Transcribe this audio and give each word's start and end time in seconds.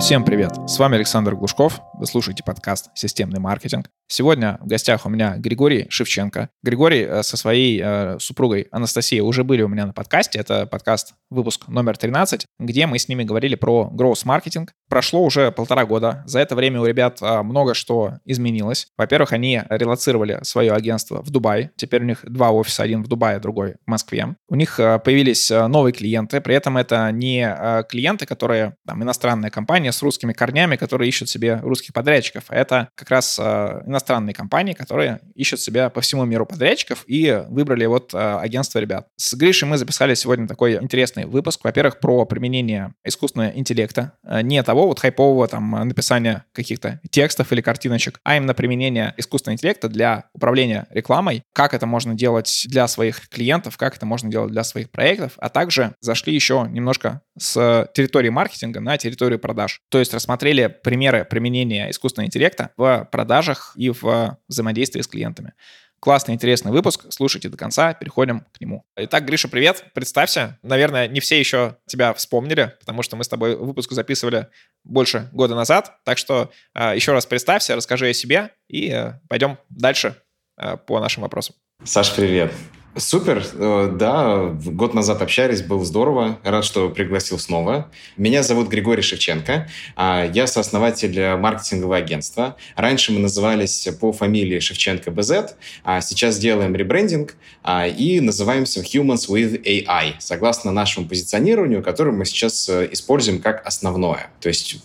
Всем 0.00 0.24
привет! 0.24 0.52
С 0.66 0.78
вами 0.78 0.94
Александр 0.96 1.36
Глушков. 1.36 1.82
Вы 2.00 2.06
слушаете 2.06 2.42
подкаст 2.42 2.88
«Системный 2.94 3.40
маркетинг». 3.40 3.90
Сегодня 4.08 4.58
в 4.62 4.66
гостях 4.66 5.04
у 5.04 5.08
меня 5.10 5.36
Григорий 5.36 5.86
Шевченко. 5.90 6.48
Григорий 6.64 7.02
э, 7.02 7.22
со 7.22 7.36
своей 7.36 7.80
э, 7.80 8.16
супругой 8.18 8.66
Анастасией 8.72 9.20
уже 9.20 9.44
были 9.44 9.62
у 9.62 9.68
меня 9.68 9.86
на 9.86 9.92
подкасте. 9.92 10.38
Это 10.38 10.66
подкаст 10.66 11.12
выпуск 11.28 11.68
номер 11.68 11.96
13, 11.96 12.46
где 12.58 12.86
мы 12.86 12.98
с 12.98 13.06
ними 13.06 13.22
говорили 13.22 13.54
про 13.54 13.88
гроус-маркетинг. 13.92 14.72
Прошло 14.88 15.22
уже 15.22 15.52
полтора 15.52 15.84
года. 15.84 16.24
За 16.26 16.40
это 16.40 16.56
время 16.56 16.80
у 16.80 16.86
ребят 16.86 17.18
э, 17.20 17.42
много 17.42 17.74
что 17.74 18.14
изменилось. 18.24 18.88
Во-первых, 18.98 19.32
они 19.32 19.62
релацировали 19.68 20.40
свое 20.42 20.72
агентство 20.72 21.22
в 21.22 21.30
Дубай. 21.30 21.70
Теперь 21.76 22.02
у 22.02 22.06
них 22.06 22.24
два 22.24 22.50
офиса, 22.50 22.82
один 22.82 23.04
в 23.04 23.08
Дубае, 23.08 23.38
другой 23.38 23.74
в 23.86 23.90
Москве. 23.90 24.34
У 24.48 24.56
них 24.56 24.80
э, 24.80 24.98
появились 24.98 25.50
новые 25.50 25.92
клиенты. 25.92 26.40
При 26.40 26.56
этом 26.56 26.78
это 26.78 27.12
не 27.12 27.84
клиенты, 27.88 28.26
которые 28.26 28.74
там 28.86 29.04
иностранная 29.04 29.50
компания 29.50 29.92
с 29.92 30.02
русскими 30.02 30.32
корнями, 30.32 30.74
которые 30.74 31.08
ищут 31.10 31.28
себе 31.28 31.60
русских 31.62 31.89
подрядчиков. 31.92 32.44
А 32.48 32.56
это 32.56 32.88
как 32.94 33.10
раз 33.10 33.38
э, 33.38 33.82
иностранные 33.86 34.34
компании, 34.34 34.72
которые 34.72 35.20
ищут 35.34 35.60
себя 35.60 35.90
по 35.90 36.00
всему 36.00 36.24
миру 36.24 36.46
подрядчиков 36.46 37.04
и 37.06 37.42
выбрали 37.48 37.86
вот 37.86 38.14
э, 38.14 38.18
агентство 38.18 38.78
ребят. 38.78 39.08
С 39.16 39.34
Гришей 39.34 39.68
мы 39.68 39.78
записали 39.78 40.14
сегодня 40.14 40.46
такой 40.46 40.74
интересный 40.82 41.26
выпуск. 41.26 41.60
Во-первых, 41.64 42.00
про 42.00 42.24
применение 42.24 42.94
искусственного 43.04 43.50
интеллекта. 43.50 44.12
Не 44.42 44.62
того 44.62 44.86
вот 44.86 45.00
хайпового 45.00 45.48
там 45.48 45.70
написания 45.88 46.44
каких-то 46.52 47.00
текстов 47.10 47.52
или 47.52 47.60
картиночек, 47.60 48.20
а 48.24 48.36
именно 48.36 48.54
применение 48.54 49.14
искусственного 49.16 49.54
интеллекта 49.54 49.88
для 49.88 50.24
управления 50.32 50.86
рекламой. 50.90 51.42
Как 51.52 51.74
это 51.74 51.86
можно 51.86 52.14
делать 52.14 52.66
для 52.68 52.88
своих 52.88 53.28
клиентов, 53.28 53.76
как 53.76 53.96
это 53.96 54.06
можно 54.06 54.30
делать 54.30 54.52
для 54.52 54.64
своих 54.64 54.90
проектов. 54.90 55.32
А 55.38 55.48
также 55.48 55.94
зашли 56.00 56.34
еще 56.34 56.66
немножко 56.70 57.22
с 57.38 57.88
территории 57.94 58.28
маркетинга 58.28 58.80
на 58.80 58.96
территорию 58.98 59.38
продаж. 59.38 59.80
То 59.90 59.98
есть 59.98 60.12
рассмотрели 60.12 60.66
примеры 60.66 61.24
применения 61.24 61.79
искусственного 61.88 62.26
интеллекта 62.26 62.70
в 62.76 63.08
продажах 63.10 63.72
и 63.76 63.90
в 63.90 64.38
взаимодействии 64.48 65.00
с 65.00 65.06
клиентами. 65.06 65.54
Классный, 66.00 66.34
интересный 66.34 66.72
выпуск. 66.72 67.04
Слушайте 67.10 67.50
до 67.50 67.58
конца, 67.58 67.92
переходим 67.92 68.46
к 68.52 68.60
нему. 68.60 68.84
Итак, 68.96 69.26
Гриша, 69.26 69.48
привет. 69.48 69.84
Представься. 69.92 70.58
Наверное, 70.62 71.06
не 71.08 71.20
все 71.20 71.38
еще 71.38 71.76
тебя 71.86 72.14
вспомнили, 72.14 72.74
потому 72.80 73.02
что 73.02 73.16
мы 73.16 73.24
с 73.24 73.28
тобой 73.28 73.54
выпуск 73.54 73.92
записывали 73.92 74.48
больше 74.82 75.28
года 75.32 75.54
назад. 75.54 75.98
Так 76.04 76.16
что 76.16 76.50
э, 76.74 76.94
еще 76.94 77.12
раз 77.12 77.26
представься, 77.26 77.76
расскажи 77.76 78.08
о 78.08 78.12
себе 78.14 78.50
и 78.66 78.90
э, 78.90 79.20
пойдем 79.28 79.58
дальше 79.68 80.16
э, 80.56 80.78
по 80.78 81.00
нашим 81.00 81.22
вопросам. 81.22 81.54
Саш, 81.84 82.14
привет. 82.14 82.50
Супер, 82.96 83.46
э, 83.54 83.92
да, 83.96 84.46
год 84.48 84.94
назад 84.94 85.22
общались, 85.22 85.62
было 85.62 85.84
здорово, 85.84 86.40
рад, 86.42 86.64
что 86.64 86.88
пригласил 86.90 87.38
снова. 87.38 87.88
Меня 88.16 88.42
зовут 88.42 88.68
Григорий 88.68 89.00
Шевченко, 89.00 89.68
а 89.94 90.28
я 90.34 90.48
сооснователь 90.48 91.36
маркетингового 91.36 91.98
агентства. 91.98 92.56
Раньше 92.74 93.12
мы 93.12 93.20
назывались 93.20 93.88
по 94.00 94.12
фамилии 94.12 94.58
Шевченко 94.58 95.12
БЗ, 95.12 95.54
а 95.84 96.00
сейчас 96.00 96.38
делаем 96.38 96.74
ребрендинг 96.74 97.36
а, 97.62 97.86
и 97.86 98.18
называемся 98.18 98.80
Humans 98.80 99.28
with 99.28 99.62
AI, 99.62 100.14
согласно 100.18 100.72
нашему 100.72 101.06
позиционированию, 101.06 101.84
которое 101.84 102.10
мы 102.10 102.24
сейчас 102.24 102.68
э, 102.68 102.88
используем 102.90 103.40
как 103.40 103.64
основное. 103.64 104.30
То 104.40 104.48
есть, 104.48 104.82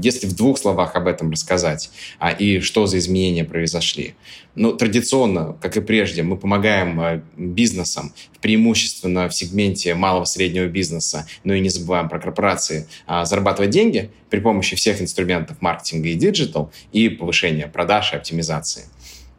если 0.00 0.26
в 0.26 0.36
двух 0.36 0.58
словах 0.58 0.94
об 0.94 1.08
этом 1.08 1.30
рассказать, 1.32 1.90
и 2.38 2.60
что 2.60 2.86
за 2.86 2.98
изменения 2.98 3.44
произошли. 3.44 4.14
Ну, 4.54 4.74
традиционно, 4.74 5.56
как 5.62 5.76
и 5.78 5.80
прежде, 5.80 6.22
мы 6.22 6.36
помогаем 6.36 7.00
э, 7.00 7.22
бизнесам, 7.36 8.12
преимущественно 8.42 9.28
в 9.28 9.34
сегменте 9.34 9.94
малого 9.94 10.24
среднего 10.24 10.66
бизнеса, 10.66 11.26
но 11.42 11.54
и 11.54 11.60
не 11.60 11.70
забываем 11.70 12.10
про 12.10 12.18
корпорации, 12.18 12.86
а, 13.06 13.24
зарабатывать 13.24 13.70
деньги 13.70 14.10
при 14.28 14.40
помощи 14.40 14.76
всех 14.76 15.00
инструментов 15.00 15.56
маркетинга 15.60 16.08
и 16.08 16.14
digital 16.14 16.70
и 16.92 17.08
повышения 17.08 17.66
продаж 17.66 18.12
и 18.12 18.16
оптимизации. 18.16 18.84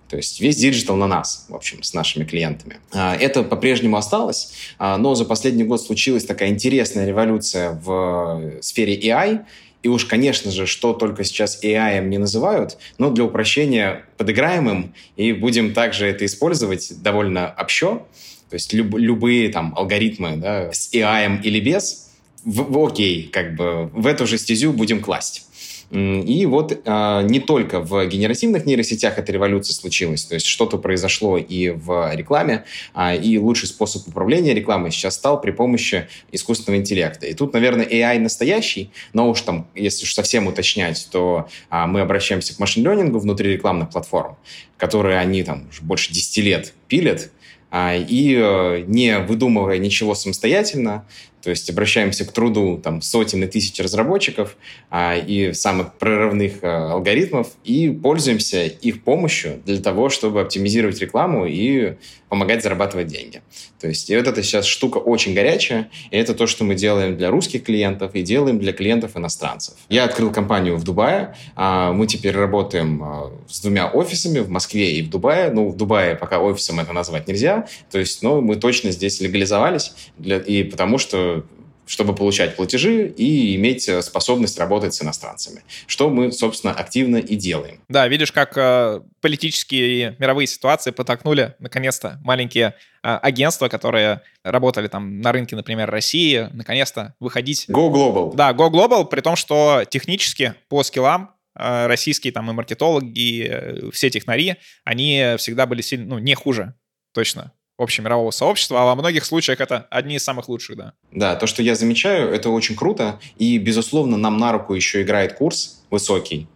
То 0.10 0.18
есть 0.18 0.40
весь 0.40 0.58
digital 0.58 0.96
на 0.96 1.08
нас, 1.08 1.46
в 1.50 1.56
общем, 1.56 1.82
с 1.84 1.94
нашими 1.94 2.24
клиентами. 2.24 2.78
А, 2.92 3.16
это 3.16 3.44
по-прежнему 3.44 3.98
осталось, 3.98 4.54
а, 4.80 4.98
но 4.98 5.14
за 5.14 5.26
последний 5.26 5.64
год 5.64 5.82
случилась 5.82 6.26
такая 6.26 6.50
интересная 6.50 7.06
революция 7.06 7.72
в 7.72 8.60
сфере 8.62 9.00
AI, 9.00 9.46
и 9.84 9.90
уж, 9.90 10.06
конечно 10.06 10.50
же, 10.50 10.66
что 10.66 10.94
только 10.94 11.26
сейчас 11.26 11.62
AI 11.62 12.04
не 12.08 12.18
называют, 12.18 12.78
но 12.98 13.12
для 13.12 13.26
упрощения 13.26 14.06
подыграем 14.18 14.70
им 14.70 14.94
и 15.18 15.34
будем 15.34 15.74
также 15.74 16.06
это 16.08 16.26
использовать 16.26 17.02
довольно 17.04 17.54
общо. 17.58 18.02
То 18.50 18.54
есть 18.54 18.72
люб, 18.74 18.96
любые 18.96 19.50
там 19.50 19.74
алгоритмы 19.76 20.38
да, 20.38 20.72
с 20.72 20.94
AI 20.94 21.42
или 21.44 21.60
без, 21.60 22.10
в, 22.46 22.72
в 22.72 22.86
окей, 22.86 23.28
как 23.32 23.56
бы 23.56 23.88
в 23.94 24.08
эту 24.08 24.26
же 24.26 24.38
стезю 24.38 24.72
будем 24.72 25.02
класть. 25.02 25.48
И 25.94 26.48
вот 26.48 26.82
а, 26.86 27.22
не 27.22 27.40
только 27.40 27.80
в 27.80 28.04
генеративных 28.08 28.66
нейросетях 28.66 29.20
эта 29.20 29.32
революция 29.32 29.76
случилась, 29.76 30.26
то 30.26 30.34
есть 30.34 30.48
что-то 30.48 30.80
произошло 30.80 31.38
и 31.38 31.70
в 31.70 32.12
рекламе, 32.16 32.66
а, 32.96 33.14
и 33.14 33.38
лучший 33.38 33.68
способ 33.68 34.08
управления 34.08 34.56
рекламой 34.56 34.92
сейчас 34.92 35.14
стал 35.14 35.40
при 35.40 35.52
помощи 35.52 36.08
искусственного 36.32 36.82
интеллекта. 36.82 37.28
И 37.28 37.36
тут, 37.36 37.54
наверное, 37.54 37.86
AI 37.86 38.18
настоящий, 38.18 38.90
но 39.14 39.30
уж 39.30 39.42
там, 39.42 39.68
если 39.76 40.06
уж 40.06 40.14
совсем 40.16 40.48
уточнять, 40.48 41.08
то 41.12 41.48
а, 41.70 41.86
мы 41.86 42.02
обращаемся 42.02 42.56
к 42.56 42.60
машин-лернингу 42.60 43.20
внутри 43.20 43.54
рекламных 43.54 43.92
платформ, 43.92 44.36
которые 44.78 45.20
они 45.20 45.44
там 45.44 45.68
уже 45.70 45.84
больше 45.84 46.12
10 46.12 46.38
лет 46.38 46.74
пилят, 46.88 47.30
и 47.76 48.40
э, 48.40 48.84
не 48.86 49.18
выдумывая 49.18 49.80
ничего 49.80 50.14
самостоятельно, 50.14 51.08
то 51.44 51.50
есть 51.50 51.70
обращаемся 51.70 52.26
к 52.26 52.32
труду 52.32 52.80
там, 52.82 53.02
сотен 53.02 53.44
и 53.44 53.48
тысяч 53.48 53.78
разработчиков 53.80 54.56
а, 54.90 55.18
и 55.18 55.52
самых 55.54 55.94
прорывных 55.96 56.60
а, 56.62 56.94
алгоритмов 56.94 57.50
и 57.66 57.90
пользуемся 57.90 58.66
их 58.66 59.04
помощью 59.04 59.62
для 59.66 59.80
того, 59.80 60.10
чтобы 60.10 60.40
оптимизировать 60.40 61.02
рекламу 61.02 61.46
и 61.46 61.96
помогать 62.34 62.64
зарабатывать 62.64 63.06
деньги. 63.06 63.44
То 63.80 63.88
есть 63.88 64.10
и 64.10 64.18
вот 64.18 64.28
эта 64.28 64.42
сейчас 64.42 64.66
штука 64.66 64.98
очень 64.98 65.36
горячая, 65.36 65.92
и 66.10 66.18
это 66.18 66.34
то, 66.34 66.48
что 66.48 66.64
мы 66.64 66.74
делаем 66.74 67.16
для 67.16 67.30
русских 67.30 67.64
клиентов 67.64 68.16
и 68.16 68.24
делаем 68.24 68.58
для 68.58 68.74
клиентов 68.74 69.16
иностранцев. 69.16 69.76
Я 69.88 70.06
открыл 70.06 70.32
компанию 70.32 70.76
в 70.78 70.84
Дубае, 70.84 71.36
а, 71.56 71.94
мы 71.94 72.08
теперь 72.08 72.36
работаем 72.36 73.04
а, 73.04 73.32
с 73.48 73.62
двумя 73.62 73.88
офисами 73.88 74.40
в 74.40 74.50
Москве 74.50 74.94
и 74.94 75.04
в 75.04 75.12
Дубае. 75.12 75.52
Ну, 75.52 75.70
в 75.70 75.78
Дубае 75.78 76.16
пока 76.16 76.40
офисом 76.40 76.80
это 76.80 76.92
назвать 76.92 77.28
нельзя, 77.28 77.68
то 77.92 78.00
есть, 78.00 78.24
но 78.24 78.42
мы 78.42 78.56
точно 78.56 78.90
здесь 78.90 79.22
легализовались, 79.22 79.94
для, 80.18 80.38
и 80.38 80.64
потому 80.64 80.98
что 80.98 81.46
чтобы 81.94 82.16
получать 82.16 82.56
платежи 82.56 83.06
и 83.06 83.56
иметь 83.56 83.88
э, 83.88 84.02
способность 84.02 84.58
работать 84.58 84.96
с 84.96 85.04
иностранцами, 85.04 85.62
что 85.86 86.10
мы, 86.10 86.32
собственно, 86.32 86.74
активно 86.74 87.18
и 87.18 87.36
делаем. 87.36 87.84
Да, 87.88 88.08
видишь, 88.08 88.32
как 88.32 88.58
э, 88.58 89.02
политические 89.22 89.86
и 89.86 90.16
мировые 90.18 90.48
ситуации 90.48 90.90
подтолкнули, 90.90 91.54
наконец-то, 91.60 92.20
маленькие 92.24 92.74
э, 93.04 93.08
агентства, 93.08 93.68
которые 93.68 94.22
работали 94.44 94.88
там 94.88 95.22
на 95.22 95.32
рынке, 95.32 95.56
например, 95.56 95.92
России, 95.92 96.50
наконец-то 96.52 97.14
выходить... 97.20 97.68
Go 97.70 97.92
Global. 97.92 98.34
Да, 98.34 98.54
Go 98.54 98.72
Global, 98.72 99.06
при 99.06 99.22
том, 99.22 99.36
что 99.36 99.84
технически 99.88 100.56
по 100.70 100.82
скиллам 100.82 101.36
э, 101.56 101.86
российские 101.86 102.34
там 102.34 102.50
и 102.50 102.54
маркетологи, 102.56 103.12
и 103.16 103.92
все 103.92 104.10
технари, 104.10 104.56
они 104.84 105.36
всегда 105.38 105.68
были 105.68 105.84
сильно, 105.84 106.16
ну, 106.16 106.18
не 106.18 106.34
хуже, 106.34 106.74
точно, 107.14 107.52
общемирового 107.78 108.32
сообщества, 108.32 108.82
а 108.82 108.86
во 108.86 108.96
многих 108.96 109.26
случаях 109.26 109.60
это 109.60 109.88
одни 109.90 110.16
из 110.16 110.24
самых 110.24 110.48
лучших, 110.48 110.78
да. 110.78 110.94
Да, 111.12 111.36
то, 111.36 111.48
что 111.48 111.64
я 111.64 111.76
замечаю, 111.76 112.32
это 112.32 112.50
очень 112.50 112.76
круто, 112.76 113.20
и, 113.38 113.58
безусловно, 113.58 114.18
нам 114.18 114.38
на 114.38 114.52
руку 114.52 114.74
еще 114.74 115.02
играет 115.02 115.34
курс 115.34 115.84
высокий, 115.90 116.48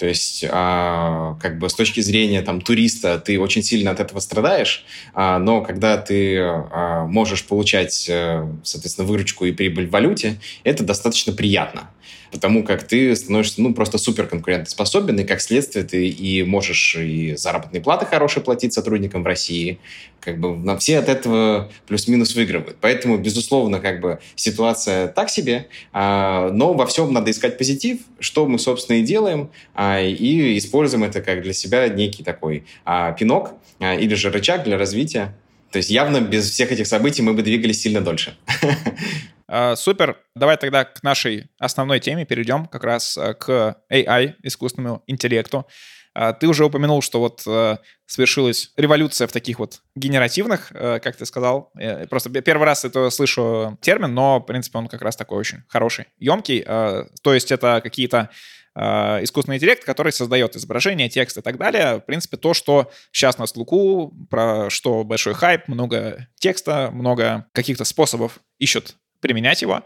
то 0.00 0.06
есть, 0.06 0.46
а, 0.48 1.36
как 1.42 1.58
бы 1.58 1.68
с 1.68 1.74
точки 1.74 2.00
зрения 2.00 2.40
там 2.40 2.62
туриста, 2.62 3.18
ты 3.18 3.38
очень 3.38 3.62
сильно 3.62 3.90
от 3.90 4.00
этого 4.00 4.20
страдаешь, 4.20 4.86
а, 5.12 5.38
но 5.38 5.60
когда 5.60 5.98
ты 5.98 6.38
а, 6.38 7.04
можешь 7.04 7.44
получать, 7.44 8.08
а, 8.10 8.50
соответственно, 8.64 9.06
выручку 9.06 9.44
и 9.44 9.52
прибыль 9.52 9.86
в 9.86 9.90
валюте, 9.90 10.40
это 10.64 10.84
достаточно 10.84 11.34
приятно 11.34 11.90
потому 12.30 12.62
как 12.62 12.84
ты 12.84 13.14
становишься, 13.16 13.60
ну, 13.60 13.74
просто 13.74 13.98
супер 13.98 14.26
конкурентоспособен, 14.26 15.20
и 15.20 15.24
как 15.24 15.40
следствие 15.40 15.84
ты 15.84 16.08
и 16.08 16.42
можешь 16.42 16.96
и 16.96 17.34
заработные 17.36 17.80
платы 17.80 18.06
хорошие 18.06 18.42
платить 18.42 18.72
сотрудникам 18.72 19.22
в 19.22 19.26
России, 19.26 19.78
как 20.20 20.38
бы 20.38 20.56
на 20.56 20.76
все 20.78 20.98
от 20.98 21.08
этого 21.08 21.70
плюс-минус 21.86 22.34
выигрывают. 22.34 22.76
Поэтому, 22.80 23.18
безусловно, 23.18 23.80
как 23.80 24.00
бы 24.00 24.20
ситуация 24.36 25.08
так 25.08 25.30
себе, 25.30 25.68
а, 25.92 26.50
но 26.52 26.74
во 26.74 26.86
всем 26.86 27.12
надо 27.12 27.30
искать 27.30 27.58
позитив, 27.58 28.00
что 28.18 28.46
мы, 28.46 28.58
собственно, 28.58 28.98
и 28.98 29.02
делаем, 29.02 29.50
а, 29.74 30.00
и 30.00 30.58
используем 30.58 31.04
это 31.04 31.20
как 31.20 31.42
для 31.42 31.52
себя 31.52 31.88
некий 31.88 32.22
такой 32.22 32.64
а, 32.84 33.12
пинок 33.12 33.54
а, 33.78 33.94
или 33.94 34.14
же 34.14 34.30
рычаг 34.30 34.64
для 34.64 34.78
развития. 34.78 35.34
То 35.72 35.76
есть 35.76 35.90
явно 35.90 36.20
без 36.20 36.50
всех 36.50 36.72
этих 36.72 36.86
событий 36.86 37.22
мы 37.22 37.32
бы 37.32 37.42
двигались 37.42 37.80
сильно 37.80 38.00
дольше. 38.00 38.36
А, 39.52 39.74
супер. 39.74 40.16
Давай 40.36 40.56
тогда 40.56 40.84
к 40.84 41.02
нашей 41.02 41.50
основной 41.58 41.98
теме 41.98 42.24
перейдем, 42.24 42.66
как 42.66 42.84
раз 42.84 43.16
э, 43.16 43.34
к 43.34 43.82
AI, 43.92 44.34
искусственному 44.44 45.02
интеллекту. 45.08 45.66
А, 46.14 46.32
ты 46.32 46.46
уже 46.46 46.64
упомянул, 46.64 47.02
что 47.02 47.18
вот 47.18 47.42
э, 47.48 47.78
свершилась 48.06 48.70
революция 48.76 49.26
в 49.26 49.32
таких 49.32 49.58
вот 49.58 49.82
генеративных, 49.96 50.70
э, 50.70 51.00
как 51.00 51.16
ты 51.16 51.26
сказал. 51.26 51.72
Просто 52.08 52.30
первый 52.30 52.62
раз 52.62 52.84
это 52.84 53.10
слышу 53.10 53.76
термин, 53.80 54.14
но, 54.14 54.38
в 54.38 54.44
принципе, 54.44 54.78
он 54.78 54.86
как 54.86 55.02
раз 55.02 55.16
такой 55.16 55.38
очень 55.38 55.64
хороший, 55.66 56.06
емкий. 56.18 56.62
То 56.62 57.34
есть 57.34 57.50
это 57.50 57.80
какие-то 57.82 58.30
искусственный 58.76 59.56
интеллект, 59.56 59.84
который 59.84 60.12
создает 60.12 60.54
изображение, 60.54 61.08
текст 61.08 61.36
и 61.36 61.40
так 61.42 61.58
далее. 61.58 61.96
В 61.96 62.06
принципе, 62.06 62.36
то, 62.36 62.54
что 62.54 62.88
сейчас 63.10 63.36
на 63.36 63.46
слуху, 63.46 64.14
про 64.30 64.70
что 64.70 65.02
большой 65.02 65.34
хайп, 65.34 65.66
много 65.66 66.28
текста, 66.38 66.90
много 66.92 67.46
каких-то 67.52 67.84
способов 67.84 68.38
ищут 68.60 68.94
применять 69.20 69.62
его. 69.62 69.82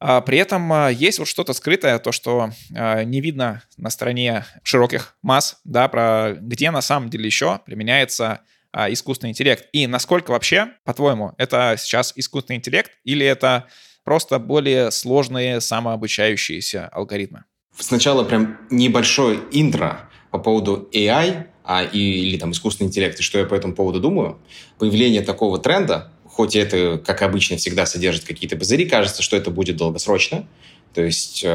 А 0.00 0.20
при 0.20 0.38
этом 0.38 0.72
а, 0.72 0.88
есть 0.90 1.18
вот 1.18 1.26
что-то 1.26 1.52
скрытое, 1.52 1.98
то, 1.98 2.12
что 2.12 2.50
а, 2.74 3.02
не 3.02 3.20
видно 3.20 3.62
на 3.76 3.90
стороне 3.90 4.44
широких 4.62 5.16
масс, 5.22 5.60
да, 5.64 5.88
про 5.88 6.36
где 6.40 6.70
на 6.70 6.82
самом 6.82 7.10
деле 7.10 7.26
еще 7.26 7.60
применяется 7.64 8.40
искусственный 8.74 9.30
интеллект. 9.30 9.66
И 9.72 9.86
насколько 9.86 10.30
вообще, 10.30 10.68
по-твоему, 10.84 11.32
это 11.38 11.76
сейчас 11.78 12.12
искусственный 12.14 12.58
интеллект 12.58 12.92
или 13.02 13.24
это 13.24 13.66
просто 14.04 14.38
более 14.38 14.90
сложные 14.90 15.62
самообучающиеся 15.62 16.86
алгоритмы? 16.88 17.44
Сначала 17.76 18.24
прям 18.24 18.58
небольшое 18.70 19.40
интро 19.52 20.10
по 20.30 20.38
поводу 20.38 20.88
AI 20.92 21.46
а, 21.64 21.84
или 21.84 22.36
там 22.38 22.52
искусственный 22.52 22.88
интеллект, 22.88 23.18
и 23.18 23.22
что 23.22 23.38
я 23.38 23.44
по 23.44 23.54
этому 23.54 23.74
поводу 23.74 24.00
думаю. 24.00 24.38
Появление 24.78 25.22
такого 25.22 25.58
тренда 25.58 26.12
хоть 26.38 26.54
это, 26.54 27.02
как 27.04 27.22
обычно, 27.22 27.56
всегда 27.56 27.84
содержит 27.84 28.24
какие-то 28.24 28.56
пузыри, 28.56 28.84
кажется, 28.88 29.24
что 29.24 29.36
это 29.36 29.50
будет 29.50 29.76
долгосрочно, 29.76 30.46
то 30.94 31.02
есть 31.02 31.42
э, 31.42 31.48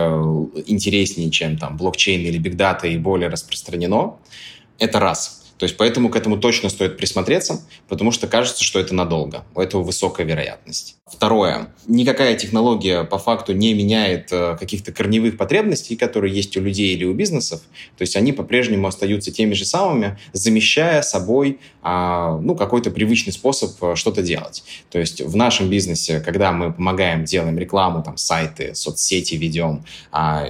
интереснее, 0.65 1.31
чем 1.31 1.57
там 1.57 1.77
блокчейн 1.77 2.19
или 2.19 2.37
бигдата 2.37 2.87
и 2.87 2.97
более 2.97 3.29
распространено. 3.29 4.17
Это 4.79 4.99
раз. 4.99 5.42
То 5.63 5.65
есть 5.65 5.77
поэтому 5.77 6.09
к 6.09 6.17
этому 6.17 6.35
точно 6.35 6.67
стоит 6.67 6.97
присмотреться, 6.97 7.61
потому 7.87 8.11
что 8.11 8.27
кажется, 8.27 8.65
что 8.65 8.81
это 8.81 8.93
надолго. 8.93 9.45
У 9.55 9.61
этого 9.61 9.81
высокая 9.81 10.27
вероятность. 10.27 10.97
Второе. 11.05 11.73
Никакая 11.87 12.35
технология 12.35 13.05
по 13.05 13.17
факту 13.17 13.53
не 13.53 13.73
меняет 13.73 14.27
э, 14.31 14.57
каких-то 14.59 14.91
корневых 14.91 15.37
потребностей, 15.37 15.95
которые 15.95 16.35
есть 16.35 16.57
у 16.57 16.59
людей 16.59 16.93
или 16.93 17.05
у 17.05 17.13
бизнесов. 17.13 17.61
То 17.97 18.01
есть 18.01 18.17
они 18.17 18.33
по-прежнему 18.33 18.87
остаются 18.87 19.31
теми 19.31 19.53
же 19.53 19.63
самыми, 19.63 20.17
замещая 20.33 21.01
собой 21.01 21.59
а, 21.81 22.37
ну, 22.39 22.55
какой-то 22.55 22.91
привычный 22.91 23.31
способ 23.31 23.71
э, 23.81 23.95
что-то 23.95 24.21
делать. 24.21 24.65
То 24.91 24.99
есть 24.99 25.21
в 25.21 25.35
нашем 25.37 25.69
бизнесе, 25.69 26.19
когда 26.19 26.51
мы 26.51 26.73
помогаем, 26.73 27.23
делаем 27.23 27.57
рекламу, 27.57 28.03
там, 28.03 28.17
сайты, 28.17 28.75
соцсети 28.75 29.35
ведем, 29.35 29.85
а, 30.11 30.45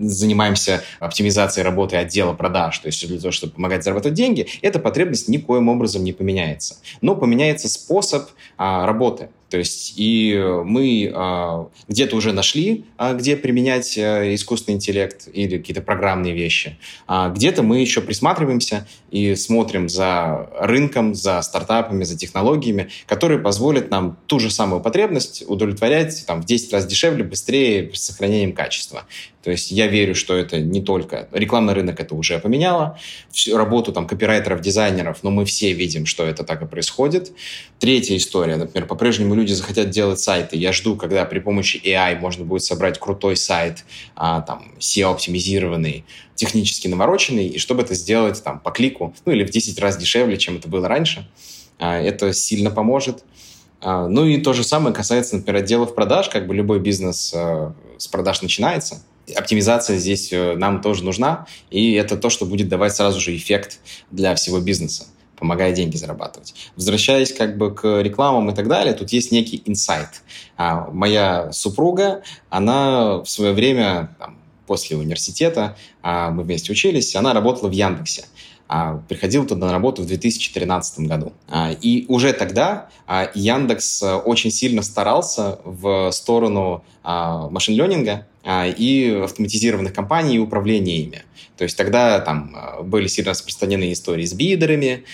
занимаемся 0.00 0.82
оптимизацией 0.98 1.64
работы 1.64 1.96
отдела 1.96 2.32
продаж, 2.32 2.78
то 2.78 2.86
есть 2.86 3.06
для 3.06 3.18
того, 3.20 3.30
чтобы 3.30 3.52
помогать 3.54 3.84
зарабатывать 3.84 4.16
деньги, 4.16 4.47
эта 4.62 4.78
потребность 4.78 5.28
никоим 5.28 5.68
образом 5.68 6.04
не 6.04 6.12
поменяется. 6.12 6.76
Но 7.00 7.14
поменяется 7.16 7.68
способ 7.68 8.28
а, 8.56 8.86
работы. 8.86 9.28
То 9.50 9.56
есть 9.56 9.94
и 9.96 10.38
мы 10.64 11.10
а, 11.14 11.68
где-то 11.88 12.16
уже 12.16 12.32
нашли, 12.32 12.84
а, 12.96 13.14
где 13.14 13.36
применять 13.36 13.96
а, 13.96 14.34
искусственный 14.34 14.76
интеллект 14.76 15.28
или 15.32 15.56
какие-то 15.58 15.80
программные 15.80 16.34
вещи. 16.34 16.78
А 17.06 17.30
где-то 17.30 17.62
мы 17.62 17.80
еще 17.80 18.02
присматриваемся 18.02 18.86
и 19.10 19.34
смотрим 19.34 19.88
за 19.88 20.50
рынком, 20.60 21.14
за 21.14 21.40
стартапами, 21.42 22.04
за 22.04 22.16
технологиями, 22.16 22.90
которые 23.06 23.38
позволят 23.38 23.90
нам 23.90 24.18
ту 24.26 24.38
же 24.38 24.50
самую 24.50 24.82
потребность 24.82 25.44
удовлетворять 25.46 26.24
там, 26.26 26.42
в 26.42 26.44
10 26.44 26.72
раз 26.72 26.86
дешевле, 26.86 27.24
быстрее, 27.24 27.90
с 27.94 28.02
сохранением 28.02 28.52
качества. 28.52 29.04
То 29.42 29.52
есть 29.52 29.70
я 29.70 29.86
верю, 29.86 30.14
что 30.14 30.36
это 30.36 30.60
не 30.60 30.82
только... 30.82 31.28
Рекламный 31.32 31.72
рынок 31.72 32.00
это 32.00 32.14
уже 32.14 32.38
поменяло. 32.38 32.98
Всю 33.30 33.56
работу 33.56 33.92
там 33.92 34.06
копирайтеров, 34.06 34.60
дизайнеров, 34.60 35.20
но 35.22 35.30
мы 35.30 35.46
все 35.46 35.72
видим, 35.72 36.04
что 36.04 36.26
это 36.26 36.44
так 36.44 36.60
и 36.60 36.66
происходит. 36.66 37.32
Третья 37.78 38.16
история. 38.16 38.56
Например, 38.56 38.86
по-прежнему 38.86 39.34
люди 39.38 39.52
захотят 39.52 39.90
делать 39.90 40.20
сайты. 40.20 40.56
Я 40.56 40.72
жду, 40.72 40.96
когда 40.96 41.24
при 41.24 41.38
помощи 41.38 41.80
AI 41.84 42.18
можно 42.18 42.44
будет 42.44 42.64
собрать 42.64 42.98
крутой 42.98 43.36
сайт, 43.36 43.84
а, 44.16 44.40
там, 44.42 44.72
SEO-оптимизированный, 44.78 46.04
технически 46.34 46.88
навороченный, 46.88 47.46
и 47.46 47.58
чтобы 47.58 47.82
это 47.82 47.94
сделать 47.94 48.42
там 48.42 48.60
по 48.60 48.70
клику, 48.70 49.14
ну 49.24 49.32
или 49.32 49.44
в 49.44 49.50
10 49.50 49.78
раз 49.80 49.96
дешевле, 49.96 50.36
чем 50.36 50.56
это 50.56 50.68
было 50.68 50.88
раньше. 50.88 51.28
А, 51.78 51.98
это 51.98 52.32
сильно 52.32 52.70
поможет. 52.70 53.24
А, 53.80 54.08
ну 54.08 54.26
и 54.26 54.38
то 54.38 54.52
же 54.52 54.64
самое 54.64 54.94
касается, 54.94 55.36
например, 55.36 55.62
отделов 55.62 55.94
продаж. 55.94 56.28
Как 56.28 56.46
бы 56.46 56.54
любой 56.54 56.80
бизнес 56.80 57.32
а, 57.34 57.72
с 57.96 58.08
продаж 58.08 58.42
начинается 58.42 59.02
оптимизация 59.36 59.98
здесь 59.98 60.32
э, 60.32 60.54
нам 60.56 60.80
тоже 60.80 61.04
нужна, 61.04 61.46
и 61.70 61.92
это 61.92 62.16
то, 62.16 62.30
что 62.30 62.46
будет 62.46 62.68
давать 62.68 62.96
сразу 62.96 63.20
же 63.20 63.36
эффект 63.36 63.78
для 64.10 64.34
всего 64.34 64.58
бизнеса 64.58 65.06
помогая 65.38 65.72
деньги 65.72 65.96
зарабатывать. 65.96 66.54
Возвращаясь 66.76 67.32
как 67.32 67.56
бы 67.56 67.74
к 67.74 68.00
рекламам 68.00 68.50
и 68.50 68.54
так 68.54 68.68
далее, 68.68 68.94
тут 68.94 69.10
есть 69.10 69.32
некий 69.32 69.62
инсайт. 69.64 70.22
А, 70.56 70.88
моя 70.90 71.52
супруга, 71.52 72.22
она 72.50 73.18
в 73.18 73.26
свое 73.26 73.52
время, 73.52 74.16
там, 74.18 74.38
после 74.66 74.96
университета, 74.96 75.76
а, 76.02 76.30
мы 76.30 76.42
вместе 76.42 76.72
учились, 76.72 77.16
она 77.16 77.32
работала 77.32 77.68
в 77.68 77.72
Яндексе. 77.72 78.24
А, 78.70 79.00
приходил 79.08 79.46
туда 79.46 79.66
на 79.66 79.72
работу 79.72 80.02
в 80.02 80.06
2013 80.06 81.06
году. 81.06 81.32
А, 81.48 81.72
и 81.72 82.04
уже 82.08 82.34
тогда 82.34 82.90
а, 83.06 83.30
Яндекс 83.34 84.02
э, 84.02 84.14
очень 84.14 84.50
сильно 84.50 84.82
старался 84.82 85.58
в 85.64 86.10
сторону 86.12 86.84
машин-ленинга 87.02 88.26
и 88.48 89.20
автоматизированных 89.24 89.92
компаний 89.92 90.36
и 90.36 90.38
управления 90.38 90.98
ими. 90.98 91.22
То 91.56 91.64
есть 91.64 91.76
тогда 91.76 92.20
там 92.20 92.56
были 92.84 93.08
сильно 93.08 93.30
распространены 93.30 93.92
истории 93.92 94.24
с 94.24 94.32
бидерами, 94.32 95.04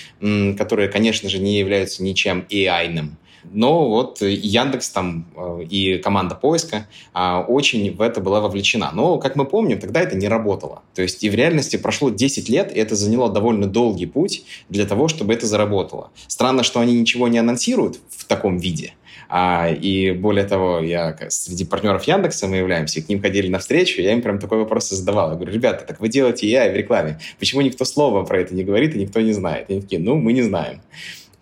которые, 0.57 0.89
конечно 0.89 1.29
же, 1.29 1.39
не 1.39 1.59
являются 1.59 2.03
ничем 2.03 2.47
AI-ным. 2.51 3.17
Но 3.53 3.89
вот 3.89 4.21
Яндекс 4.21 4.91
там 4.91 5.27
э, 5.37 5.65
и 5.69 5.99
команда 5.99 6.35
поиска 6.35 6.87
а, 7.13 7.41
очень 7.43 7.95
в 7.95 8.01
это 8.01 8.21
была 8.21 8.41
вовлечена. 8.41 8.91
Но, 8.93 9.19
как 9.19 9.37
мы 9.37 9.45
помним, 9.45 9.79
тогда 9.79 10.01
это 10.01 10.17
не 10.17 10.29
работало. 10.29 10.83
То 10.95 11.03
есть 11.03 11.23
и 11.23 11.31
в 11.31 11.35
реальности 11.35 11.77
прошло 11.77 12.11
10 12.11 12.49
лет, 12.49 12.75
и 12.75 12.79
это 12.79 12.95
заняло 12.97 13.31
довольно 13.31 13.67
долгий 13.67 14.07
путь 14.07 14.45
для 14.69 14.87
того, 14.87 15.09
чтобы 15.09 15.35
это 15.35 15.47
заработало. 15.47 16.11
Странно, 16.27 16.63
что 16.63 16.81
они 16.81 16.99
ничего 16.99 17.29
не 17.29 17.39
анонсируют 17.39 18.01
в 18.09 18.25
таком 18.25 18.59
виде. 18.59 18.95
А, 19.29 19.69
и 19.69 20.13
более 20.13 20.45
того, 20.45 20.81
я 20.81 21.17
среди 21.29 21.65
партнеров 21.65 22.05
Яндекса 22.05 22.47
мы 22.47 22.57
являемся, 22.57 23.03
к 23.03 23.09
ним 23.09 23.21
ходили 23.21 23.49
на 23.49 23.59
встречу, 23.59 24.01
я 24.01 24.13
им 24.13 24.23
прям 24.23 24.39
такой 24.39 24.59
вопрос 24.59 24.91
задавал. 24.91 25.31
Я 25.31 25.37
говорю, 25.37 25.53
ребята, 25.53 25.85
так 25.85 26.01
вы 26.01 26.09
делаете 26.09 26.49
я 26.49 26.71
в 26.71 26.77
рекламе. 26.77 27.19
Почему 27.39 27.61
никто 27.61 27.85
слова 27.85 28.25
про 28.25 28.41
это 28.41 28.55
не 28.55 28.65
говорит 28.65 28.95
и 28.95 28.99
никто 28.99 29.21
не 29.21 29.33
знает? 29.33 29.71
И 29.71 29.73
они 29.75 29.83
такие, 29.83 30.01
ну, 30.01 30.17
мы 30.17 30.33
не 30.33 30.43
знаем. 30.43 30.81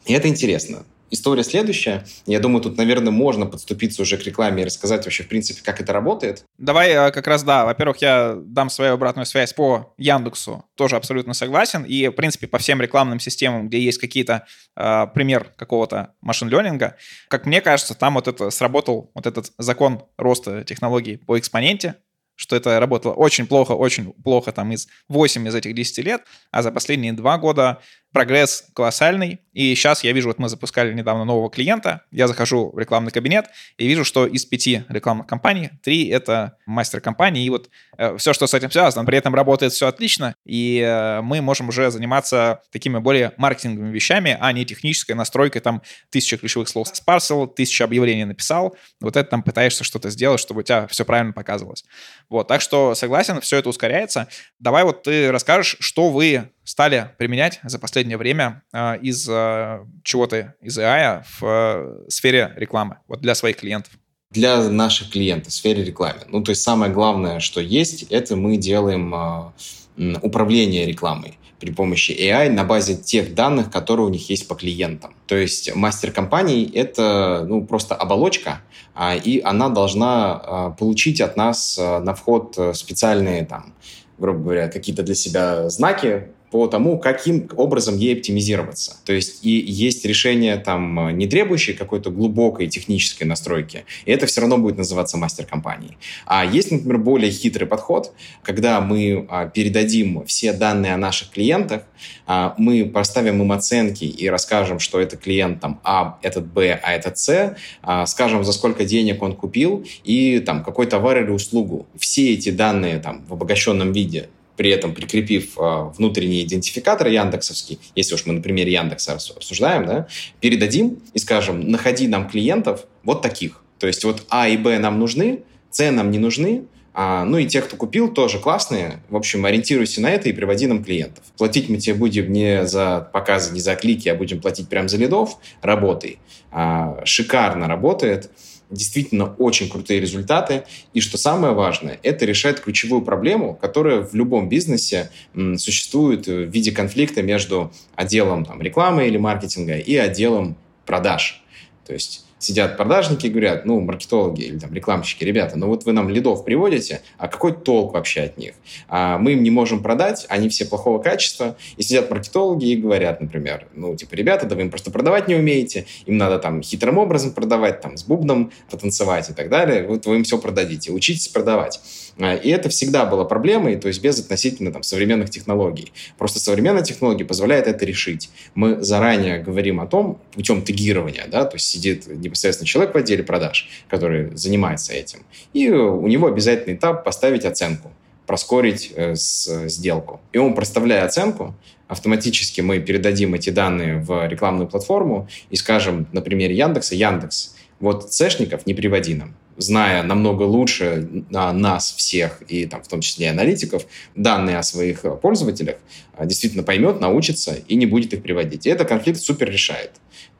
И 0.06 0.12
это 0.12 0.28
интересно. 0.28 0.84
История 1.12 1.44
следующая. 1.44 2.06
Я 2.24 2.40
думаю, 2.40 2.62
тут, 2.62 2.78
наверное, 2.78 3.12
можно 3.12 3.44
подступиться 3.44 4.00
уже 4.00 4.16
к 4.16 4.24
рекламе 4.24 4.62
и 4.62 4.64
рассказать 4.64 5.04
вообще, 5.04 5.24
в 5.24 5.28
принципе, 5.28 5.60
как 5.62 5.78
это 5.78 5.92
работает. 5.92 6.46
Давай 6.56 6.90
э, 6.90 7.10
как 7.10 7.26
раз, 7.26 7.42
да. 7.42 7.66
Во-первых, 7.66 7.98
я 7.98 8.34
дам 8.34 8.70
свою 8.70 8.94
обратную 8.94 9.26
связь 9.26 9.52
по 9.52 9.94
Яндексу. 9.98 10.64
Тоже 10.74 10.96
абсолютно 10.96 11.34
согласен. 11.34 11.84
И, 11.84 12.08
в 12.08 12.12
принципе, 12.12 12.46
по 12.46 12.56
всем 12.56 12.80
рекламным 12.80 13.20
системам, 13.20 13.68
где 13.68 13.78
есть 13.78 13.98
какие-то 13.98 14.46
э, 14.74 15.06
пример 15.12 15.52
какого-то 15.54 16.14
машин-ленинга, 16.22 16.96
как 17.28 17.44
мне 17.44 17.60
кажется, 17.60 17.94
там 17.94 18.14
вот 18.14 18.26
это 18.26 18.48
сработал 18.48 19.10
вот 19.14 19.26
этот 19.26 19.52
закон 19.58 20.04
роста 20.16 20.64
технологий 20.64 21.18
по 21.18 21.38
экспоненте, 21.38 21.96
что 22.36 22.56
это 22.56 22.80
работало 22.80 23.12
очень 23.12 23.46
плохо, 23.46 23.72
очень 23.72 24.12
плохо 24.12 24.52
там 24.52 24.72
из 24.72 24.88
8 25.08 25.46
из 25.48 25.54
этих 25.54 25.74
10 25.74 25.98
лет, 26.04 26.22
а 26.50 26.62
за 26.62 26.72
последние 26.72 27.12
два 27.12 27.38
года 27.38 27.80
прогресс 28.12 28.66
колоссальный. 28.74 29.40
И 29.52 29.74
сейчас 29.74 30.02
я 30.04 30.12
вижу, 30.12 30.28
вот 30.28 30.38
мы 30.38 30.48
запускали 30.48 30.94
недавно 30.94 31.24
нового 31.24 31.50
клиента, 31.50 32.02
я 32.10 32.26
захожу 32.26 32.70
в 32.70 32.78
рекламный 32.78 33.10
кабинет 33.10 33.46
и 33.76 33.86
вижу, 33.86 34.04
что 34.04 34.26
из 34.26 34.46
пяти 34.46 34.84
рекламных 34.88 35.26
компаний 35.26 35.70
три— 35.82 36.08
это 36.08 36.56
мастер-компании, 36.64 37.44
и 37.44 37.50
вот 37.50 37.68
э, 37.98 38.16
все, 38.16 38.32
что 38.32 38.46
с 38.46 38.54
этим 38.54 38.70
связано, 38.70 39.04
при 39.04 39.18
этом 39.18 39.34
работает 39.34 39.74
все 39.74 39.88
отлично, 39.88 40.34
и 40.46 40.80
э, 40.80 41.20
мы 41.20 41.42
можем 41.42 41.68
уже 41.68 41.90
заниматься 41.90 42.62
такими 42.70 42.98
более 42.98 43.32
маркетинговыми 43.36 43.92
вещами, 43.92 44.38
а 44.40 44.52
не 44.52 44.64
технической 44.64 45.14
настройкой, 45.14 45.60
там, 45.60 45.82
тысяча 46.08 46.38
ключевых 46.38 46.68
слов 46.68 46.88
спарсил, 46.88 47.46
тысяча 47.46 47.84
объявлений 47.84 48.24
написал, 48.24 48.74
вот 49.00 49.16
это 49.16 49.28
там 49.28 49.42
пытаешься 49.42 49.84
что-то 49.84 50.08
сделать, 50.08 50.40
чтобы 50.40 50.60
у 50.60 50.62
тебя 50.62 50.86
все 50.86 51.04
правильно 51.04 51.34
показывалось. 51.34 51.84
Вот, 52.30 52.48
так 52.48 52.62
что 52.62 52.94
согласен, 52.94 53.40
все 53.42 53.58
это 53.58 53.68
ускоряется. 53.68 54.28
Давай 54.58 54.84
вот 54.84 55.02
ты 55.02 55.30
расскажешь, 55.30 55.76
что 55.80 56.08
вы 56.08 56.48
стали 56.64 57.10
применять 57.18 57.60
за 57.64 57.78
последнее 57.78 58.16
время 58.16 58.62
э, 58.72 58.98
из 59.00 59.28
э, 59.28 59.80
чего-то, 60.02 60.54
из 60.60 60.78
AI 60.78 61.24
в 61.24 61.42
э, 61.42 62.08
сфере 62.08 62.52
рекламы, 62.56 62.98
вот 63.08 63.20
для 63.20 63.34
своих 63.34 63.56
клиентов? 63.56 63.92
Для 64.30 64.62
наших 64.68 65.10
клиентов 65.10 65.52
в 65.52 65.56
сфере 65.56 65.84
рекламы. 65.84 66.20
Ну, 66.28 66.42
то 66.42 66.50
есть 66.50 66.62
самое 66.62 66.92
главное, 66.92 67.40
что 67.40 67.60
есть, 67.60 68.04
это 68.04 68.36
мы 68.36 68.56
делаем 68.56 69.14
э, 69.14 70.16
управление 70.22 70.86
рекламой 70.86 71.38
при 71.62 71.70
помощи 71.70 72.10
AI 72.10 72.50
на 72.50 72.64
базе 72.64 72.96
тех 72.96 73.34
данных, 73.34 73.70
которые 73.70 74.06
у 74.06 74.08
них 74.08 74.28
есть 74.28 74.48
по 74.48 74.56
клиентам. 74.56 75.14
То 75.28 75.36
есть 75.36 75.72
мастер 75.76 76.10
компаний— 76.10 76.68
это 76.74 77.44
ну, 77.48 77.64
просто 77.64 77.94
оболочка, 77.94 78.62
а, 78.94 79.14
и 79.14 79.40
она 79.40 79.68
должна 79.68 80.32
а, 80.32 80.70
получить 80.70 81.20
от 81.20 81.36
нас 81.36 81.78
а, 81.78 82.00
на 82.00 82.14
вход 82.14 82.58
специальные 82.74 83.44
там, 83.44 83.74
грубо 84.18 84.40
говоря, 84.40 84.68
какие-то 84.68 85.04
для 85.04 85.14
себя 85.14 85.70
знаки, 85.70 86.32
по 86.52 86.66
тому, 86.66 86.98
каким 86.98 87.48
образом 87.56 87.96
ей 87.96 88.14
оптимизироваться. 88.14 88.98
То 89.06 89.14
есть 89.14 89.42
и 89.42 89.50
есть 89.50 90.04
решение 90.04 90.58
там 90.58 91.16
не 91.16 91.26
требующие 91.26 91.74
какой-то 91.74 92.10
глубокой 92.10 92.68
технической 92.68 93.26
настройки, 93.26 93.86
и 94.04 94.12
это 94.12 94.26
все 94.26 94.42
равно 94.42 94.58
будет 94.58 94.76
называться 94.76 95.16
мастер-компанией. 95.16 95.96
А 96.26 96.44
есть, 96.44 96.70
например, 96.70 96.98
более 96.98 97.30
хитрый 97.30 97.66
подход, 97.66 98.12
когда 98.42 98.82
мы 98.82 99.26
а, 99.30 99.46
передадим 99.46 100.26
все 100.26 100.52
данные 100.52 100.92
о 100.92 100.98
наших 100.98 101.30
клиентах, 101.30 101.84
а, 102.26 102.54
мы 102.58 102.84
поставим 102.84 103.40
им 103.40 103.50
оценки 103.50 104.04
и 104.04 104.28
расскажем, 104.28 104.78
что 104.78 105.00
это 105.00 105.16
клиент 105.16 105.60
там 105.60 105.80
А, 105.84 106.18
этот 106.20 106.46
Б, 106.46 106.78
а 106.82 106.92
этот 106.92 107.16
С, 107.16 107.56
а, 107.82 108.04
скажем, 108.04 108.44
за 108.44 108.52
сколько 108.52 108.84
денег 108.84 109.22
он 109.22 109.34
купил 109.34 109.86
и 110.04 110.38
там 110.40 110.62
какой 110.62 110.86
товар 110.86 111.22
или 111.22 111.30
услугу. 111.30 111.86
Все 111.96 112.34
эти 112.34 112.50
данные 112.50 112.98
там 112.98 113.24
в 113.26 113.32
обогащенном 113.32 113.92
виде 113.92 114.28
при 114.62 114.70
этом 114.70 114.94
прикрепив 114.94 115.58
э, 115.58 115.90
внутренний 115.98 116.44
идентификатор 116.44 117.08
яндексовский, 117.08 117.80
если 117.96 118.14
уж 118.14 118.26
мы 118.26 118.34
на 118.34 118.40
примере 118.40 118.72
Яндекса 118.72 119.14
обсуждаем, 119.14 119.86
да, 119.86 120.06
передадим 120.38 121.02
и 121.14 121.18
скажем, 121.18 121.68
находи 121.68 122.06
нам 122.06 122.30
клиентов 122.30 122.86
вот 123.02 123.22
таких. 123.22 123.60
То 123.80 123.88
есть 123.88 124.04
вот 124.04 124.22
А 124.28 124.46
и 124.46 124.56
Б 124.56 124.78
нам 124.78 125.00
нужны, 125.00 125.40
С 125.72 125.90
нам 125.90 126.12
не 126.12 126.20
нужны, 126.20 126.62
а, 126.94 127.24
ну 127.24 127.38
и 127.38 127.46
те, 127.46 127.60
кто 127.60 127.76
купил, 127.76 128.14
тоже 128.14 128.38
классные. 128.38 129.02
В 129.08 129.16
общем, 129.16 129.44
ориентируйся 129.44 130.00
на 130.00 130.10
это 130.10 130.28
и 130.28 130.32
приводи 130.32 130.68
нам 130.68 130.84
клиентов. 130.84 131.24
Платить 131.36 131.68
мы 131.68 131.78
тебе 131.78 131.96
будем 131.96 132.32
не 132.32 132.64
за 132.64 133.10
показы, 133.12 133.52
не 133.52 133.58
за 133.60 133.74
клики, 133.74 134.08
а 134.08 134.14
будем 134.14 134.40
платить 134.40 134.68
прямо 134.68 134.86
за 134.86 134.96
лидов. 134.96 135.38
Работай. 135.60 136.20
А, 136.52 137.02
шикарно 137.04 137.66
работает 137.66 138.30
действительно 138.72 139.34
очень 139.38 139.68
крутые 139.68 140.00
результаты. 140.00 140.64
И 140.94 141.00
что 141.00 141.18
самое 141.18 141.54
важное, 141.54 142.00
это 142.02 142.24
решает 142.24 142.60
ключевую 142.60 143.02
проблему, 143.02 143.54
которая 143.54 144.00
в 144.00 144.14
любом 144.14 144.48
бизнесе 144.48 145.10
существует 145.56 146.26
в 146.26 146.46
виде 146.46 146.72
конфликта 146.72 147.22
между 147.22 147.72
отделом 147.94 148.44
там, 148.44 148.60
рекламы 148.60 149.06
или 149.06 149.18
маркетинга 149.18 149.76
и 149.76 149.96
отделом 149.96 150.56
продаж. 150.86 151.42
То 151.86 151.92
есть 151.92 152.24
сидят 152.42 152.76
продажники 152.76 153.26
и 153.26 153.30
говорят, 153.30 153.64
ну, 153.64 153.80
маркетологи 153.80 154.42
или 154.42 154.58
там 154.58 154.72
рекламщики, 154.72 155.24
ребята, 155.24 155.56
ну 155.56 155.68
вот 155.68 155.84
вы 155.84 155.92
нам 155.92 156.08
лидов 156.08 156.44
приводите, 156.44 157.02
а 157.18 157.28
какой 157.28 157.52
толк 157.52 157.94
вообще 157.94 158.22
от 158.22 158.38
них? 158.38 158.54
А 158.88 159.18
мы 159.18 159.32
им 159.32 159.42
не 159.42 159.50
можем 159.50 159.82
продать, 159.82 160.26
они 160.28 160.48
все 160.48 160.64
плохого 160.64 161.00
качества, 161.00 161.56
и 161.76 161.82
сидят 161.82 162.10
маркетологи 162.10 162.66
и 162.66 162.76
говорят, 162.76 163.20
например, 163.20 163.66
ну, 163.74 163.94
типа, 163.96 164.14
ребята, 164.14 164.46
да 164.46 164.56
вы 164.56 164.62
им 164.62 164.70
просто 164.70 164.90
продавать 164.90 165.28
не 165.28 165.34
умеете, 165.34 165.86
им 166.06 166.16
надо 166.16 166.38
там 166.38 166.62
хитрым 166.62 166.98
образом 166.98 167.32
продавать, 167.32 167.80
там, 167.80 167.96
с 167.96 168.04
бубном 168.04 168.52
потанцевать 168.70 169.30
и 169.30 169.32
так 169.32 169.48
далее, 169.48 169.86
вот 169.86 170.06
вы 170.06 170.16
им 170.16 170.24
все 170.24 170.38
продадите, 170.38 170.92
учитесь 170.92 171.28
продавать. 171.28 171.80
А, 172.18 172.34
и 172.34 172.50
это 172.50 172.68
всегда 172.68 173.06
было 173.06 173.24
проблемой, 173.24 173.76
то 173.76 173.88
есть 173.88 174.02
без 174.02 174.18
относительно 174.20 174.72
там, 174.72 174.82
современных 174.82 175.30
технологий. 175.30 175.92
Просто 176.18 176.40
современная 176.40 176.82
технология 176.82 177.24
позволяет 177.24 177.66
это 177.66 177.84
решить. 177.84 178.30
Мы 178.54 178.82
заранее 178.82 179.38
говорим 179.38 179.80
о 179.80 179.86
том, 179.86 180.20
путем 180.34 180.62
тегирования, 180.62 181.24
да, 181.28 181.44
то 181.44 181.56
есть 181.56 181.66
сидит 181.66 182.06
непосредственно 182.32 182.66
человек 182.66 182.94
в 182.94 182.98
отделе 182.98 183.22
продаж, 183.22 183.68
который 183.88 184.34
занимается 184.34 184.92
этим, 184.92 185.20
и 185.52 185.68
у 185.70 186.06
него 186.06 186.26
обязательный 186.26 186.76
этап 186.76 187.04
поставить 187.04 187.44
оценку, 187.44 187.92
проскорить 188.26 188.92
э, 188.94 189.14
с, 189.14 189.68
сделку. 189.68 190.20
И 190.32 190.38
он, 190.38 190.54
проставляя 190.54 191.04
оценку, 191.04 191.54
автоматически 191.88 192.62
мы 192.62 192.80
передадим 192.80 193.34
эти 193.34 193.50
данные 193.50 193.98
в 193.98 194.26
рекламную 194.26 194.68
платформу 194.68 195.28
и 195.50 195.56
скажем 195.56 196.06
на 196.12 196.22
примере 196.22 196.56
Яндекса, 196.56 196.94
Яндекс, 196.94 197.54
вот 197.80 198.12
цешников 198.12 198.64
не 198.66 198.74
приводи 198.74 199.14
нам 199.14 199.34
зная 199.56 200.02
намного 200.02 200.42
лучше 200.42 201.24
нас 201.30 201.92
всех, 201.92 202.42
и 202.48 202.66
там, 202.66 202.82
в 202.82 202.88
том 202.88 203.00
числе 203.00 203.26
и 203.26 203.28
аналитиков, 203.28 203.86
данные 204.14 204.58
о 204.58 204.62
своих 204.62 205.04
пользователях, 205.20 205.76
а, 206.14 206.26
действительно 206.26 206.62
поймет, 206.62 207.00
научится 207.00 207.54
и 207.68 207.74
не 207.74 207.86
будет 207.86 208.14
их 208.14 208.22
приводить. 208.22 208.66
И 208.66 208.70
это 208.70 208.84
конфликт 208.84 209.20
супер 209.20 209.50
решает. 209.50 209.92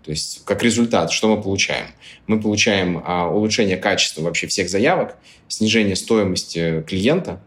То 0.05 0.11
есть, 0.11 0.43
как 0.45 0.63
результат, 0.63 1.13
что 1.13 1.35
мы 1.35 1.41
получаем? 1.41 1.87
Мы 2.27 2.41
получаем 2.41 3.03
а, 3.05 3.29
улучшение 3.29 3.77
качества 3.77 4.23
вообще 4.23 4.47
всех 4.47 4.69
заявок, 4.69 5.17
снижение 5.49 5.97
стоимости 5.97 6.83
клиента, 6.87 7.41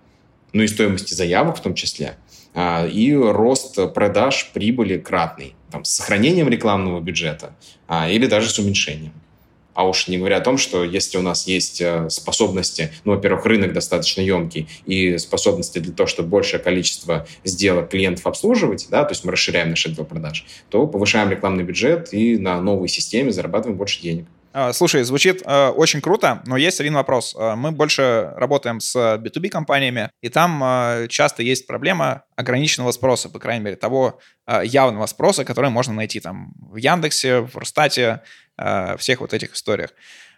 ну 0.54 0.64
и 0.64 0.68
стоимости 0.68 1.14
заявок 1.14 1.58
в 1.58 1.62
том 1.62 1.76
числе, 1.76 2.16
а, 2.54 2.88
и 2.88 3.14
рост 3.14 3.94
продаж 3.94 4.52
прибыли 4.54 4.98
кратный, 4.98 5.54
там, 5.70 5.84
с 5.84 5.92
сохранением 5.92 6.48
рекламного 6.48 7.02
бюджета 7.02 7.54
а, 7.88 8.10
или 8.10 8.28
даже 8.28 8.50
с 8.50 8.58
уменьшением. 8.58 9.14
А 9.75 9.88
уж 9.88 10.08
не 10.08 10.17
говоря 10.17 10.38
о 10.38 10.41
том, 10.41 10.58
что 10.58 10.84
если 10.84 11.17
у 11.17 11.22
нас 11.22 11.46
есть 11.48 11.82
э, 11.82 12.10
способности, 12.10 12.91
ну, 13.03 13.13
во-первых, 13.13 13.46
рынок 13.46 13.74
достаточно 13.74 14.22
емкий 14.22 14.67
и 14.86 15.17
способности 15.17 15.79
для 15.79 15.94
того, 15.94 16.08
чтобы 16.08 16.29
большее 16.29 16.62
количество 16.62 17.27
сделок 17.44 17.89
клиентов 17.89 18.25
обслуживать, 18.25 18.88
да, 18.89 19.03
то 19.03 19.12
есть 19.12 19.25
мы 19.25 19.34
расширяем 19.34 19.70
наш 19.70 19.86
отдел 19.86 20.05
продаж, 20.05 20.46
то 20.70 20.88
повышаем 20.88 21.29
рекламный 21.29 21.65
бюджет 21.65 22.13
и 22.13 22.38
на 22.38 22.62
новой 22.62 22.88
системе 22.88 23.32
зарабатываем 23.32 23.77
больше 23.77 24.01
денег. 24.01 24.25
А, 24.58 24.72
слушай, 24.72 25.03
звучит 25.03 25.41
э, 25.46 25.67
очень 25.67 26.00
круто, 26.00 26.41
но 26.46 26.55
есть 26.55 26.79
один 26.79 26.94
вопрос. 26.94 27.36
Э, 27.38 27.55
мы 27.55 27.74
больше 27.74 28.32
работаем 28.38 28.79
с 28.79 28.96
B2B 28.96 29.50
компаниями, 29.50 30.10
и 30.22 30.29
там 30.29 30.63
э, 30.63 31.08
часто 31.10 31.44
есть 31.44 31.67
проблема 31.67 32.24
ограниченного 32.38 32.91
спроса, 32.91 33.27
по 33.27 33.38
крайней 33.38 33.65
мере, 33.65 33.75
того 33.75 34.22
э, 34.48 34.62
явного 34.63 35.08
спроса, 35.08 35.44
который 35.44 35.70
можно 35.70 35.94
найти 35.94 36.22
там 36.22 36.53
в 36.72 36.77
Яндексе, 36.77 37.41
в 37.41 37.58
Рустате, 37.58 38.22
всех 38.98 39.22
вот 39.22 39.34
этих 39.34 39.54
историях. 39.54 39.92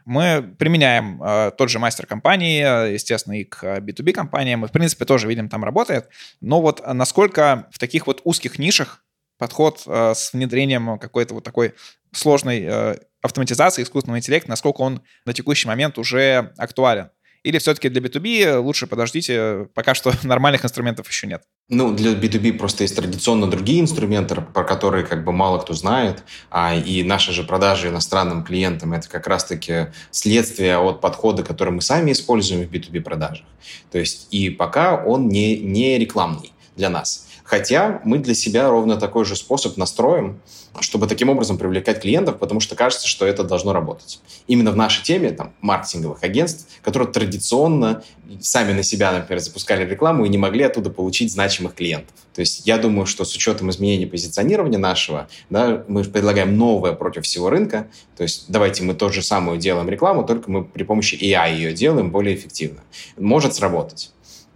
Мы 0.08 0.56
применяем 0.58 1.22
э, 1.22 1.52
тот 1.58 1.70
же 1.70 1.80
мастер 1.80 2.06
компании, 2.06 2.94
естественно, 2.94 3.42
и 3.42 3.44
к 3.44 3.62
B2B 3.80 4.14
компаниям, 4.14 4.64
и, 4.64 4.68
в 4.70 4.72
принципе, 4.72 5.04
тоже 5.04 5.28
видим, 5.28 5.50
там 5.50 5.66
работает. 5.66 6.08
Но 6.40 6.62
вот 6.62 6.82
насколько 6.94 7.68
в 7.74 7.78
таких 7.78 8.08
вот 8.08 8.22
узких 8.24 8.58
нишах 8.58 9.04
подход 9.38 9.84
э, 9.86 10.14
с 10.16 10.32
внедрением 10.32 10.98
какой-то 10.98 11.34
вот 11.34 11.44
такой 11.44 11.74
сложной 12.14 12.62
э, 12.62 12.96
автоматизации 13.22 13.84
искусственного 13.84 14.20
интеллекта, 14.20 14.50
насколько 14.50 14.80
он 14.80 15.02
на 15.26 15.34
текущий 15.34 15.68
момент 15.68 15.98
уже 15.98 16.54
актуален. 16.58 17.10
Или 17.44 17.58
все-таки 17.58 17.90
для 17.90 18.02
B2B 18.02 18.60
лучше 18.60 18.88
подождите, 18.88 19.68
пока 19.74 19.94
что 19.94 20.14
нормальных 20.24 20.64
инструментов 20.64 21.10
еще 21.10 21.28
нет? 21.28 21.44
Ну, 21.70 21.92
для 21.92 22.14
B2B 22.14 22.54
просто 22.54 22.84
есть 22.84 22.96
традиционно 22.96 23.48
другие 23.48 23.82
инструменты, 23.82 24.36
про 24.36 24.64
которые 24.64 25.06
как 25.06 25.26
бы 25.26 25.34
мало 25.34 25.58
кто 25.58 25.74
знает, 25.74 26.24
а, 26.50 26.74
и 26.74 27.04
наши 27.04 27.34
же 27.34 27.44
продажи 27.44 27.90
иностранным 27.90 28.46
клиентам 28.46 28.94
это 28.94 29.10
как 29.10 29.28
раз-таки 29.28 29.88
следствие 30.10 30.78
от 30.78 31.02
подхода, 31.02 31.44
который 31.44 31.72
мы 31.72 31.82
сами 31.82 32.14
используем 32.14 32.66
в 32.66 32.72
B2B 32.72 33.02
продажах. 33.02 33.46
То 33.92 33.98
есть 33.98 34.30
и 34.32 34.50
пока 34.50 34.96
он 34.96 35.28
не, 35.28 35.60
не 35.60 35.98
рекламный 35.98 36.54
для 36.78 36.90
нас. 36.90 37.27
Хотя 37.48 38.01
мы 38.04 38.18
для 38.18 38.36
себя 38.36 38.70
ровно 38.70 38.98
такой 38.98 39.24
же 39.24 39.38
способ 39.38 39.77
настроим, 39.77 40.42
чтобы 40.82 41.08
таким 41.08 41.30
образом 41.30 41.58
привлекать 41.58 42.01
клиентов, 42.01 42.39
потому 42.39 42.60
что 42.60 42.75
кажется, 42.75 43.08
что 43.08 43.25
это 43.25 43.46
должно 43.46 43.72
работать. 43.72 44.20
Именно 44.48 44.72
в 44.72 44.75
нашей 44.75 45.01
теме 45.01 45.32
там, 45.32 45.54
маркетинговых 45.62 46.22
агентств, 46.24 46.68
которые 46.84 47.10
традиционно 47.10 48.04
сами 48.42 48.74
на 48.74 48.84
себя, 48.84 49.13
например, 49.13 49.39
запускали 49.39 49.89
рекламу 49.89 50.25
и 50.25 50.30
не 50.30 50.38
могли 50.38 50.66
оттуда 50.66 50.89
получить 50.89 51.32
значимых 51.32 51.74
клиентов. 51.74 52.13
То 52.36 52.42
есть 52.42 52.68
я 52.68 52.77
думаю, 52.77 53.06
что 53.06 53.24
с 53.24 53.34
учетом 53.34 53.70
изменения 53.70 54.08
позиционирования 54.08 54.77
нашего, 54.77 55.30
да, 55.50 55.86
мы 55.88 56.04
предлагаем 56.04 56.58
новое 56.58 56.92
против 56.92 57.24
всего 57.24 57.50
рынка. 57.50 57.88
То 58.18 58.24
есть 58.24 58.46
давайте 58.50 58.84
мы 58.84 58.94
то 58.94 59.08
же 59.08 59.22
самое 59.22 59.58
делаем 59.58 59.88
рекламу, 59.88 60.25
только 60.25 60.51
мы 60.51 60.66
при 60.66 60.84
помощи 60.84 61.16
AI 61.16 61.56
ее 61.56 61.72
делаем 61.72 62.12
более 62.12 62.36
эффективно. 62.36 62.82
Может 63.16 63.56
сработать. 63.56 64.12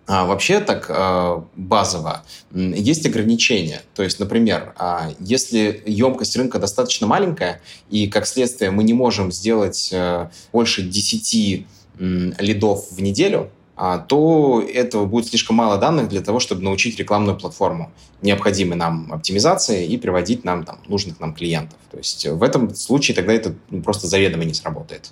А, 0.08 0.26
вообще 0.26 0.60
так 0.60 0.88
а, 0.90 1.46
базово 1.56 2.24
есть 2.54 3.06
ограничения. 3.06 3.82
То 3.96 4.04
есть, 4.04 4.20
например, 4.20 4.74
а, 4.78 5.12
если 5.20 5.84
емкость 5.86 6.36
рынка 6.36 6.60
достаточно 6.60 7.08
маленькая, 7.08 7.62
и 7.90 8.08
как 8.08 8.28
следствие 8.28 8.72
мы 8.72 8.84
не 8.84 8.94
можем 8.94 9.32
сделать 9.32 9.92
а, 9.94 10.32
больше 10.52 10.82
10 10.82 11.66
лидов 12.00 12.92
в 12.92 13.02
неделю, 13.02 13.52
а, 13.84 13.98
то 13.98 14.64
этого 14.72 15.06
будет 15.06 15.30
слишком 15.30 15.56
мало 15.56 15.80
данных 15.80 16.08
для 16.08 16.22
того, 16.22 16.40
чтобы 16.40 16.62
научить 16.62 17.00
рекламную 17.00 17.36
платформу 17.36 17.92
необходимой 18.22 18.78
нам 18.78 19.12
оптимизации 19.12 19.88
и 19.88 19.98
приводить 19.98 20.44
нам 20.44 20.66
там, 20.66 20.78
нужных 20.88 21.20
нам 21.20 21.34
клиентов. 21.34 21.80
То 21.90 21.98
есть 21.98 22.28
в 22.28 22.44
этом 22.44 22.76
случае 22.76 23.16
тогда 23.16 23.34
это 23.34 23.56
ну, 23.72 23.82
просто 23.82 24.06
заведомо 24.06 24.44
не 24.44 24.54
сработает. 24.54 25.12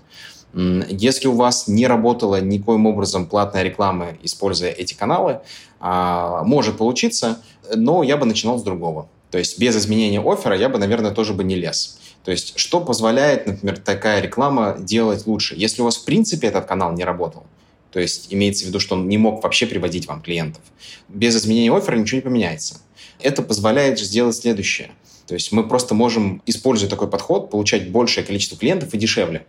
Если 0.54 1.28
у 1.28 1.34
вас 1.34 1.68
не 1.68 1.86
работала 1.86 2.42
никоим 2.42 2.86
образом 2.88 3.28
платная 3.28 3.64
реклама, 3.64 4.18
используя 4.24 4.72
эти 4.72 4.94
каналы, 4.94 5.42
а, 5.80 6.44
может 6.44 6.78
получиться, 6.78 7.42
но 7.76 8.04
я 8.04 8.18
бы 8.18 8.26
начинал 8.26 8.58
с 8.58 8.64
другого. 8.64 9.08
То 9.32 9.38
есть 9.38 9.60
без 9.60 9.78
изменения 9.78 10.20
оффера 10.20 10.58
я 10.58 10.70
бы, 10.70 10.80
наверное, 10.80 11.12
тоже 11.12 11.34
бы 11.34 11.44
не 11.44 11.56
лез. 11.56 12.00
То 12.24 12.32
есть 12.32 12.54
что 12.58 12.82
позволяет, 12.82 13.48
например, 13.48 13.78
такая 13.78 14.22
реклама 14.22 14.76
делать 14.80 15.28
лучше? 15.28 15.56
Если 15.56 15.82
у 15.82 15.86
вас 15.86 15.98
в 15.98 16.06
принципе 16.06 16.48
этот 16.48 16.66
канал 16.66 16.94
не 16.94 17.04
работал, 17.04 17.44
то 17.92 18.00
есть 18.00 18.28
имеется 18.34 18.66
в 18.66 18.68
виду, 18.68 18.80
что 18.80 18.96
он 18.96 19.08
не 19.08 19.18
мог 19.18 19.44
вообще 19.44 19.66
приводить 19.66 20.08
вам 20.08 20.22
клиентов, 20.22 20.62
без 21.08 21.36
изменения 21.38 21.72
оффера 21.72 21.96
ничего 21.96 22.18
не 22.18 22.22
поменяется. 22.22 22.82
Это 23.20 23.42
позволяет 23.42 24.00
сделать 24.00 24.36
следующее. 24.36 24.92
То 25.28 25.36
есть 25.36 25.52
мы 25.52 25.68
просто 25.68 25.94
можем, 25.94 26.42
используя 26.46 26.90
такой 26.90 27.08
подход, 27.08 27.52
получать 27.52 27.92
большее 27.92 28.26
количество 28.26 28.58
клиентов 28.58 28.94
и 28.94 28.98
дешевле. 28.98 29.46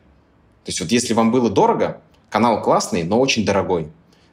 То 0.65 0.69
есть 0.69 0.81
вот 0.81 0.91
если 0.91 1.15
вам 1.15 1.31
было 1.31 1.51
дорого, 1.51 2.01
канал 2.29 2.63
классный, 2.63 3.03
но 3.03 3.19
очень 3.19 3.45
дорогой. 3.45 3.89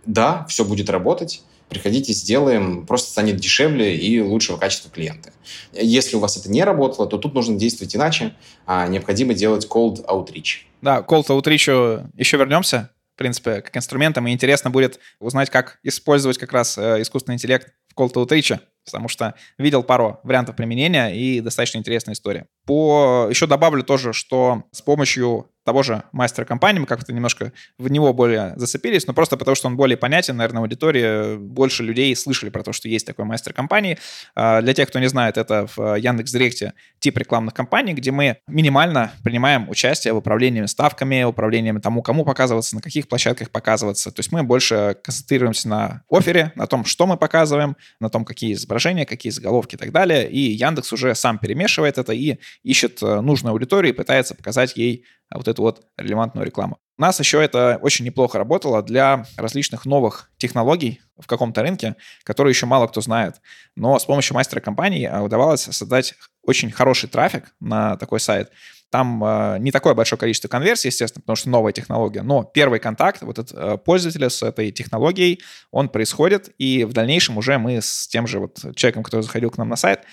Да, 0.06 0.46
все 0.48 0.64
будет 0.64 0.90
работать, 0.90 1.42
приходите, 1.70 2.14
сделаем, 2.14 2.86
просто 2.86 3.12
станет 3.12 3.38
дешевле 3.38 3.98
и 3.98 4.22
лучшего 4.22 4.58
качества 4.58 4.90
клиента. 4.90 5.34
Если 5.74 6.16
у 6.16 6.20
вас 6.20 6.38
это 6.38 6.50
не 6.50 6.64
работало, 6.64 7.08
то 7.08 7.18
тут 7.18 7.34
нужно 7.34 7.58
действовать 7.58 7.96
иначе, 7.96 8.36
а 8.66 8.88
необходимо 8.88 9.34
делать 9.34 9.68
cold 9.70 10.06
outreach. 10.06 10.66
Да, 10.82 11.00
cold 11.00 11.28
outreach 11.28 12.10
еще 12.16 12.38
вернемся, 12.38 12.92
в 13.16 13.18
принципе, 13.18 13.62
как 13.62 13.76
инструментом, 13.76 14.28
и 14.28 14.32
интересно 14.32 14.70
будет 14.70 15.00
узнать, 15.20 15.50
как 15.50 15.80
использовать 15.84 16.38
как 16.38 16.54
раз 16.54 16.78
э, 16.78 17.02
искусственный 17.02 17.36
интеллект 17.36 17.74
в 17.88 18.00
cold 18.00 18.14
outreach 18.14 18.60
потому 18.88 19.08
что 19.10 19.36
видел 19.58 19.84
пару 19.84 20.20
вариантов 20.24 20.56
применения 20.56 21.10
и 21.10 21.42
достаточно 21.42 21.78
интересная 21.78 22.14
история. 22.14 22.48
По... 22.68 23.28
Еще 23.30 23.48
добавлю 23.48 23.84
тоже, 23.84 24.14
что 24.14 24.64
с 24.72 24.82
помощью 24.82 25.50
того 25.68 25.84
же 25.84 26.04
мастера 26.14 26.46
компании, 26.46 26.80
мы 26.80 26.86
как-то 26.86 27.12
немножко 27.12 27.52
в 27.78 27.92
него 27.92 28.14
более 28.14 28.54
зацепились, 28.56 29.06
но 29.06 29.14
просто 29.14 29.36
потому, 29.36 29.54
что 29.54 29.68
он 29.68 29.76
более 29.76 29.98
понятен, 29.98 30.38
наверное, 30.38 30.62
аудитории 30.62 31.36
больше 31.36 31.84
людей 31.84 32.16
слышали 32.16 32.50
про 32.50 32.64
то, 32.64 32.72
что 32.72 32.88
есть 32.88 33.06
такой 33.06 33.26
мастер 33.26 33.52
компании. 33.52 33.98
А, 34.34 34.62
для 34.62 34.74
тех, 34.74 34.88
кто 34.88 35.00
не 35.00 35.10
знает, 35.10 35.36
это 35.36 35.68
в 35.76 35.96
Яндекс.Директе 35.98 36.72
тип 37.00 37.18
рекламных 37.18 37.54
кампаний, 37.54 37.92
где 37.92 38.12
мы 38.12 38.38
минимально 38.48 39.12
принимаем 39.26 39.70
участие 39.70 40.14
в 40.14 40.18
управлении 40.18 40.66
ставками, 40.68 41.24
управлении 41.24 41.74
тому, 41.80 42.02
кому 42.02 42.24
показываться, 42.24 42.74
на 42.74 42.82
каких 42.82 43.10
площадках 43.10 43.50
показываться. 43.50 44.10
То 44.10 44.22
есть 44.22 44.32
мы 44.32 44.44
больше 44.44 44.96
концентрируемся 45.04 45.68
на 45.68 46.04
офере, 46.10 46.54
на 46.56 46.68
том, 46.68 46.86
что 46.86 47.06
мы 47.06 47.18
показываем, 47.18 47.76
на 48.00 48.10
том, 48.10 48.24
какие 48.24 48.54
изображения, 48.54 49.06
какие 49.06 49.34
заголовки 49.34 49.76
и 49.76 49.78
так 49.78 49.92
далее. 49.92 50.32
И 50.32 50.40
Яндекс 50.40 50.94
уже 50.94 51.14
сам 51.14 51.40
перемешивает 51.40 51.98
это 51.98 52.14
и 52.14 52.38
ищет 52.64 53.02
э, 53.02 53.22
нужную 53.22 53.54
аудиторию 53.54 53.94
и 53.94 53.96
пытается 53.96 54.36
показать 54.36 54.76
ей 54.76 55.06
а 55.30 55.38
вот 55.38 55.48
эту 55.48 55.62
вот 55.62 55.86
релевантную 55.98 56.46
рекламу. 56.46 56.80
У 56.98 57.02
нас 57.02 57.20
еще 57.20 57.44
это 57.44 57.80
очень 57.82 58.06
неплохо 58.06 58.38
работало 58.38 58.82
для 58.82 59.26
различных 59.36 59.86
новых 59.86 60.32
технологий 60.38 61.02
в 61.18 61.28
каком-то 61.28 61.62
рынке, 61.62 61.96
которые 62.24 62.52
еще 62.52 62.66
мало 62.66 62.88
кто 62.88 63.02
знает. 63.02 63.36
Но 63.76 64.00
с 64.00 64.06
помощью 64.06 64.36
мастера 64.36 64.62
компании 64.62 65.06
а, 65.06 65.22
удавалось 65.22 65.62
создать 65.62 66.16
очень 66.44 66.72
хороший 66.72 67.10
трафик 67.10 67.54
на 67.60 67.98
такой 67.98 68.20
сайт. 68.20 68.52
Там 68.90 69.22
э, 69.22 69.58
не 69.60 69.72
такое 69.72 69.96
большое 69.96 70.18
количество 70.18 70.48
конверсий, 70.48 70.88
естественно, 70.88 71.22
потому 71.22 71.36
что 71.36 71.50
новая 71.50 71.74
технология, 71.74 72.22
но 72.22 72.46
первый 72.46 72.80
контакт 72.80 73.22
вот 73.22 73.38
этот, 73.38 73.58
э, 73.58 73.78
пользователя 73.78 74.30
с 74.30 74.42
этой 74.42 74.72
технологией, 74.72 75.42
он 75.72 75.90
происходит, 75.90 76.52
и 76.58 76.86
в 76.86 76.94
дальнейшем 76.94 77.38
уже 77.38 77.58
мы 77.58 77.82
с 77.82 78.08
тем 78.08 78.28
же 78.28 78.40
вот 78.40 78.60
человеком, 78.78 79.04
который 79.04 79.24
заходил 79.24 79.52
к 79.52 79.58
нам 79.58 79.68
на 79.68 79.76
сайт, 79.76 80.04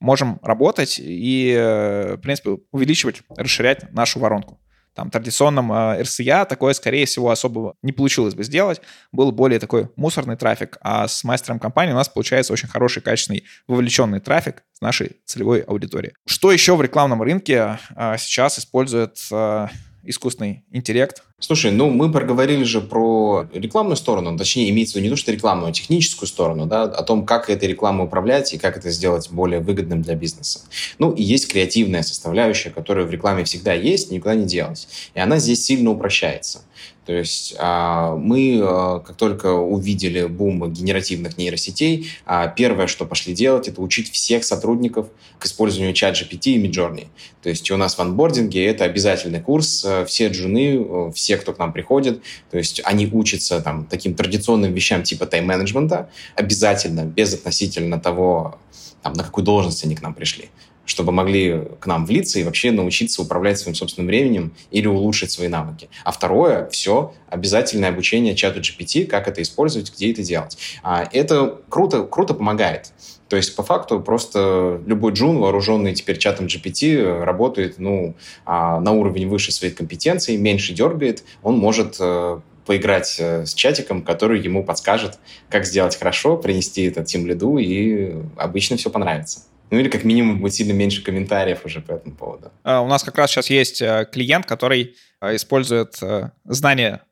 можем 0.00 0.38
работать 0.42 0.98
и, 0.98 1.54
э, 1.56 2.16
в 2.16 2.20
принципе, 2.20 2.58
увеличивать, 2.72 3.22
расширять 3.36 3.92
нашу 3.92 4.20
воронку. 4.20 4.60
Там 4.94 5.10
традиционном 5.10 5.72
э, 5.72 6.02
RCA 6.02 6.46
такое, 6.46 6.72
скорее 6.72 7.06
всего, 7.06 7.30
особо 7.30 7.74
не 7.82 7.92
получилось 7.92 8.34
бы 8.34 8.44
сделать. 8.44 8.80
Был 9.10 9.32
более 9.32 9.58
такой 9.58 9.90
мусорный 9.96 10.36
трафик, 10.36 10.78
а 10.80 11.08
с 11.08 11.24
мастером 11.24 11.58
компании 11.58 11.92
у 11.92 11.96
нас 11.96 12.08
получается 12.08 12.52
очень 12.52 12.68
хороший, 12.68 13.02
качественный, 13.02 13.44
вовлеченный 13.66 14.20
трафик 14.20 14.62
с 14.72 14.80
нашей 14.80 15.16
целевой 15.24 15.60
аудитории. 15.60 16.14
Что 16.26 16.52
еще 16.52 16.76
в 16.76 16.82
рекламном 16.82 17.22
рынке 17.22 17.78
э, 17.96 18.16
сейчас 18.18 18.58
использует 18.58 19.18
э, 19.32 19.66
искусственный 20.06 20.64
интеллект. 20.70 21.22
Слушай, 21.38 21.72
ну 21.72 21.90
мы 21.90 22.10
проговорили 22.10 22.64
же 22.64 22.80
про 22.80 23.46
рекламную 23.52 23.96
сторону, 23.96 24.36
точнее 24.38 24.70
имеется 24.70 24.94
в 24.94 24.96
виду 24.96 25.04
не 25.04 25.10
то, 25.10 25.16
что 25.16 25.32
рекламную, 25.32 25.70
а 25.70 25.72
техническую 25.72 26.28
сторону, 26.28 26.66
да, 26.66 26.84
о 26.84 27.02
том, 27.02 27.26
как 27.26 27.50
этой 27.50 27.68
рекламой 27.68 28.06
управлять 28.06 28.54
и 28.54 28.58
как 28.58 28.76
это 28.76 28.90
сделать 28.90 29.30
более 29.30 29.60
выгодным 29.60 30.02
для 30.02 30.14
бизнеса. 30.14 30.60
Ну 30.98 31.12
и 31.12 31.22
есть 31.22 31.50
креативная 31.50 32.02
составляющая, 32.02 32.70
которая 32.70 33.04
в 33.04 33.10
рекламе 33.10 33.44
всегда 33.44 33.74
есть, 33.74 34.10
никуда 34.10 34.34
не 34.34 34.46
делась. 34.46 34.88
И 35.14 35.20
она 35.20 35.38
здесь 35.38 35.64
сильно 35.64 35.90
упрощается. 35.90 36.62
То 37.06 37.12
есть 37.12 37.54
а, 37.58 38.16
мы, 38.16 38.60
а, 38.62 39.00
как 39.00 39.16
только 39.16 39.52
увидели 39.52 40.26
бум 40.26 40.72
генеративных 40.72 41.36
нейросетей, 41.36 42.10
а, 42.24 42.48
первое, 42.48 42.86
что 42.86 43.04
пошли 43.04 43.34
делать, 43.34 43.68
это 43.68 43.82
учить 43.82 44.10
всех 44.10 44.44
сотрудников 44.44 45.08
к 45.38 45.46
использованию 45.46 45.94
чат 45.94 46.14
GPT 46.14 46.52
и 46.52 46.66
Midjourney. 46.66 47.08
То 47.42 47.50
есть 47.50 47.70
у 47.70 47.76
нас 47.76 47.96
в 47.96 48.00
анбординге 48.00 48.64
это 48.64 48.84
обязательный 48.84 49.40
курс. 49.40 49.86
Все 50.06 50.28
джуны, 50.28 51.12
все, 51.12 51.36
кто 51.36 51.52
к 51.52 51.58
нам 51.58 51.72
приходит, 51.72 52.22
то 52.50 52.56
есть 52.56 52.80
они 52.84 53.06
учатся 53.06 53.60
там, 53.60 53.84
таким 53.84 54.14
традиционным 54.14 54.72
вещам 54.72 55.02
типа 55.02 55.26
тайм-менеджмента 55.26 56.08
обязательно, 56.36 57.04
без 57.04 57.34
относительно 57.34 58.00
того, 58.00 58.58
там, 59.02 59.12
на 59.12 59.24
какую 59.24 59.44
должность 59.44 59.84
они 59.84 59.94
к 59.94 60.02
нам 60.02 60.14
пришли 60.14 60.48
чтобы 60.84 61.12
могли 61.12 61.62
к 61.80 61.86
нам 61.86 62.06
влиться 62.06 62.38
и 62.38 62.44
вообще 62.44 62.70
научиться 62.70 63.22
управлять 63.22 63.58
своим 63.58 63.74
собственным 63.74 64.08
временем 64.08 64.52
или 64.70 64.86
улучшить 64.86 65.30
свои 65.30 65.48
навыки. 65.48 65.88
А 66.04 66.12
второе, 66.12 66.68
все, 66.70 67.14
обязательное 67.28 67.88
обучение 67.88 68.34
чату 68.34 68.60
GPT, 68.60 69.06
как 69.06 69.28
это 69.28 69.42
использовать, 69.42 69.92
где 69.94 70.12
это 70.12 70.22
делать. 70.22 70.58
А 70.82 71.08
это 71.12 71.60
круто, 71.68 72.02
круто 72.02 72.34
помогает. 72.34 72.92
То 73.28 73.36
есть, 73.36 73.56
по 73.56 73.62
факту, 73.62 74.00
просто 74.00 74.80
любой 74.86 75.12
джун, 75.12 75.38
вооруженный 75.38 75.94
теперь 75.94 76.18
чатом 76.18 76.46
GPT, 76.46 77.24
работает 77.24 77.78
ну, 77.78 78.14
а, 78.44 78.80
на 78.80 78.92
уровень 78.92 79.28
выше 79.28 79.50
своих 79.50 79.74
компетенций, 79.74 80.36
меньше 80.36 80.74
дергает, 80.74 81.24
он 81.42 81.56
может 81.56 81.96
э, 81.98 82.40
поиграть 82.66 83.16
э, 83.18 83.46
с 83.46 83.54
чатиком, 83.54 84.02
который 84.02 84.40
ему 84.40 84.62
подскажет, 84.62 85.18
как 85.48 85.64
сделать 85.64 85.96
хорошо, 85.96 86.36
принести 86.36 86.84
этот 86.84 87.06
тем 87.06 87.26
лиду, 87.26 87.58
и 87.58 88.14
обычно 88.36 88.76
все 88.76 88.90
понравится. 88.90 89.40
Ну 89.70 89.78
или 89.78 89.88
как 89.88 90.04
минимум 90.04 90.40
будет 90.40 90.54
сильно 90.54 90.72
меньше 90.72 91.02
комментариев 91.02 91.64
уже 91.64 91.80
по 91.80 91.92
этому 91.92 92.14
поводу. 92.14 92.52
А, 92.62 92.80
у 92.80 92.86
нас 92.86 93.02
как 93.02 93.16
раз 93.18 93.30
сейчас 93.30 93.50
есть 93.50 93.82
э, 93.82 94.06
клиент, 94.10 94.46
который 94.46 94.96
э, 95.20 95.36
использует 95.36 96.00
э, 96.02 96.30
знания 96.44 97.02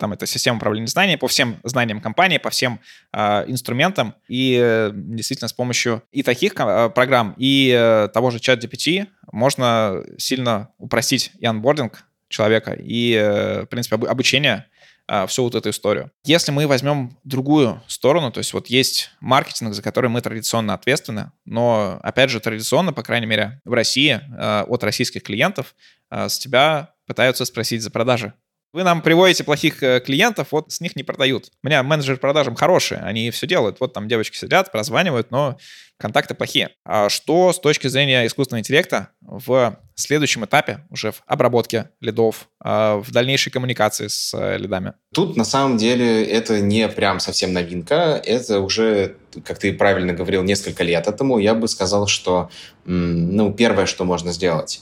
там 0.00 0.12
это 0.12 0.26
система 0.26 0.56
управления 0.56 0.88
знаниями 0.88 1.20
по 1.20 1.28
всем 1.28 1.60
знаниям 1.62 2.00
компании, 2.00 2.38
по 2.38 2.50
всем 2.50 2.80
инструментам. 3.14 4.16
И 4.26 4.90
действительно 4.92 5.46
с 5.46 5.52
помощью 5.52 6.02
и 6.10 6.24
таких 6.24 6.56
программ, 6.56 7.36
и 7.38 8.08
того 8.12 8.32
же 8.32 8.40
чат 8.40 8.64
GPT 8.64 9.06
можно 9.30 10.02
сильно 10.16 10.70
упростить 10.78 11.30
и 11.38 11.46
анбординг 11.46 12.02
человека, 12.28 12.76
и, 12.76 13.62
в 13.62 13.66
принципе, 13.66 13.94
об, 13.94 14.06
обучение 14.06 14.66
а, 15.10 15.26
всю 15.26 15.44
вот 15.44 15.54
эту 15.54 15.70
историю. 15.70 16.10
Если 16.24 16.52
мы 16.52 16.66
возьмем 16.66 17.16
другую 17.24 17.82
сторону, 17.86 18.30
то 18.30 18.38
есть 18.38 18.52
вот 18.52 18.66
есть 18.68 19.10
маркетинг, 19.20 19.72
за 19.72 19.80
который 19.80 20.10
мы 20.10 20.20
традиционно 20.20 20.74
ответственны, 20.74 21.32
но, 21.46 21.98
опять 22.02 22.28
же, 22.28 22.40
традиционно, 22.40 22.92
по 22.92 23.02
крайней 23.02 23.26
мере, 23.26 23.60
в 23.64 23.72
России 23.72 24.20
а, 24.36 24.64
от 24.68 24.84
российских 24.84 25.22
клиентов 25.22 25.74
а, 26.10 26.28
с 26.28 26.38
тебя 26.38 26.94
пытаются 27.06 27.46
спросить 27.46 27.82
за 27.82 27.90
продажи. 27.90 28.34
Вы 28.74 28.84
нам 28.84 29.00
приводите 29.00 29.44
плохих 29.44 29.82
э, 29.82 30.00
клиентов, 30.00 30.48
вот 30.50 30.70
с 30.70 30.82
них 30.82 30.94
не 30.94 31.02
продают. 31.02 31.50
У 31.62 31.66
меня 31.66 31.82
менеджер 31.82 32.18
продажам 32.18 32.54
хорошие, 32.54 33.00
они 33.00 33.30
все 33.30 33.46
делают. 33.46 33.80
Вот 33.80 33.94
там 33.94 34.08
девочки 34.08 34.36
сидят, 34.36 34.70
прозванивают, 34.70 35.30
но 35.30 35.56
контакты 35.98 36.34
плохие. 36.34 36.70
А 36.84 37.08
что 37.08 37.52
с 37.52 37.58
точки 37.58 37.88
зрения 37.88 38.26
искусственного 38.26 38.60
интеллекта 38.60 39.10
в 39.20 39.78
следующем 39.94 40.44
этапе, 40.44 40.84
уже 40.90 41.10
в 41.10 41.22
обработке 41.26 41.90
лидов, 42.00 42.48
а, 42.60 42.98
в 42.98 43.10
дальнейшей 43.10 43.50
коммуникации 43.50 44.06
с 44.06 44.32
э, 44.32 44.56
лидами? 44.56 44.92
Тут 45.12 45.36
на 45.36 45.44
самом 45.44 45.76
деле 45.76 46.24
это 46.24 46.60
не 46.60 46.88
прям 46.88 47.18
совсем 47.18 47.52
новинка, 47.52 48.22
это 48.24 48.60
уже, 48.60 49.16
как 49.44 49.58
ты 49.58 49.72
правильно 49.72 50.12
говорил, 50.12 50.44
несколько 50.44 50.84
лет 50.84 51.08
этому. 51.08 51.38
Я 51.38 51.54
бы 51.54 51.66
сказал, 51.66 52.06
что 52.06 52.48
ну, 52.84 53.52
первое, 53.52 53.86
что 53.86 54.04
можно 54.04 54.32
сделать, 54.32 54.80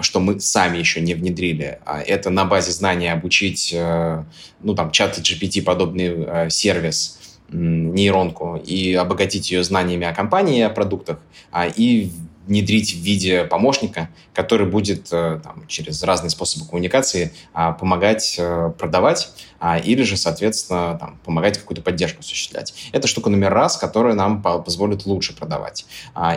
что 0.00 0.20
мы 0.20 0.40
сами 0.40 0.78
еще 0.78 1.00
не 1.00 1.14
внедрили, 1.14 1.78
а, 1.86 2.02
это 2.02 2.30
на 2.30 2.44
базе 2.44 2.72
знания 2.72 3.12
обучить, 3.12 3.72
э, 3.72 4.24
ну, 4.60 4.74
там, 4.74 4.90
чат 4.90 5.16
GPT 5.18 5.62
подобный 5.62 6.12
э, 6.26 6.50
сервис, 6.50 7.19
нейронку 7.52 8.56
и 8.56 8.94
обогатить 8.94 9.50
ее 9.50 9.64
знаниями 9.64 10.06
о 10.06 10.14
компании 10.14 10.62
о 10.62 10.70
продуктах, 10.70 11.18
а, 11.50 11.66
и 11.66 12.10
внедрить 12.46 12.94
в 12.94 12.98
виде 12.98 13.44
помощника, 13.44 14.08
который 14.34 14.66
будет 14.66 15.06
э, 15.12 15.40
там, 15.42 15.66
через 15.68 16.02
разные 16.02 16.30
способы 16.30 16.66
коммуникации 16.66 17.32
а, 17.52 17.70
помогать 17.70 18.34
э, 18.38 18.72
продавать 18.76 19.30
а, 19.60 19.78
или 19.78 20.02
же, 20.02 20.16
соответственно, 20.16 20.96
там, 20.98 21.20
помогать 21.24 21.58
какую-то 21.58 21.80
поддержку 21.82 22.20
осуществлять. 22.20 22.74
Это 22.90 23.06
штука 23.06 23.30
номер 23.30 23.52
раз, 23.52 23.76
которая 23.76 24.14
нам 24.14 24.42
позволит 24.42 25.06
лучше 25.06 25.36
продавать. 25.36 25.86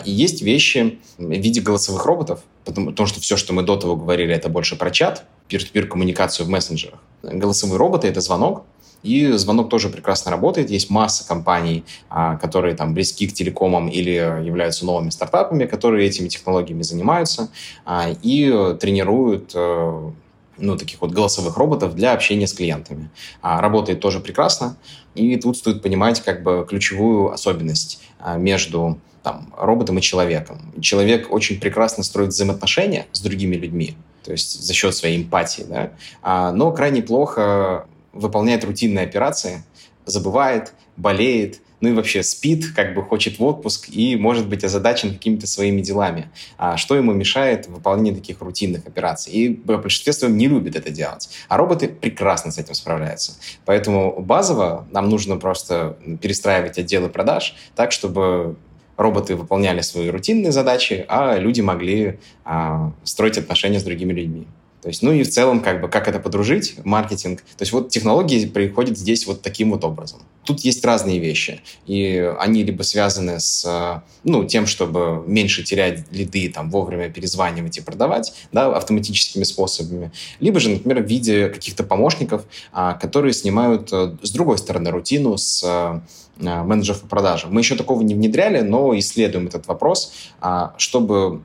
И 0.06 0.12
есть 0.12 0.44
вещи 0.44 1.00
в 1.18 1.32
виде 1.32 1.62
голосовых 1.62 2.06
роботов, 2.06 2.42
потому, 2.64 3.08
что 3.08 3.20
все, 3.20 3.36
что 3.36 3.54
мы 3.54 3.64
до 3.64 3.76
того 3.76 3.96
говорили, 3.96 4.36
это 4.36 4.50
больше 4.50 4.76
про 4.76 4.92
чат, 4.92 5.26
peer-to-peer 5.50 5.86
коммуникацию 5.88 6.46
в 6.46 6.50
мессенджерах. 6.50 7.00
Голосовые 7.24 7.78
роботы— 7.78 8.08
это 8.10 8.22
звонок, 8.22 8.66
и 9.04 9.34
звонок 9.34 9.70
тоже 9.70 9.90
прекрасно 9.90 10.32
работает. 10.32 10.70
Есть 10.70 10.90
масса 10.90 11.28
компаний, 11.28 11.84
а, 12.10 12.38
которые 12.38 12.76
там 12.76 12.94
близки 12.94 13.28
к 13.28 13.34
телекомам 13.34 13.90
или 13.90 14.12
являются 14.12 14.86
новыми 14.86 15.10
стартапами, 15.10 15.66
которые 15.66 16.08
этими 16.08 16.30
технологиями 16.30 16.82
занимаются 16.82 17.50
а, 17.86 18.10
и 18.22 18.76
тренируют 18.80 19.52
э, 19.54 20.12
ну, 20.58 20.78
таких 20.78 21.02
вот 21.02 21.12
голосовых 21.12 21.58
роботов 21.58 21.96
для 21.96 22.14
общения 22.14 22.48
с 22.48 22.54
клиентами. 22.54 23.10
А, 23.42 23.62
работает 23.62 24.00
тоже 24.00 24.20
прекрасно. 24.20 24.78
И 25.16 25.36
тут 25.36 25.58
стоит 25.58 25.84
понимать 25.84 26.22
как 26.22 26.42
бы 26.42 26.66
ключевую 26.68 27.32
особенность 27.32 28.02
между 28.38 28.98
там, 29.22 29.54
роботом 29.58 30.00
и 30.00 30.02
человеком. 30.02 30.74
Человек 30.82 31.32
очень 31.32 31.60
прекрасно 31.60 32.04
строит 32.04 32.30
взаимоотношения 32.30 33.06
с 33.12 33.22
другими 33.22 33.56
людьми, 33.56 33.96
то 34.24 34.32
есть 34.32 34.64
за 34.64 34.74
счет 34.74 34.96
своей 34.96 35.22
эмпатии, 35.22 35.66
да, 35.70 36.52
но 36.52 36.72
крайне 36.72 37.04
плохо 37.04 37.86
выполняет 38.14 38.64
рутинные 38.64 39.06
операции, 39.06 39.64
забывает, 40.06 40.74
болеет, 40.96 41.60
ну 41.84 41.90
и 41.90 41.92
вообще 41.92 42.24
спит, 42.24 42.74
как 42.74 42.94
бы 42.94 43.04
хочет 43.04 43.40
в 43.40 43.44
отпуск 43.44 43.90
и 43.90 44.16
может 44.16 44.48
быть 44.48 44.64
озадачен 44.64 45.12
какими-то 45.12 45.48
своими 45.48 45.82
делами. 45.82 46.30
А 46.58 46.78
что 46.78 46.96
ему 46.96 47.12
мешает 47.12 47.66
в 47.66 47.74
выполнении 47.74 48.18
таких 48.18 48.40
рутинных 48.40 48.88
операций? 48.88 49.34
И 49.34 49.50
большинство 49.50 50.14
своем 50.14 50.38
не 50.38 50.48
любит 50.48 50.78
это 50.78 50.92
делать. 50.92 51.30
А 51.50 51.58
роботы 51.58 51.90
прекрасно 51.90 52.52
с 52.52 52.58
этим 52.58 52.74
справляются. 52.74 53.34
Поэтому 53.66 54.18
базово 54.22 54.88
нам 54.92 55.10
нужно 55.10 55.36
просто 55.36 55.98
перестраивать 56.22 56.78
отделы 56.78 57.10
продаж 57.10 57.54
так, 57.76 57.92
чтобы 57.92 58.56
роботы 58.96 59.36
выполняли 59.36 59.82
свои 59.82 60.10
рутинные 60.10 60.54
задачи, 60.54 61.04
а 61.10 61.38
люди 61.38 61.60
могли 61.60 62.20
а, 62.46 62.94
строить 63.04 63.38
отношения 63.38 63.80
с 63.80 63.84
другими 63.84 64.14
людьми. 64.14 64.48
То 64.84 64.90
есть, 64.90 65.02
ну 65.02 65.14
и 65.14 65.24
в 65.24 65.30
целом, 65.30 65.62
как 65.62 65.80
бы, 65.80 65.88
как 65.88 66.10
это 66.10 66.20
подружить, 66.20 66.76
маркетинг. 66.84 67.40
То 67.40 67.62
есть 67.62 67.72
вот 67.72 67.88
технологии 67.88 68.46
приходят 68.46 68.98
здесь 68.98 69.26
вот 69.26 69.42
таким 69.42 69.72
вот 69.72 69.86
образом. 69.86 70.20
Тут 70.44 70.60
есть 70.60 70.84
разные 70.84 71.20
вещи, 71.20 71.62
и 71.88 72.34
они 72.38 72.64
либо 72.64 72.84
связаны 72.84 73.40
с, 73.40 74.04
ну, 74.26 74.44
тем, 74.44 74.68
чтобы 74.68 75.24
меньше 75.26 75.64
терять 75.64 76.12
лиды, 76.12 76.50
там, 76.50 76.70
вовремя 76.70 77.10
перезванивать 77.10 77.78
и 77.78 77.82
продавать, 77.82 78.34
да, 78.52 78.76
автоматическими 78.76 79.44
способами, 79.44 80.12
либо 80.42 80.60
же, 80.60 80.72
например, 80.72 81.02
в 81.02 81.08
виде 81.08 81.48
каких-то 81.48 81.86
помощников, 81.86 82.44
а, 82.74 82.96
которые 82.96 83.32
снимают 83.32 83.88
э, 83.94 84.18
с 84.22 84.32
другой 84.32 84.58
стороны 84.58 84.92
рутину 84.92 85.38
с 85.38 85.64
а, 85.64 86.04
менеджеров 86.36 87.00
по 87.04 87.08
продажам. 87.08 87.54
Мы 87.54 87.62
еще 87.62 87.78
такого 87.78 88.02
не 88.02 88.16
внедряли, 88.16 88.60
но 88.60 89.00
исследуем 89.00 89.48
этот 89.48 89.66
вопрос, 89.68 90.12
а, 90.42 90.74
чтобы 90.78 91.42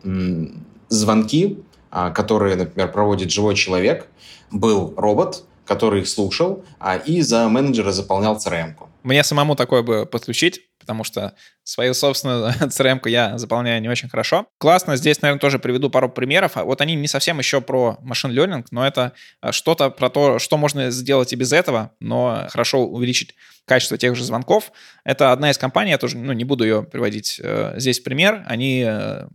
звонки 0.88 1.58
которые, 1.90 2.56
например, 2.56 2.92
проводит 2.92 3.30
живой 3.30 3.54
человек, 3.54 4.06
был 4.50 4.94
робот, 4.96 5.44
который 5.68 6.00
их 6.00 6.08
слушал, 6.08 6.64
а, 6.80 6.96
и 6.96 7.20
за 7.20 7.46
менеджера 7.48 7.92
заполнял 7.92 8.36
CRM-ку. 8.36 8.88
Мне 9.02 9.22
самому 9.22 9.54
такое 9.54 9.82
бы 9.82 10.06
подключить, 10.06 10.62
потому 10.80 11.04
что 11.04 11.34
свою 11.62 11.92
собственную 11.92 12.52
CRM-ку 12.60 13.08
я 13.08 13.36
заполняю 13.36 13.80
не 13.82 13.88
очень 13.88 14.08
хорошо. 14.08 14.46
Классно, 14.58 14.96
здесь, 14.96 15.20
наверное, 15.20 15.40
тоже 15.40 15.58
приведу 15.58 15.90
пару 15.90 16.08
примеров. 16.08 16.56
Вот 16.56 16.80
они 16.80 16.94
не 16.94 17.06
совсем 17.06 17.38
еще 17.38 17.60
про 17.60 17.98
машин 18.00 18.30
learning, 18.30 18.64
но 18.70 18.86
это 18.86 19.12
а, 19.42 19.52
что-то 19.52 19.90
про 19.90 20.08
то, 20.08 20.38
что 20.38 20.56
можно 20.56 20.90
сделать 20.90 21.32
и 21.34 21.36
без 21.36 21.52
этого, 21.52 21.92
но 22.00 22.46
хорошо 22.48 22.86
увеличить 22.86 23.34
качество 23.66 23.98
тех 23.98 24.16
же 24.16 24.24
звонков. 24.24 24.72
Это 25.04 25.32
одна 25.32 25.50
из 25.50 25.58
компаний, 25.58 25.90
я 25.90 25.98
тоже 25.98 26.16
ну, 26.16 26.32
не 26.32 26.44
буду 26.44 26.64
ее 26.64 26.82
приводить 26.82 27.38
э, 27.42 27.74
здесь 27.76 28.00
пример. 28.00 28.42
Они 28.46 28.82
э, 28.88 29.28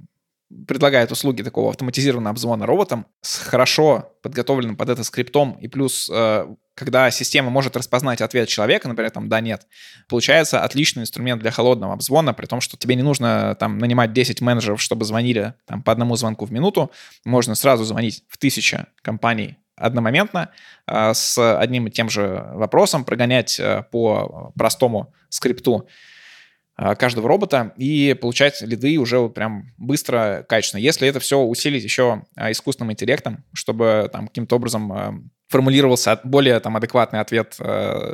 предлагает 0.68 1.12
услуги 1.12 1.42
такого 1.42 1.70
автоматизированного 1.70 2.32
обзвона 2.32 2.66
роботом 2.66 3.06
с 3.22 3.38
хорошо 3.38 4.14
подготовленным 4.22 4.76
под 4.76 4.90
это 4.90 5.04
скриптом, 5.04 5.58
и 5.60 5.68
плюс, 5.68 6.10
э, 6.12 6.48
когда 6.76 7.12
система 7.12 7.50
может 7.50 7.76
распознать 7.76 8.22
ответ 8.22 8.48
человека, 8.48 8.88
например, 8.88 9.12
там 9.12 9.30
«да», 9.30 9.42
«нет», 9.42 9.68
получается 10.08 10.62
отличный 10.62 11.04
инструмент 11.04 11.42
для 11.42 11.52
холодного 11.52 11.94
обзвона, 11.94 12.34
при 12.34 12.46
том, 12.46 12.62
что 12.62 12.78
тебе 12.78 12.96
не 12.96 13.04
нужно 13.04 13.56
там 13.60 13.78
нанимать 13.78 14.14
10 14.14 14.42
менеджеров, 14.42 14.82
чтобы 14.82 15.06
звонили 15.06 15.54
там 15.66 15.84
по 15.84 15.92
одному 15.92 16.16
звонку 16.16 16.46
в 16.46 16.52
минуту, 16.52 16.92
можно 17.26 17.56
сразу 17.56 17.84
звонить 17.84 18.24
в 18.30 18.38
тысячи 18.38 18.86
компаний 19.02 19.58
одномоментно 19.76 20.50
э, 20.88 21.14
с 21.14 21.58
одним 21.60 21.88
и 21.88 21.92
тем 21.92 22.10
же 22.10 22.46
вопросом, 22.54 23.06
прогонять 23.06 23.60
э, 23.60 23.84
по 23.92 24.52
простому 24.56 25.14
скрипту 25.30 25.88
каждого 26.76 27.28
робота 27.28 27.74
и 27.78 28.16
получать 28.20 28.62
лиды 28.62 28.98
уже 28.98 29.30
прям 29.30 29.74
быстро, 29.78 30.46
качественно. 30.48 30.82
Если 30.82 31.08
это 31.08 31.20
все 31.20 31.40
усилить 31.40 31.84
еще 31.84 32.24
а, 32.36 32.52
искусственным 32.52 32.92
интеллектом, 32.92 33.44
чтобы 33.54 34.10
там 34.12 34.28
каким-то 34.28 34.56
образом 34.56 34.92
а, 34.92 35.14
формулировался 35.50 36.20
более 36.24 36.60
там 36.60 36.76
адекватный 36.76 37.20
ответ 37.20 37.56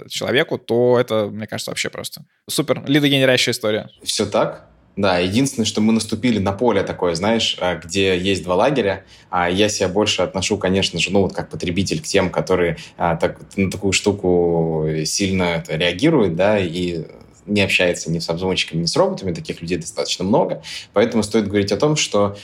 человеку, 0.10 0.58
то 0.58 1.00
это, 1.00 1.28
мне 1.28 1.48
кажется, 1.48 1.72
вообще 1.72 1.89
просто 1.89 2.26
супер 2.50 2.84
лидогенерящая 2.86 3.54
история. 3.54 3.89
Все 4.04 4.26
так. 4.26 4.65
Да, 4.98 5.19
единственное, 5.19 5.65
что 5.65 5.80
мы 5.80 5.93
наступили 5.93 6.39
на 6.39 6.52
поле 6.52 6.84
такое, 6.84 7.15
знаешь, 7.15 7.58
где 7.86 8.17
есть 8.17 8.43
два 8.43 8.56
лагеря. 8.56 9.06
А 9.30 9.50
я 9.50 9.69
себя 9.69 9.88
больше 9.88 10.24
отношу, 10.24 10.58
конечно 10.58 11.00
же, 11.00 11.13
ну 11.13 11.22
вот 11.22 11.34
как 11.34 11.50
потребитель 11.50 12.02
к 12.02 12.04
тем, 12.04 12.30
которые 12.30 12.76
так, 12.98 13.39
на 13.56 13.72
такую 13.72 13.93
штуку 13.93 14.86
сильно 15.06 15.43
это, 15.43 15.78
реагируют, 15.78 16.36
да, 16.36 16.60
и 16.60 17.06
не 17.49 17.62
общается 17.62 18.12
ни 18.12 18.19
с 18.19 18.29
обзвонщиками, 18.29 18.81
ни 18.81 18.85
с 18.85 18.95
роботами, 18.95 19.33
таких 19.33 19.62
людей 19.62 19.77
достаточно 19.77 20.23
много. 20.23 20.62
Поэтому 20.93 21.23
стоит 21.23 21.47
говорить 21.47 21.71
о 21.71 21.77
том, 21.77 21.95
что 21.95 22.38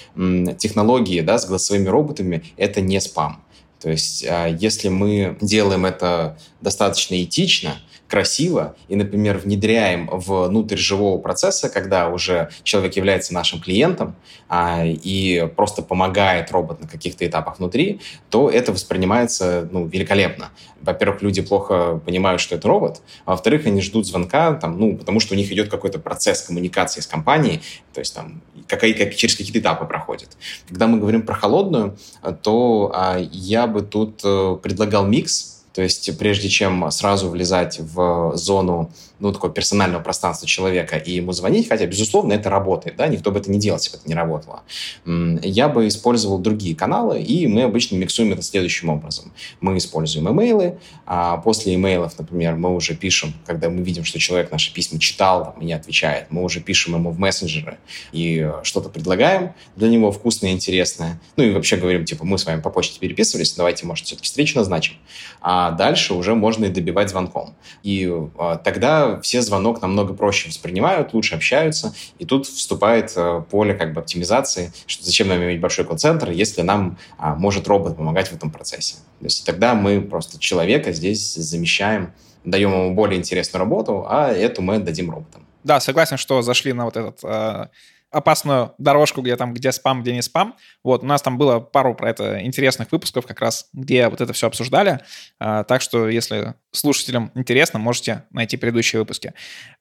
технологии 0.57 1.21
да, 1.21 1.37
с 1.37 1.45
голосовыми 1.45 1.87
роботами— 1.87 2.43
это 2.57 2.81
не 2.81 2.99
спам. 2.99 3.41
То 3.79 3.91
есть, 3.91 4.25
а, 4.27 4.47
если 4.47 4.89
мы 4.89 5.37
делаем 5.41 5.85
это 5.85 6.37
достаточно 6.61 7.21
этично, 7.21 7.79
красиво 8.07 8.75
и, 8.87 8.95
например, 8.95 9.37
внедряем 9.37 10.09
внутрь 10.11 10.77
живого 10.77 11.19
процесса, 11.19 11.69
когда 11.69 12.09
уже 12.09 12.49
человек 12.63 12.95
является 12.95 13.33
нашим 13.33 13.59
клиентом 13.59 14.15
а, 14.47 14.83
и 14.85 15.49
просто 15.55 15.81
помогает 15.81 16.51
робот 16.51 16.81
на 16.81 16.87
каких-то 16.87 17.25
этапах 17.25 17.59
внутри, 17.59 17.99
то 18.29 18.49
это 18.49 18.71
воспринимается 18.71 19.67
ну, 19.71 19.87
великолепно. 19.87 20.51
Во-первых, 20.81 21.23
люди 21.23 21.41
плохо 21.41 21.99
понимают, 22.05 22.41
что 22.41 22.55
это 22.55 22.67
робот, 22.67 23.01
а 23.25 23.31
во-вторых, 23.31 23.65
они 23.65 23.81
ждут 23.81 24.05
звонка, 24.05 24.53
там, 24.53 24.79
ну, 24.79 24.97
потому 24.97 25.19
что 25.19 25.33
у 25.33 25.37
них 25.37 25.51
идет 25.51 25.69
какой-то 25.69 25.97
процесс 25.97 26.43
коммуникации 26.43 27.01
с 27.01 27.07
компанией, 27.07 27.61
то 27.93 27.99
есть 27.99 28.13
там 28.13 28.41
как, 28.67 28.81
как, 28.81 29.15
через 29.15 29.35
какие-то 29.35 29.59
этапы 29.59 29.85
проходит. 29.85 30.29
Когда 30.67 30.87
мы 30.87 30.99
говорим 30.99 31.23
про 31.23 31.33
холодную, 31.33 31.97
то 32.43 32.91
а, 32.93 33.17
я 33.17 33.67
бы 33.67 33.81
тут 33.81 34.21
а, 34.23 34.55
предлагал 34.55 35.07
микс, 35.07 35.54
то 35.75 35.81
есть 35.81 36.17
прежде 36.17 36.47
чем 36.47 36.89
сразу 36.89 37.29
влезать 37.29 37.79
в 37.79 38.31
зону 38.35 38.91
ну, 39.19 39.31
такого 39.31 39.51
персонального 39.51 40.01
пространства 40.01 40.47
человека 40.47 40.97
и 40.97 41.13
ему 41.13 41.31
звонить, 41.31 41.67
хотя, 41.69 41.85
безусловно, 41.85 42.33
это 42.33 42.49
работает, 42.49 42.95
да, 42.97 43.07
никто 43.07 43.31
бы 43.31 43.39
это 43.39 43.51
не 43.51 43.59
делал, 43.59 43.79
если 43.79 43.91
бы 43.91 43.97
это 43.97 44.07
не 44.07 44.15
работало. 44.15 44.63
Я 45.05 45.69
бы 45.69 45.87
использовал 45.87 46.39
другие 46.39 46.75
каналы, 46.75 47.21
и 47.21 47.47
мы 47.47 47.63
обычно 47.63 47.95
миксуем 47.95 48.33
это 48.33 48.41
следующим 48.41 48.89
образом. 48.89 49.31
Мы 49.61 49.77
используем 49.77 50.29
имейлы, 50.29 50.77
а 51.05 51.37
после 51.37 51.75
имейлов, 51.75 52.17
например, 52.17 52.55
мы 52.55 52.73
уже 52.75 52.95
пишем, 52.95 53.33
когда 53.45 53.69
мы 53.69 53.81
видим, 53.81 54.03
что 54.03 54.19
человек 54.19 54.51
наши 54.51 54.73
письма 54.73 54.99
читал 54.99 55.45
там, 55.45 55.61
и 55.61 55.65
не 55.65 55.73
отвечает, 55.73 56.27
мы 56.29 56.43
уже 56.43 56.59
пишем 56.59 56.95
ему 56.95 57.11
в 57.11 57.19
мессенджеры 57.19 57.77
и 58.11 58.51
что-то 58.63 58.89
предлагаем 58.89 59.53
для 59.75 59.89
него 59.89 60.11
вкусное 60.11 60.51
интересное. 60.51 61.19
Ну 61.37 61.43
и 61.43 61.51
вообще 61.51 61.77
говорим, 61.77 62.05
типа, 62.05 62.25
мы 62.25 62.37
с 62.37 62.45
вами 62.45 62.61
по 62.61 62.69
почте 62.69 62.99
переписывались, 62.99 63.53
давайте, 63.53 63.85
может, 63.85 64.05
все-таки 64.05 64.25
встречу 64.25 64.57
назначим. 64.57 64.95
А 65.41 65.71
дальше 65.71 66.13
уже 66.13 66.35
можно 66.35 66.65
и 66.65 66.69
добивать 66.69 67.09
звонком. 67.09 67.55
И 67.83 68.11
а, 68.37 68.57
тогда 68.57 69.04
все 69.21 69.41
звонок 69.41 69.81
намного 69.81 70.13
проще 70.13 70.49
воспринимают, 70.49 71.13
лучше 71.13 71.35
общаются, 71.35 71.93
и 72.19 72.25
тут 72.25 72.47
вступает 72.47 73.13
э, 73.15 73.43
поле 73.49 73.73
как 73.73 73.93
бы 73.93 74.01
оптимизации, 74.01 74.71
что 74.85 75.05
зачем 75.05 75.27
нам 75.27 75.37
иметь 75.43 75.61
большой 75.61 75.85
колл-центр, 75.85 76.31
если 76.31 76.61
нам 76.61 76.97
а, 77.17 77.35
может 77.35 77.67
робот 77.67 77.97
помогать 77.97 78.29
в 78.29 78.33
этом 78.33 78.51
процессе. 78.51 78.95
То 79.19 79.25
есть 79.25 79.45
тогда 79.45 79.73
мы 79.73 80.01
просто 80.01 80.39
человека 80.39 80.91
здесь 80.91 81.33
замещаем, 81.35 82.13
даем 82.43 82.71
ему 82.71 82.93
более 82.93 83.19
интересную 83.19 83.59
работу, 83.59 84.05
а 84.07 84.31
эту 84.31 84.61
мы 84.61 84.79
дадим 84.79 85.11
роботам. 85.11 85.45
Да, 85.63 85.79
согласен, 85.79 86.17
что 86.17 86.41
зашли 86.41 86.73
на 86.73 86.85
вот 86.85 86.95
этот 86.95 87.19
э, 87.23 87.67
опасную 88.15 88.73
дорожку, 88.77 89.21
где 89.21 89.35
там, 89.35 89.53
где 89.53 89.73
спам, 89.73 90.01
где 90.01 90.13
не 90.13 90.21
спам. 90.21 90.55
Вот, 90.83 91.03
у 91.03 91.05
нас 91.05 91.21
там 91.21 91.37
было 91.37 91.59
пару 91.59 91.93
про 91.95 92.09
это 92.09 92.41
интересных 92.45 92.89
выпусков 92.93 93.25
как 93.25 93.41
раз, 93.41 93.67
где 93.73 94.07
вот 94.07 94.21
это 94.21 94.31
все 94.31 94.47
обсуждали. 94.47 95.01
А, 95.37 95.65
так 95.65 95.81
что, 95.81 96.07
если 96.07 96.53
слушателям 96.71 97.31
интересно, 97.35 97.77
можете 97.77 98.23
найти 98.31 98.55
предыдущие 98.55 99.01
выпуски. 99.01 99.33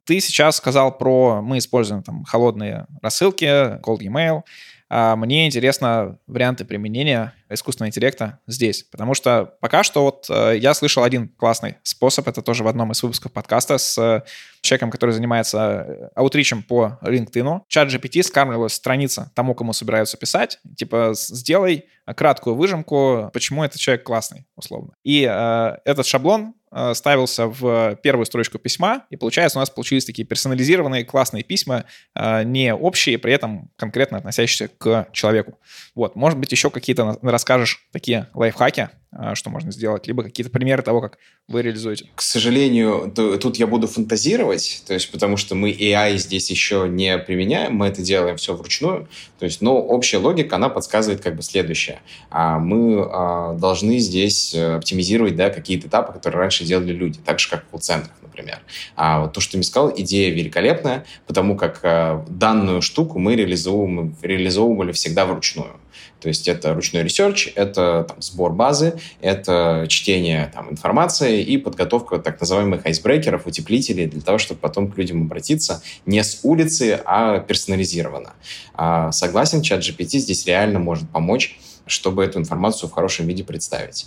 Ты 0.04 0.18
сейчас 0.18 0.56
сказал 0.56 0.98
про... 0.98 1.42
Мы 1.42 1.58
используем 1.58 2.02
там 2.02 2.24
холодные 2.24 2.86
рассылки, 3.00 3.44
cold 3.80 4.00
email. 4.00 4.42
А 4.90 5.16
мне 5.16 5.46
интересно 5.46 6.18
варианты 6.26 6.64
применения 6.64 7.32
искусственного 7.48 7.88
интеллекта 7.88 8.40
здесь, 8.46 8.82
потому 8.82 9.14
что 9.14 9.54
пока 9.60 9.82
что 9.82 10.02
вот 10.02 10.26
э, 10.28 10.58
я 10.58 10.74
слышал 10.74 11.02
один 11.02 11.28
классный 11.28 11.76
способ, 11.82 12.28
это 12.28 12.42
тоже 12.42 12.64
в 12.64 12.68
одном 12.68 12.92
из 12.92 13.02
выпусков 13.02 13.32
подкаста 13.32 13.78
с 13.78 13.96
э, 13.98 14.22
человеком, 14.64 14.90
который 14.90 15.10
занимается 15.12 15.58
э, 15.58 16.08
аутричем 16.14 16.62
по 16.62 16.98
LinkedIn. 17.02 17.60
Чат 17.68 17.88
GPT 17.88 18.22
скармливает 18.22 18.72
страница 18.72 19.30
тому, 19.34 19.54
кому 19.54 19.72
собираются 19.72 20.16
писать, 20.16 20.58
типа 20.76 21.12
сделай 21.14 21.86
краткую 22.04 22.56
выжимку, 22.56 23.30
почему 23.32 23.64
этот 23.64 23.78
человек 23.78 24.04
классный, 24.04 24.46
условно. 24.56 24.94
И 25.04 25.28
э, 25.30 25.76
этот 25.84 26.06
шаблон 26.06 26.54
Э, 26.76 26.92
ставился 26.92 27.46
в 27.46 27.94
первую 28.02 28.26
строчку 28.26 28.58
письма, 28.58 29.04
и 29.08 29.16
получается 29.16 29.58
у 29.58 29.60
нас 29.60 29.70
получились 29.70 30.04
такие 30.04 30.26
персонализированные 30.26 31.04
классные 31.04 31.44
письма, 31.44 31.84
э, 32.16 32.42
не 32.42 32.74
общие, 32.74 33.16
при 33.16 33.32
этом 33.32 33.70
конкретно 33.76 34.18
относящиеся 34.18 34.66
к 34.76 35.06
человеку. 35.12 35.60
Вот, 35.94 36.16
может 36.16 36.36
быть, 36.36 36.50
еще 36.50 36.70
какие-то 36.70 37.16
расскажешь 37.22 37.86
такие 37.92 38.26
лайфхаки, 38.34 38.88
что 39.34 39.50
можно 39.50 39.72
сделать, 39.72 40.06
либо 40.06 40.22
какие-то 40.22 40.50
примеры 40.50 40.82
того, 40.82 41.00
как 41.00 41.18
вы 41.48 41.62
реализуете? 41.62 42.08
К 42.14 42.22
сожалению, 42.22 43.12
тут 43.14 43.56
я 43.56 43.66
буду 43.66 43.86
фантазировать, 43.86 44.82
то 44.86 44.94
есть 44.94 45.10
потому 45.10 45.36
что 45.36 45.54
мы 45.54 45.70
AI 45.70 46.16
здесь 46.16 46.50
еще 46.50 46.86
не 46.88 47.16
применяем, 47.18 47.74
мы 47.74 47.86
это 47.86 48.02
делаем 48.02 48.36
все 48.36 48.54
вручную, 48.54 49.08
то 49.38 49.44
есть, 49.44 49.60
но 49.60 49.76
общая 49.80 50.18
логика, 50.18 50.56
она 50.56 50.68
подсказывает 50.68 51.20
как 51.22 51.36
бы 51.36 51.42
следующее. 51.42 52.00
А 52.30 52.58
Мы 52.58 53.04
должны 53.58 53.98
здесь 53.98 54.54
э, 54.54 54.76
оптимизировать 54.76 55.36
да, 55.36 55.50
какие-то 55.50 55.88
этапы, 55.88 56.12
которые 56.12 56.40
раньше 56.40 56.64
делали 56.64 56.92
люди, 56.92 57.18
так 57.24 57.40
же, 57.40 57.50
как 57.50 57.64
в 57.64 57.68
колл-центрах, 57.68 58.14
например. 58.22 58.60
А 58.96 59.20
вот 59.20 59.32
то, 59.32 59.40
что 59.40 59.52
ты 59.52 59.58
мне 59.58 59.64
сказал, 59.64 59.92
идея 59.96 60.32
великолепная, 60.32 61.04
потому 61.26 61.56
как 61.56 61.80
э, 61.82 62.24
данную 62.28 62.82
штуку 62.82 63.18
мы 63.18 63.36
реализовываем, 63.36 64.16
реализовывали 64.22 64.92
всегда 64.92 65.26
вручную. 65.26 65.76
То 66.20 66.28
есть 66.28 66.48
это 66.48 66.74
ручной 66.74 67.02
research, 67.02 67.52
это 67.54 68.06
там, 68.08 68.22
сбор 68.22 68.52
базы, 68.52 68.98
это 69.20 69.86
чтение 69.88 70.50
там, 70.54 70.70
информации 70.70 71.42
и 71.42 71.58
подготовка 71.58 72.18
так 72.18 72.40
называемых 72.40 72.86
icebreaker 72.86 73.32
ов, 73.32 73.46
утеплителей 73.46 74.06
для 74.06 74.20
того, 74.20 74.38
чтобы 74.38 74.60
потом 74.60 74.90
к 74.90 74.96
людям 74.96 75.22
обратиться 75.22 75.82
не 76.06 76.22
с 76.22 76.40
улицы, 76.42 77.00
а 77.04 77.40
персонализированно. 77.40 78.34
А, 78.74 79.12
согласен, 79.12 79.62
ChatGPT 79.62 80.18
здесь 80.18 80.46
реально 80.46 80.78
может 80.78 81.08
помочь 81.10 81.58
чтобы 81.86 82.24
эту 82.24 82.38
информацию 82.38 82.88
в 82.88 82.92
хорошем 82.92 83.26
виде 83.26 83.44
представить. 83.44 84.06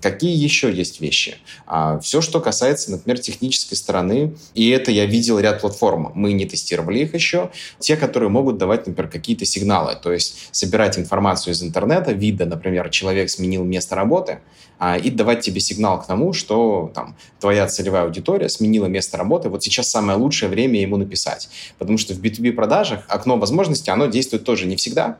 Какие 0.00 0.36
еще 0.36 0.72
есть 0.72 1.00
вещи? 1.00 1.38
А, 1.66 1.98
Все, 2.00 2.20
что 2.20 2.40
касается, 2.40 2.90
например, 2.90 3.18
технической 3.18 3.76
стороны, 3.76 4.34
и 4.54 4.68
это 4.70 4.90
я 4.90 5.06
видел 5.06 5.38
ряд 5.38 5.60
платформ, 5.60 6.12
мы 6.14 6.32
не 6.32 6.46
тестировали 6.46 7.00
их 7.00 7.14
еще, 7.14 7.50
те, 7.78 7.96
которые 7.96 8.28
могут 8.28 8.58
давать, 8.58 8.86
например, 8.86 9.10
какие-то 9.10 9.44
сигналы, 9.44 9.96
то 10.00 10.12
есть 10.12 10.48
собирать 10.52 10.98
информацию 10.98 11.54
из 11.54 11.62
интернета, 11.62 12.12
вида, 12.12 12.46
например, 12.46 12.90
человек 12.90 13.30
сменил 13.30 13.64
место 13.64 13.94
работы, 13.94 14.40
а, 14.82 14.96
и 14.96 15.10
давать 15.10 15.40
тебе 15.40 15.60
сигнал 15.60 16.00
к 16.00 16.06
тому, 16.06 16.32
что 16.32 16.90
там 16.94 17.14
твоя 17.38 17.66
целевая 17.66 18.04
аудитория 18.04 18.48
сменила 18.48 18.86
место 18.86 19.18
работы, 19.18 19.50
вот 19.50 19.62
сейчас 19.62 19.90
самое 19.90 20.18
лучшее 20.18 20.48
время 20.48 20.80
ему 20.80 20.96
написать. 20.96 21.50
Потому 21.78 21.98
что 21.98 22.14
в 22.14 22.20
B2B 22.20 22.52
продажах 22.52 23.04
окно 23.08 23.36
возможностей, 23.36 23.90
оно 23.90 24.06
действует 24.06 24.44
тоже 24.44 24.66
не 24.66 24.76
всегда. 24.76 25.18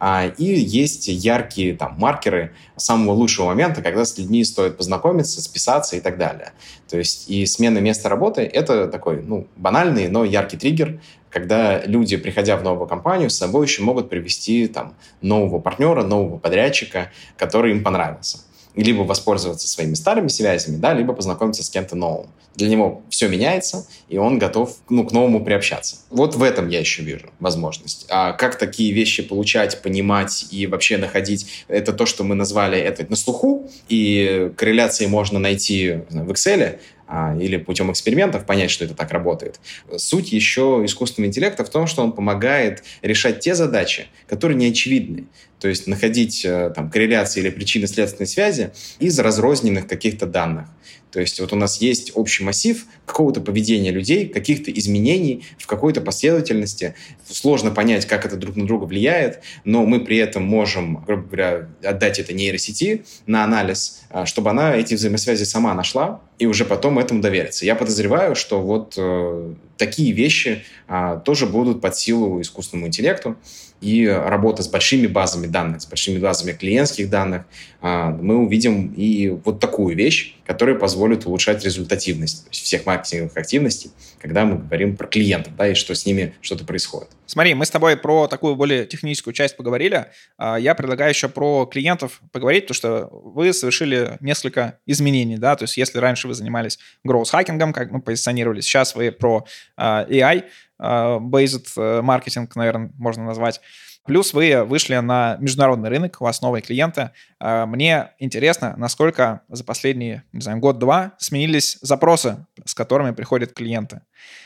А, 0.00 0.26
и 0.26 0.44
есть 0.44 1.08
яркие 1.08 1.76
там, 1.76 1.96
маркеры 1.98 2.54
самого 2.76 3.12
лучшего 3.12 3.46
момента, 3.46 3.82
когда 3.82 4.06
с 4.06 4.16
людьми 4.16 4.42
стоит 4.44 4.78
познакомиться, 4.78 5.42
списаться 5.42 5.94
и 5.94 6.00
так 6.00 6.16
далее. 6.16 6.52
То 6.88 6.96
есть 6.96 7.28
и 7.28 7.44
смена 7.44 7.78
места 7.78 8.08
работы— 8.08 8.40
это 8.52 8.88
такой 8.88 9.22
ну, 9.22 9.46
банальный, 9.56 10.08
но 10.08 10.24
яркий 10.24 10.56
триггер, 10.56 11.00
когда 11.28 11.84
люди, 11.84 12.16
приходя 12.16 12.56
в 12.56 12.64
новую 12.64 12.88
компанию, 12.88 13.28
с 13.28 13.36
собой 13.36 13.66
еще 13.66 13.82
могут 13.82 14.08
привести 14.08 14.66
там, 14.68 14.94
нового 15.20 15.60
партнера, 15.60 16.02
нового 16.02 16.38
подрядчика, 16.38 17.10
который 17.36 17.72
им 17.72 17.84
понравился 17.84 18.38
либо 18.74 19.02
воспользоваться 19.02 19.68
своими 19.68 19.94
старыми 19.94 20.28
связями, 20.28 20.76
да, 20.76 20.94
либо 20.94 21.12
познакомиться 21.12 21.62
с 21.62 21.70
кем-то 21.70 21.96
новым. 21.96 22.28
Для 22.56 22.68
него 22.68 23.02
все 23.10 23.28
меняется, 23.28 23.86
и 24.08 24.18
он 24.18 24.38
готов 24.38 24.76
ну, 24.88 25.06
к 25.06 25.12
новому 25.12 25.44
приобщаться. 25.44 25.96
Вот 26.10 26.34
в 26.34 26.42
этом 26.42 26.68
я 26.68 26.80
еще 26.80 27.02
вижу 27.02 27.30
возможность. 27.38 28.06
А 28.10 28.32
как 28.32 28.58
такие 28.58 28.92
вещи 28.92 29.22
получать, 29.22 29.82
понимать 29.82 30.46
и 30.50 30.66
вообще 30.66 30.96
находить, 30.96 31.64
это 31.68 31.92
то, 31.92 32.06
что 32.06 32.24
мы 32.24 32.34
назвали 32.34 32.78
это 32.78 33.06
на 33.08 33.16
слуху, 33.16 33.70
и 33.88 34.50
корреляции 34.56 35.06
можно 35.06 35.38
найти 35.38 36.00
в 36.10 36.30
Excel, 36.30 36.78
а, 37.12 37.36
или 37.36 37.56
путем 37.56 37.90
экспериментов 37.90 38.46
понять, 38.46 38.70
что 38.70 38.84
это 38.84 38.94
так 38.94 39.10
работает. 39.10 39.58
Суть 39.96 40.32
еще 40.32 40.82
искусственного 40.84 41.28
интеллекта 41.28 41.64
в 41.64 41.68
том, 41.68 41.88
что 41.88 42.04
он 42.04 42.12
помогает 42.12 42.84
решать 43.02 43.40
те 43.40 43.56
задачи, 43.56 44.06
которые 44.28 44.56
не 44.56 44.66
очевидны. 44.68 45.26
То 45.60 45.68
есть 45.68 45.86
находить 45.86 46.44
э, 46.44 46.72
там, 46.74 46.90
корреляции 46.90 47.40
или 47.40 47.50
причины 47.50 47.86
следственной 47.86 48.26
связи 48.26 48.72
из 48.98 49.18
разрозненных 49.18 49.86
каких-то 49.86 50.26
данных. 50.26 50.66
То 51.10 51.20
есть 51.20 51.40
вот 51.40 51.52
у 51.52 51.56
нас 51.56 51.80
есть 51.80 52.12
общий 52.14 52.44
массив 52.44 52.84
какого-то 53.06 53.40
поведения 53.40 53.90
людей, 53.90 54.28
каких-то 54.28 54.70
изменений 54.70 55.44
в 55.58 55.66
какой-то 55.66 56.00
последовательности. 56.00 56.94
Сложно 57.28 57.70
понять, 57.70 58.06
как 58.06 58.24
это 58.24 58.36
друг 58.36 58.56
на 58.56 58.66
друга 58.66 58.84
влияет, 58.84 59.40
но 59.64 59.84
мы 59.84 60.00
при 60.00 60.18
этом 60.18 60.44
можем, 60.44 61.04
грубо 61.04 61.22
говоря, 61.22 61.68
отдать 61.82 62.18
это 62.18 62.32
нейросети 62.32 63.04
на 63.26 63.44
анализ, 63.44 64.02
а, 64.10 64.26
чтобы 64.26 64.50
она 64.50 64.76
эти 64.76 64.94
взаимосвязи 64.94 65.44
сама 65.44 65.74
нашла 65.74 66.20
и 66.38 66.46
уже 66.46 66.64
потом 66.64 66.98
этому 66.98 67.20
довериться. 67.20 67.66
Я 67.66 67.74
подозреваю, 67.74 68.34
что 68.34 68.60
вот 68.60 68.94
э, 68.96 69.54
такие 69.76 70.12
вещи 70.12 70.64
э, 70.88 71.20
тоже 71.24 71.46
будут 71.46 71.80
под 71.82 71.96
силу 71.96 72.40
искусственному 72.40 72.86
интеллекту 72.86 73.36
и 73.80 74.06
работа 74.06 74.62
с 74.62 74.68
большими 74.68 75.06
базами 75.06 75.46
данных, 75.46 75.82
с 75.82 75.86
большими 75.86 76.18
базами 76.18 76.52
клиентских 76.52 77.08
данных, 77.08 77.44
а, 77.80 78.10
мы 78.10 78.36
увидим 78.36 78.92
и 78.96 79.28
вот 79.28 79.60
такую 79.60 79.96
вещь, 79.96 80.36
которая 80.46 80.76
позволит 80.76 80.99
улучшать 81.26 81.64
результативность 81.64 82.46
всех 82.50 82.86
маркетинговых 82.86 83.36
активностей, 83.36 83.90
когда 84.18 84.44
мы 84.44 84.58
говорим 84.58 84.96
про 84.96 85.06
клиентов, 85.06 85.56
да, 85.56 85.68
и 85.68 85.74
что 85.74 85.94
с 85.94 86.06
ними 86.06 86.34
что-то 86.40 86.64
происходит. 86.64 87.08
Смотри, 87.26 87.54
мы 87.54 87.64
с 87.64 87.70
тобой 87.70 87.96
про 87.96 88.26
такую 88.26 88.56
более 88.56 88.86
техническую 88.86 89.34
часть 89.34 89.56
поговорили. 89.56 90.06
А, 90.36 90.56
я 90.56 90.74
предлагаю 90.74 91.10
еще 91.10 91.28
про 91.28 91.66
клиентов 91.66 92.20
поговорить, 92.32 92.64
потому 92.64 92.76
что 92.76 93.08
вы 93.10 93.52
совершили 93.52 94.16
несколько 94.20 94.78
изменений, 94.86 95.36
да, 95.36 95.56
то 95.56 95.64
есть 95.64 95.76
если 95.76 95.98
раньше 95.98 96.28
вы 96.28 96.34
занимались 96.34 96.78
growth-хакингом, 97.06 97.72
как 97.72 97.90
мы 97.90 98.00
позиционировали, 98.00 98.60
сейчас 98.60 98.94
вы 98.94 99.12
про 99.12 99.46
а, 99.76 100.04
AI, 100.04 100.44
based 100.80 101.72
э, 101.76 102.00
маркетинг, 102.00 102.56
наверное, 102.56 102.90
можно 102.96 103.24
назвать. 103.24 103.60
Плюс 104.06 104.32
вы 104.32 104.64
вышли 104.64 104.96
на 104.96 105.36
международный 105.40 105.88
рынок, 105.88 106.16
у 106.20 106.24
вас 106.24 106.40
новые 106.40 106.62
клиенты. 106.62 107.10
А, 107.38 107.66
мне 107.66 108.10
интересно, 108.18 108.74
насколько 108.76 109.42
за 109.48 109.62
последние, 109.62 110.24
не 110.32 110.40
знаю, 110.40 110.58
год-два 110.58 111.12
сменились 111.18 111.78
запросы, 111.82 112.46
с 112.64 112.74
которыми 112.74 113.12
приходят 113.12 113.52
клиенты. 113.52 114.00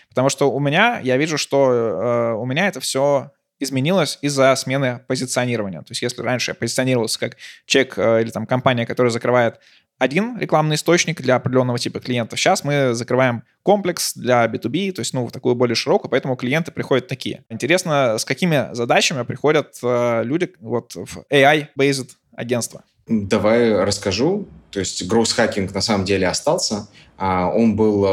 Потому 0.08 0.28
что 0.28 0.50
у 0.50 0.60
меня, 0.60 1.00
я 1.02 1.16
вижу, 1.16 1.38
что 1.38 1.72
э, 1.72 2.32
у 2.34 2.46
меня 2.46 2.68
это 2.68 2.80
все 2.80 3.32
изменилось 3.58 4.18
из-за 4.20 4.54
смены 4.56 5.00
позиционирования. 5.06 5.80
То 5.80 5.90
есть 5.90 6.02
если 6.02 6.22
раньше 6.22 6.50
я 6.50 6.54
позиционировался 6.54 7.18
как 7.18 7.36
человек 7.66 7.98
э, 7.98 8.22
или 8.22 8.30
там 8.30 8.46
компания, 8.46 8.86
которая 8.86 9.10
закрывает 9.10 9.60
один 10.04 10.38
рекламный 10.38 10.76
источник 10.76 11.20
для 11.20 11.36
определенного 11.36 11.78
типа 11.78 12.00
клиентов. 12.00 12.38
Сейчас 12.38 12.62
мы 12.62 12.94
закрываем 12.94 13.42
комплекс 13.62 14.14
для 14.14 14.44
B2B, 14.46 14.92
то 14.92 15.00
есть, 15.00 15.14
ну, 15.14 15.28
такую 15.30 15.54
более 15.54 15.74
широкую, 15.74 16.10
поэтому 16.10 16.36
клиенты 16.36 16.70
приходят 16.70 17.08
такие. 17.08 17.44
Интересно, 17.48 18.18
с 18.18 18.24
какими 18.24 18.72
задачами 18.74 19.22
приходят 19.24 19.76
э, 19.82 20.22
люди 20.24 20.52
вот 20.60 20.94
в 20.94 21.24
AI-based 21.32 22.10
агентство? 22.36 22.84
Давай 23.06 23.74
расскажу. 23.84 24.46
То 24.70 24.80
есть 24.80 25.02
growth 25.02 25.36
hacking 25.36 25.72
на 25.72 25.80
самом 25.80 26.04
деле 26.04 26.26
остался. 26.26 26.88
А, 27.16 27.48
он 27.48 27.76
был 27.76 28.04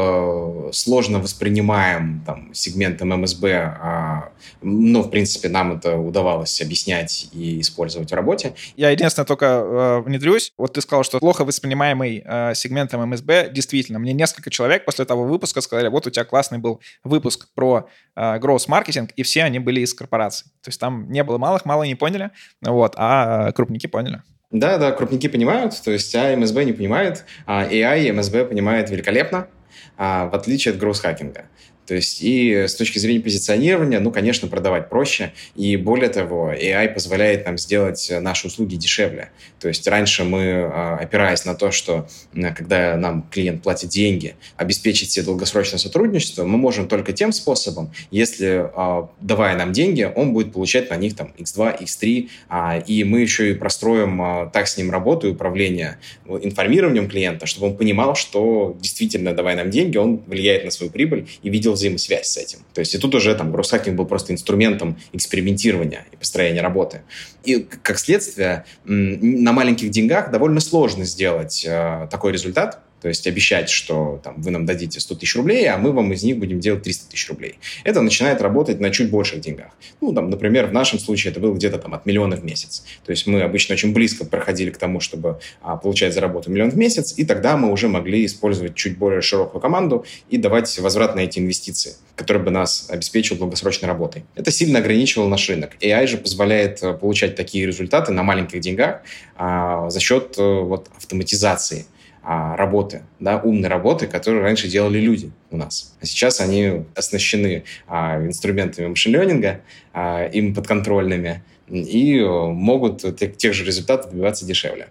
э, 0.68 0.72
сложно 0.72 1.18
воспринимаем 1.18 2.22
там, 2.24 2.54
сегментом 2.54 3.08
МСБ, 3.20 3.52
а, 3.52 4.32
но, 4.60 5.02
в 5.02 5.10
принципе, 5.10 5.48
нам 5.48 5.72
это 5.72 5.96
удавалось 5.96 6.60
объяснять 6.60 7.28
и 7.32 7.60
использовать 7.60 8.12
в 8.12 8.14
работе. 8.14 8.54
Я 8.76 8.90
единственное 8.90 9.26
только 9.26 9.46
э, 9.46 10.00
внедрюсь. 10.02 10.52
Вот 10.56 10.74
ты 10.74 10.80
сказал, 10.80 11.02
что 11.02 11.18
плохо 11.18 11.44
воспринимаемый 11.44 12.22
э, 12.24 12.54
сегментом 12.54 13.08
МСБ. 13.08 13.50
Действительно, 13.52 13.98
мне 13.98 14.12
несколько 14.12 14.50
человек 14.50 14.84
после 14.84 15.04
того 15.04 15.24
выпуска 15.24 15.60
сказали, 15.60 15.88
вот 15.88 16.06
у 16.06 16.10
тебя 16.10 16.24
классный 16.24 16.58
был 16.58 16.80
выпуск 17.02 17.48
про 17.54 17.88
growth 18.16 18.64
маркетинг, 18.68 19.10
и 19.16 19.22
все 19.22 19.42
они 19.42 19.58
были 19.58 19.80
из 19.80 19.94
корпораций. 19.94 20.48
То 20.62 20.68
есть 20.68 20.78
там 20.78 21.10
не 21.10 21.24
было 21.24 21.38
малых, 21.38 21.64
малые 21.64 21.88
не 21.88 21.94
поняли, 21.94 22.30
вот, 22.60 22.94
а 22.96 23.52
крупники 23.52 23.86
поняли. 23.86 24.22
Да, 24.52 24.76
да, 24.76 24.92
крупники 24.92 25.28
понимают, 25.28 25.80
то 25.82 25.90
есть 25.90 26.14
а 26.14 26.36
МСБ 26.36 26.64
не 26.64 26.74
понимает, 26.74 27.24
а 27.46 27.64
AI 27.64 28.04
и 28.04 28.12
МСБ 28.12 28.44
понимает 28.44 28.90
великолепно, 28.90 29.48
а, 29.96 30.26
в 30.26 30.34
отличие 30.34 30.72
от 30.72 30.78
гроусс-хакинга. 30.78 31.46
То 31.86 31.94
есть 31.94 32.22
и 32.22 32.66
с 32.68 32.74
точки 32.74 32.98
зрения 32.98 33.20
позиционирования, 33.20 34.00
ну, 34.00 34.10
конечно, 34.10 34.48
продавать 34.48 34.88
проще. 34.88 35.32
И 35.56 35.76
более 35.76 36.08
того, 36.08 36.52
AI 36.52 36.88
позволяет 36.88 37.44
нам 37.46 37.58
сделать 37.58 38.12
наши 38.20 38.46
услуги 38.46 38.76
дешевле. 38.76 39.30
То 39.60 39.68
есть 39.68 39.86
раньше 39.86 40.24
мы, 40.24 40.70
а, 40.72 40.98
опираясь 41.00 41.44
на 41.44 41.54
то, 41.54 41.70
что 41.70 42.08
когда 42.56 42.96
нам 42.96 43.26
клиент 43.30 43.62
платит 43.62 43.90
деньги, 43.90 44.36
обеспечить 44.56 45.10
себе 45.10 45.24
долгосрочное 45.24 45.78
сотрудничество, 45.78 46.44
мы 46.44 46.58
можем 46.58 46.88
только 46.88 47.12
тем 47.12 47.32
способом, 47.32 47.92
если, 48.10 48.70
а, 48.74 49.08
давая 49.20 49.56
нам 49.56 49.72
деньги, 49.72 50.10
он 50.14 50.32
будет 50.32 50.52
получать 50.52 50.90
на 50.90 50.96
них 50.96 51.16
там 51.16 51.32
X2, 51.38 51.82
X3, 51.82 52.28
а, 52.48 52.78
и 52.78 53.04
мы 53.04 53.20
еще 53.20 53.50
и 53.50 53.54
простроим 53.54 54.50
так 54.52 54.68
с 54.68 54.76
ним 54.76 54.90
работу 54.90 55.28
и 55.28 55.32
управление 55.32 55.98
информированием 56.26 57.08
клиента, 57.08 57.46
чтобы 57.46 57.68
он 57.68 57.76
понимал, 57.76 58.14
что 58.14 58.76
действительно, 58.80 59.34
давая 59.34 59.56
нам 59.56 59.70
деньги, 59.70 59.96
он 59.96 60.22
влияет 60.26 60.64
на 60.64 60.70
свою 60.70 60.90
прибыль 60.90 61.28
и 61.42 61.50
видел 61.50 61.71
видел 61.72 61.74
взаимосвязь 61.74 62.28
с 62.28 62.36
этим. 62.36 62.58
То 62.74 62.80
есть 62.80 62.94
и 62.94 62.98
тут 62.98 63.14
уже 63.14 63.34
там 63.34 63.52
гроссхакинг 63.52 63.96
был 63.96 64.06
просто 64.06 64.32
инструментом 64.32 64.98
экспериментирования 65.12 66.06
и 66.12 66.16
построения 66.16 66.62
работы. 66.62 67.02
И 67.44 67.60
как 67.60 67.98
следствие 67.98 68.64
на 68.84 69.52
маленьких 69.52 69.90
деньгах 69.90 70.30
довольно 70.30 70.60
сложно 70.60 71.04
сделать 71.04 71.64
э, 71.66 72.08
такой 72.10 72.32
результат, 72.32 72.80
То 73.02 73.08
есть 73.08 73.26
обещать, 73.26 73.68
что 73.68 74.20
там, 74.22 74.40
вы 74.40 74.52
нам 74.52 74.64
дадите 74.64 75.00
100 75.00 75.16
тысяч 75.16 75.34
рублей, 75.34 75.68
а 75.68 75.76
мы 75.76 75.90
вам 75.90 76.12
из 76.12 76.22
них 76.22 76.38
будем 76.38 76.60
делать 76.60 76.84
300 76.84 77.10
тысяч 77.10 77.28
рублей. 77.28 77.58
Это 77.82 78.00
начинает 78.00 78.40
работать 78.40 78.78
на 78.78 78.90
чуть 78.90 79.10
больших 79.10 79.40
деньгах. 79.40 79.72
Ну, 80.00 80.12
там, 80.12 80.30
например, 80.30 80.66
в 80.66 80.72
нашем 80.72 81.00
случае 81.00 81.32
это 81.32 81.40
было 81.40 81.52
где-то 81.52 81.78
там 81.78 81.94
от 81.94 82.06
миллиона 82.06 82.36
в 82.36 82.44
месяц. 82.44 82.84
То 83.04 83.10
есть 83.10 83.26
мы 83.26 83.42
обычно 83.42 83.72
очень 83.72 83.92
близко 83.92 84.24
проходили 84.24 84.70
к 84.70 84.78
тому, 84.78 85.00
чтобы 85.00 85.40
а, 85.62 85.76
получать 85.76 86.14
за 86.14 86.20
работу 86.20 86.48
миллион 86.48 86.70
в 86.70 86.76
месяц, 86.76 87.14
и 87.16 87.24
тогда 87.24 87.56
мы 87.56 87.72
уже 87.72 87.88
могли 87.88 88.24
использовать 88.24 88.76
чуть 88.76 88.96
более 88.96 89.20
широкую 89.20 89.60
команду 89.60 90.06
и 90.30 90.36
давать 90.36 90.78
возврат 90.78 91.16
на 91.16 91.20
эти 91.20 91.40
инвестиции, 91.40 91.94
который 92.14 92.40
бы 92.40 92.52
нас 92.52 92.86
обеспечил 92.88 93.36
долгосрочной 93.36 93.88
работой. 93.88 94.22
Это 94.36 94.52
сильно 94.52 94.78
ограничивало 94.78 95.28
наш 95.28 95.48
рынок. 95.48 95.72
AI 95.80 96.06
же 96.06 96.18
позволяет 96.18 96.80
э, 96.84 96.92
получать 96.92 97.34
такие 97.34 97.66
результаты 97.66 98.12
на 98.12 98.22
маленьких 98.22 98.60
деньгах 98.60 99.00
а, 99.34 99.90
за 99.90 99.98
счет 99.98 100.36
э, 100.38 100.60
вот, 100.60 100.88
автоматизации 100.96 101.86
работы, 102.22 103.02
да, 103.18 103.38
умной 103.38 103.68
работы, 103.68 104.06
которую 104.06 104.42
раньше 104.42 104.68
делали 104.68 104.98
люди 104.98 105.32
у 105.50 105.56
нас. 105.56 105.96
А 106.00 106.06
сейчас 106.06 106.40
они 106.40 106.84
оснащены 106.94 107.64
а, 107.88 108.24
инструментами 108.24 108.86
машин-ленинга, 108.86 109.60
а, 109.92 110.26
им 110.26 110.54
подконтрольными, 110.54 111.42
и 111.68 112.18
э, 112.18 112.26
могут 112.26 113.16
тех, 113.18 113.36
тех 113.36 113.54
же 113.54 113.64
результатов 113.64 114.10
добиваться 114.10 114.44
дешевле. 114.44 114.88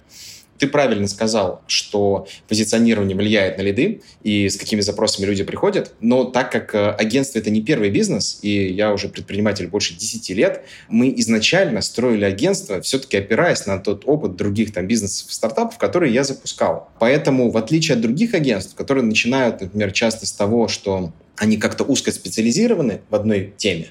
Ты 0.62 0.68
правильно 0.68 1.08
сказал, 1.08 1.64
что 1.66 2.28
позиционирование 2.48 3.18
влияет 3.18 3.58
на 3.58 3.64
лиды 3.64 4.04
и 4.22 4.48
с 4.48 4.58
какими 4.58 4.82
запросами 4.82 5.26
люди 5.26 5.44
приходят, 5.44 5.96
но 6.02 6.24
так 6.24 6.52
как 6.52 6.76
э, 6.76 6.92
агентство— 6.92 7.40
это 7.40 7.50
не 7.50 7.64
первый 7.64 7.90
бизнес, 7.90 8.38
и 8.44 8.68
я 8.68 8.94
уже 8.94 9.10
предприниматель 9.10 9.68
больше 9.68 9.96
10 9.96 10.30
лет, 10.30 10.64
мы 10.88 11.12
изначально 11.18 11.82
строили 11.82 12.26
агентство, 12.26 12.80
все-таки 12.80 13.18
опираясь 13.18 13.66
на 13.66 13.80
тот 13.80 14.04
опыт 14.06 14.36
других 14.36 14.72
там 14.72 14.86
бизнесов, 14.86 15.34
стартапов, 15.34 15.80
которые 15.80 16.14
я 16.14 16.24
запускал. 16.24 16.92
Поэтому, 17.00 17.50
в 17.50 17.58
отличие 17.58 17.96
от 17.96 18.02
других 18.02 18.36
агентств, 18.36 18.76
которые 18.76 19.04
начинают, 19.04 19.62
например, 19.62 19.92
часто 19.92 20.28
с 20.28 20.32
того, 20.32 20.68
что 20.68 21.12
они 21.38 21.58
как-то 21.58 21.84
узко 21.86 22.12
специализированы 22.12 23.02
в 23.10 23.16
одной 23.16 23.52
теме, 23.58 23.88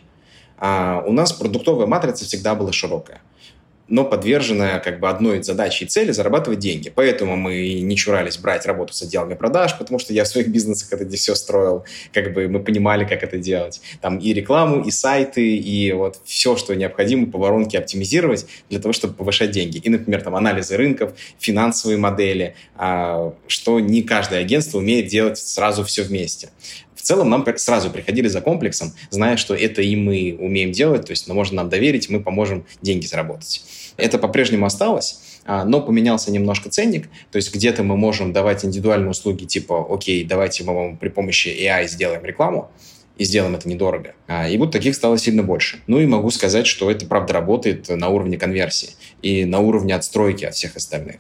а 0.57 1.03
у 1.05 1.11
нас 1.11 1.33
продуктовая 1.33 1.89
матрица 1.89 2.27
всегда 2.27 2.55
была 2.55 2.71
широкая 2.71 3.23
но 3.91 4.05
подверженная 4.05 4.79
как 4.79 5.01
бы 5.01 5.11
одной 5.11 5.43
задаче 5.43 5.85
и 5.85 5.89
цели– 5.89 6.13
зарабатывать 6.13 6.61
деньги. 6.61 6.91
Поэтому 6.95 7.37
мы 7.37 7.81
не 7.81 7.97
чурались 7.97 8.39
брать 8.39 8.65
работу 8.65 8.95
с 8.95 9.03
отделами 9.03 9.35
продаж, 9.35 9.77
потому 9.77 9.99
что 9.99 10.15
я 10.15 10.25
в 10.25 10.29
своих 10.29 10.49
бизнесах 10.49 10.93
это 10.93 11.11
все 11.17 11.35
строил, 11.35 11.85
как 12.13 12.33
бы 12.33 12.49
мы 12.49 12.61
понимали, 12.61 13.05
как 13.05 13.23
это 13.23 13.37
делать. 13.37 13.81
Там 14.01 14.19
и 14.19 14.33
рекламу, 14.33 14.83
и 14.83 14.91
сайты, 14.91 15.57
и 15.57 15.93
вот 15.93 16.21
все, 16.25 16.57
что 16.57 16.75
необходимо 16.75 17.31
по 17.31 17.39
воронке 17.39 17.79
оптимизировать 17.79 18.47
для 18.71 18.79
того, 18.79 18.93
чтобы 18.93 19.15
повышать 19.15 19.51
деньги. 19.51 19.79
И, 19.79 19.89
например, 19.89 20.23
там 20.23 20.37
анализы 20.37 20.77
рынков, 20.77 21.13
финансовые 21.39 21.99
модели, 21.99 22.55
а, 22.77 23.35
что 23.49 23.81
не 23.81 24.03
каждое 24.03 24.41
агентство 24.41 24.79
умеет 24.79 25.09
делать 25.09 25.39
сразу 25.39 25.85
все 25.85 26.03
вместе. 26.05 26.51
В 27.01 27.03
целом 27.03 27.31
нам 27.31 27.47
сразу 27.57 27.91
приходили 27.91 28.29
за 28.29 28.43
комплексом, 28.43 28.93
зная, 29.09 29.39
что 29.39 29.55
это 29.55 29.81
и 29.81 29.97
мы 29.97 30.37
умеем 30.39 30.71
делать, 30.71 31.07
то 31.07 31.13
есть 31.13 31.27
ну, 31.29 31.35
можно 31.35 31.57
нам 31.57 31.71
доверить, 31.71 32.11
мы 32.11 32.21
поможем 32.21 32.67
деньги 32.83 33.07
заработать. 33.07 33.65
Это 34.01 34.19
по-прежнему 34.19 34.67
осталось, 34.67 35.21
а, 35.45 35.65
но 35.65 35.81
поменялся 35.81 36.31
немножко 36.31 36.71
ценник, 36.71 37.09
то 37.31 37.37
есть 37.37 37.55
где-то 37.55 37.83
мы 37.83 37.97
можем 37.97 38.33
давать 38.33 38.65
индивидуальные 38.65 39.11
услуги 39.11 39.45
типа, 39.45 39.87
окей, 39.89 40.25
давайте 40.25 40.65
мы 40.65 40.75
вам 40.75 40.97
при 40.97 41.09
помощи 41.09 41.49
AI 41.49 41.87
сделаем 41.87 42.25
рекламу, 42.25 42.71
и 43.21 43.25
сделаем 43.25 43.55
это 43.55 43.69
недорого. 43.69 44.15
А, 44.29 44.49
и 44.49 44.57
вот 44.57 44.73
таких 44.73 44.95
стало 44.95 45.19
сильно 45.19 45.43
больше. 45.43 45.81
Ну 45.87 46.01
и 46.01 46.07
могу 46.07 46.31
сказать, 46.31 46.67
что 46.67 46.91
это 46.91 47.05
правда 47.05 47.35
работает 47.35 47.91
на 47.91 48.09
уровне 48.09 48.39
конверсии 48.39 48.93
и 49.21 49.45
на 49.45 49.59
уровне 49.59 49.95
отстройки 49.95 50.47
от 50.47 50.55
всех 50.55 50.75
остальных. 50.75 51.17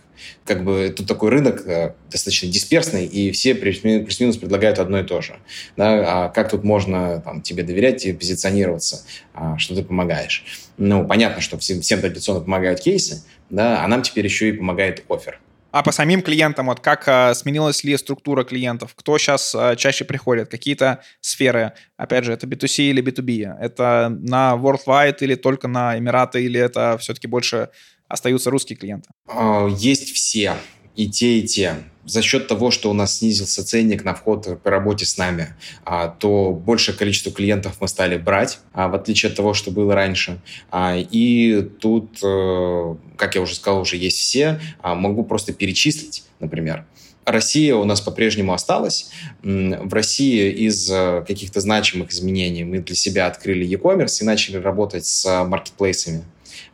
Как 0.46 0.64
бы 0.64 0.94
тут 0.96 1.06
такой 1.06 1.28
рынок 1.28 1.66
э, 1.66 1.92
достаточно 2.10 2.48
дисперсный, 2.48 3.04
и 3.04 3.30
все 3.32 3.54
плюс-минус 3.54 4.38
предлагают 4.38 4.78
одно 4.78 5.00
и 5.00 5.02
то 5.02 5.20
же. 5.20 5.36
Да? 5.76 6.24
А 6.24 6.28
как 6.30 6.48
тут 6.48 6.64
можно 6.64 7.20
там, 7.20 7.42
тебе 7.42 7.64
доверять 7.64 8.06
и 8.06 8.14
позиционироваться, 8.14 9.04
а, 9.34 9.58
что 9.58 9.74
ты 9.74 9.82
помогаешь? 9.82 10.46
Ну, 10.78 11.06
понятно, 11.06 11.42
что 11.42 11.58
всем, 11.58 11.82
всем 11.82 12.00
традиционно 12.00 12.40
помогают 12.40 12.80
кейсы, 12.80 13.24
да, 13.50 13.84
а 13.84 13.88
нам 13.88 14.00
теперь 14.00 14.24
еще 14.24 14.48
и 14.48 14.52
помогает 14.52 15.04
офер. 15.10 15.38
А 15.72 15.82
по 15.82 15.92
самим 15.92 16.20
клиентам, 16.22 16.66
вот 16.66 16.80
как 16.80 17.06
а, 17.06 17.32
сменилась 17.34 17.84
ли 17.84 17.96
структура 17.96 18.42
клиентов? 18.42 18.94
Кто 18.96 19.18
сейчас 19.18 19.54
а, 19.54 19.76
чаще 19.76 20.04
приходит? 20.04 20.48
Какие-то 20.48 21.02
сферы? 21.20 21.72
Опять 21.96 22.24
же, 22.24 22.32
это 22.32 22.46
B2C 22.46 22.90
или 22.90 23.02
B2B? 23.02 23.56
Это 23.60 24.08
на 24.20 24.54
Worldwide 24.54 25.18
или 25.20 25.36
только 25.36 25.68
на 25.68 25.96
Эмираты? 25.96 26.42
Или 26.42 26.58
это 26.58 26.98
все-таки 26.98 27.28
больше 27.28 27.68
остаются 28.08 28.50
русские 28.50 28.76
клиенты? 28.76 29.10
А, 29.28 29.68
есть 29.68 30.12
все 30.12 30.54
и 30.96 31.08
те, 31.08 31.38
и 31.38 31.46
те. 31.46 31.76
За 32.10 32.22
счет 32.22 32.48
того, 32.48 32.72
что 32.72 32.90
у 32.90 32.92
нас 32.92 33.18
снизился 33.18 33.64
ценник 33.64 34.04
на 34.04 34.14
вход 34.14 34.60
по 34.64 34.70
работе 34.70 35.06
с 35.06 35.16
нами, 35.16 35.54
а, 35.84 36.08
то 36.08 36.50
большее 36.50 36.96
количество 36.96 37.30
клиентов 37.30 37.76
мы 37.78 37.86
стали 37.86 38.16
брать, 38.16 38.58
а, 38.72 38.88
в 38.88 38.96
отличие 38.96 39.30
от 39.30 39.36
того, 39.36 39.54
что 39.54 39.70
было 39.70 39.94
раньше. 39.94 40.40
И 40.74 41.70
тут, 41.80 42.18
э, 42.24 42.94
как 43.16 43.36
я 43.36 43.40
уже 43.40 43.54
сказал, 43.54 43.82
уже 43.82 43.96
есть 43.96 44.18
все. 44.18 44.60
Могу 44.82 45.22
просто 45.22 45.52
перечислить, 45.52 46.24
например. 46.40 46.84
Россия 47.24 47.76
у 47.76 47.84
нас 47.84 48.00
по-прежнему 48.00 48.54
осталась. 48.54 49.10
В 49.42 49.94
России 49.94 50.50
из 50.50 50.90
э, 50.90 51.22
каких-то 51.24 51.60
значимых 51.60 52.10
изменений 52.10 52.64
мы 52.64 52.80
для 52.80 52.96
себя 52.96 53.28
открыли 53.28 53.64
e-commerce 53.64 54.20
и 54.22 54.24
начали 54.24 54.56
работать 54.56 55.06
с 55.06 55.44
маркетплейсами. 55.44 56.24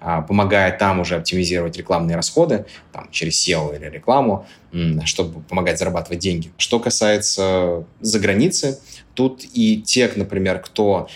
А, 0.00 0.22
помогая 0.22 0.76
там 0.76 1.00
уже 1.00 1.16
оптимизировать 1.16 1.76
рекламные 1.76 2.16
расходы 2.16 2.66
там, 2.92 3.08
через 3.10 3.46
SEO 3.46 3.76
или 3.76 3.86
рекламу, 3.90 4.46
чтобы 5.04 5.40
помогать 5.42 5.78
зарабатывать 5.78 6.18
деньги. 6.18 6.50
Что 6.58 6.78
касается 6.80 7.84
заграницы, 8.00 8.78
тут 9.14 9.44
и 9.54 9.80
тех, 9.80 10.16
например, 10.16 10.60
кто 10.60 11.08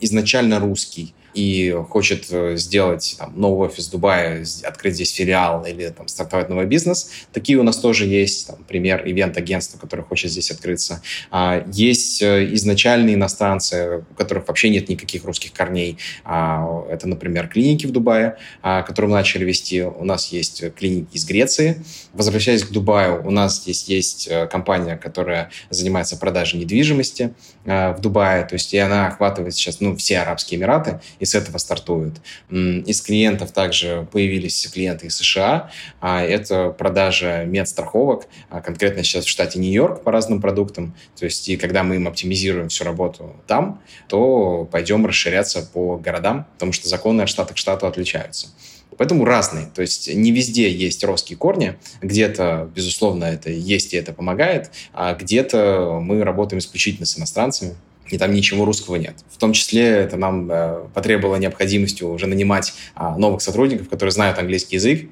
изначально 0.00 0.60
русский, 0.60 1.14
и 1.34 1.74
хочет 1.88 2.26
э, 2.30 2.56
сделать 2.56 3.16
там, 3.18 3.38
новый 3.38 3.68
офис 3.68 3.88
в 3.88 3.90
Дубае, 3.92 4.44
открыть 4.64 4.94
здесь 4.94 5.12
филиал 5.12 5.64
или 5.64 5.88
там, 5.88 6.08
стартовать 6.08 6.48
новый 6.48 6.66
бизнес, 6.66 7.10
такие 7.32 7.58
у 7.58 7.62
нас 7.62 7.76
тоже 7.76 8.06
есть. 8.06 8.46
Там, 8.46 8.64
пример 8.66 9.02
ивент-агентства, 9.04 9.78
которое 9.78 10.02
хочет 10.02 10.30
здесь 10.30 10.50
открыться. 10.50 11.02
А, 11.30 11.64
есть 11.72 12.22
э, 12.22 12.52
изначальные 12.54 13.14
иностранцы, 13.14 14.04
у 14.10 14.14
которых 14.14 14.48
вообще 14.48 14.70
нет 14.70 14.88
никаких 14.88 15.24
русских 15.24 15.52
корней. 15.52 15.98
А, 16.24 16.84
это, 16.90 17.08
например, 17.08 17.48
клиники 17.48 17.86
в 17.86 17.92
Дубае, 17.92 18.36
а, 18.62 18.82
которые 18.82 19.10
мы 19.10 19.16
начали 19.16 19.44
вести. 19.44 19.82
У 19.82 20.04
нас 20.04 20.32
есть 20.32 20.74
клиники 20.74 21.14
из 21.14 21.24
Греции. 21.24 21.82
Возвращаясь 22.12 22.64
к 22.64 22.70
Дубаю, 22.70 23.26
у 23.26 23.30
нас 23.30 23.62
здесь 23.62 23.84
есть 23.84 24.28
э, 24.28 24.46
компания, 24.46 24.96
которая 24.96 25.50
занимается 25.70 26.16
продажей 26.16 26.58
недвижимости 26.60 27.34
в 27.64 27.96
Дубае. 28.00 28.44
То 28.44 28.54
есть 28.54 28.72
и 28.72 28.78
она 28.78 29.08
охватывает 29.08 29.54
сейчас 29.54 29.80
ну, 29.80 29.94
все 29.96 30.18
Арабские 30.20 30.58
Эмираты 30.58 31.00
и 31.18 31.24
с 31.24 31.34
этого 31.34 31.58
стартуют. 31.58 32.20
Из 32.50 33.00
клиентов 33.00 33.52
также 33.52 34.06
появились 34.12 34.66
клиенты 34.72 35.06
из 35.06 35.16
США. 35.16 35.70
А 36.00 36.22
это 36.22 36.70
продажа 36.70 37.44
медстраховок, 37.44 38.26
а 38.50 38.60
конкретно 38.60 39.02
сейчас 39.02 39.24
в 39.24 39.28
штате 39.28 39.58
Нью-Йорк 39.58 40.02
по 40.02 40.12
разным 40.12 40.40
продуктам. 40.40 40.94
То 41.18 41.24
есть 41.24 41.48
и 41.48 41.56
когда 41.56 41.82
мы 41.82 41.96
им 41.96 42.08
оптимизируем 42.08 42.68
всю 42.68 42.84
работу 42.84 43.36
там, 43.46 43.82
то 44.08 44.68
пойдем 44.70 45.06
расширяться 45.06 45.62
по 45.62 45.96
городам, 45.96 46.46
потому 46.54 46.72
что 46.72 46.88
законы 46.88 47.22
от 47.22 47.28
штата 47.28 47.54
к 47.54 47.58
штату 47.58 47.86
отличаются. 47.86 48.48
Поэтому 48.96 49.24
разные. 49.24 49.66
То 49.66 49.80
есть 49.80 50.12
не 50.12 50.32
везде 50.32 50.70
есть 50.70 51.04
русские 51.04 51.38
корни. 51.38 51.76
Где-то, 52.02 52.68
безусловно, 52.74 53.24
это 53.24 53.48
есть 53.50 53.94
и 53.94 53.96
это 53.96 54.12
помогает, 54.12 54.70
а 54.92 55.14
где-то 55.14 56.00
мы 56.02 56.24
работаем 56.24 56.58
исключительно 56.58 57.06
с 57.06 57.16
иностранцами 57.16 57.76
и 58.10 58.18
там 58.18 58.32
ничего 58.32 58.64
русского 58.64 58.96
нет. 58.96 59.16
В 59.30 59.38
том 59.38 59.52
числе 59.52 59.84
это 59.84 60.16
нам 60.16 60.50
э, 60.50 60.84
потребовало 60.94 61.36
необходимостью 61.36 62.10
уже 62.10 62.26
нанимать 62.26 62.72
а, 62.94 63.16
новых 63.16 63.42
сотрудников, 63.42 63.88
которые 63.88 64.12
знают 64.12 64.38
английский 64.38 64.76
язык. 64.76 65.08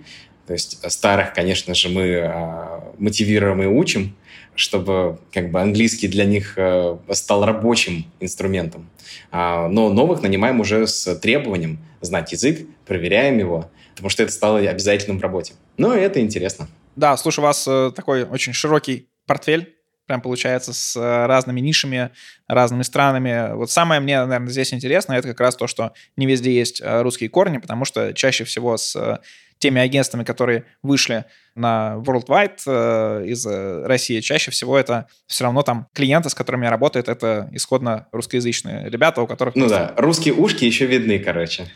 То 0.46 0.52
есть 0.52 0.78
старых, 0.90 1.32
конечно 1.34 1.74
же, 1.74 1.88
мы 1.88 2.20
а, 2.20 2.92
мотивируем 2.98 3.62
и 3.62 3.66
учим, 3.66 4.16
чтобы 4.54 5.18
как 5.32 5.50
бы 5.50 5.60
английский 5.60 6.08
для 6.08 6.24
них 6.24 6.54
а, 6.56 6.98
стал 7.12 7.44
рабочим 7.44 8.06
инструментом. 8.20 8.88
А, 9.30 9.68
но 9.68 9.92
новых 9.92 10.22
нанимаем 10.22 10.60
уже 10.60 10.86
с 10.86 11.14
требованием 11.16 11.78
знать 12.00 12.32
язык, 12.32 12.66
проверяем 12.86 13.38
его, 13.38 13.70
потому 13.90 14.10
что 14.10 14.22
это 14.22 14.32
стало 14.32 14.58
обязательным 14.58 15.18
в 15.18 15.22
работе. 15.22 15.54
Ну, 15.76 15.94
и 15.94 16.00
это 16.00 16.20
интересно. 16.20 16.68
Да, 16.94 17.16
слушай, 17.16 17.40
у 17.40 17.42
вас 17.42 17.66
э, 17.68 17.92
такой 17.94 18.24
очень 18.24 18.52
широкий 18.52 19.08
портфель 19.26 19.75
прям 20.06 20.20
получается 20.20 20.72
с 20.72 20.96
э, 20.96 21.26
разными 21.26 21.60
нишами, 21.60 22.10
разными 22.48 22.82
странами. 22.82 23.54
Вот 23.54 23.70
самое 23.70 24.00
мне, 24.00 24.24
наверное, 24.24 24.48
здесь 24.48 24.72
интересно, 24.72 25.14
это 25.14 25.28
как 25.28 25.40
раз 25.40 25.56
то, 25.56 25.66
что 25.66 25.92
не 26.16 26.26
везде 26.26 26.54
есть 26.54 26.80
э, 26.80 27.02
русские 27.02 27.28
корни, 27.28 27.58
потому 27.58 27.84
что 27.84 28.14
чаще 28.14 28.44
всего 28.44 28.76
с 28.76 28.96
э, 28.96 29.18
теми 29.58 29.80
агентствами, 29.80 30.22
которые 30.22 30.64
вышли 30.82 31.24
на 31.54 31.94
Worldwide 31.96 33.24
из 33.24 33.46
России, 33.86 34.20
чаще 34.20 34.50
всего 34.50 34.78
это 34.78 35.06
все 35.26 35.44
равно 35.44 35.62
там 35.62 35.88
клиенты, 35.94 36.28
с 36.28 36.34
которыми 36.34 36.64
я 36.66 36.70
работаю, 36.70 37.02
это 37.06 37.48
исходно 37.52 38.06
русскоязычные 38.12 38.90
ребята, 38.90 39.22
у 39.22 39.26
которых... 39.26 39.54
Ну 39.54 39.66
просто... 39.66 39.94
да, 39.96 40.02
русские 40.02 40.34
ушки 40.34 40.66
еще 40.66 40.84
видны, 40.84 41.18
короче. 41.18 41.68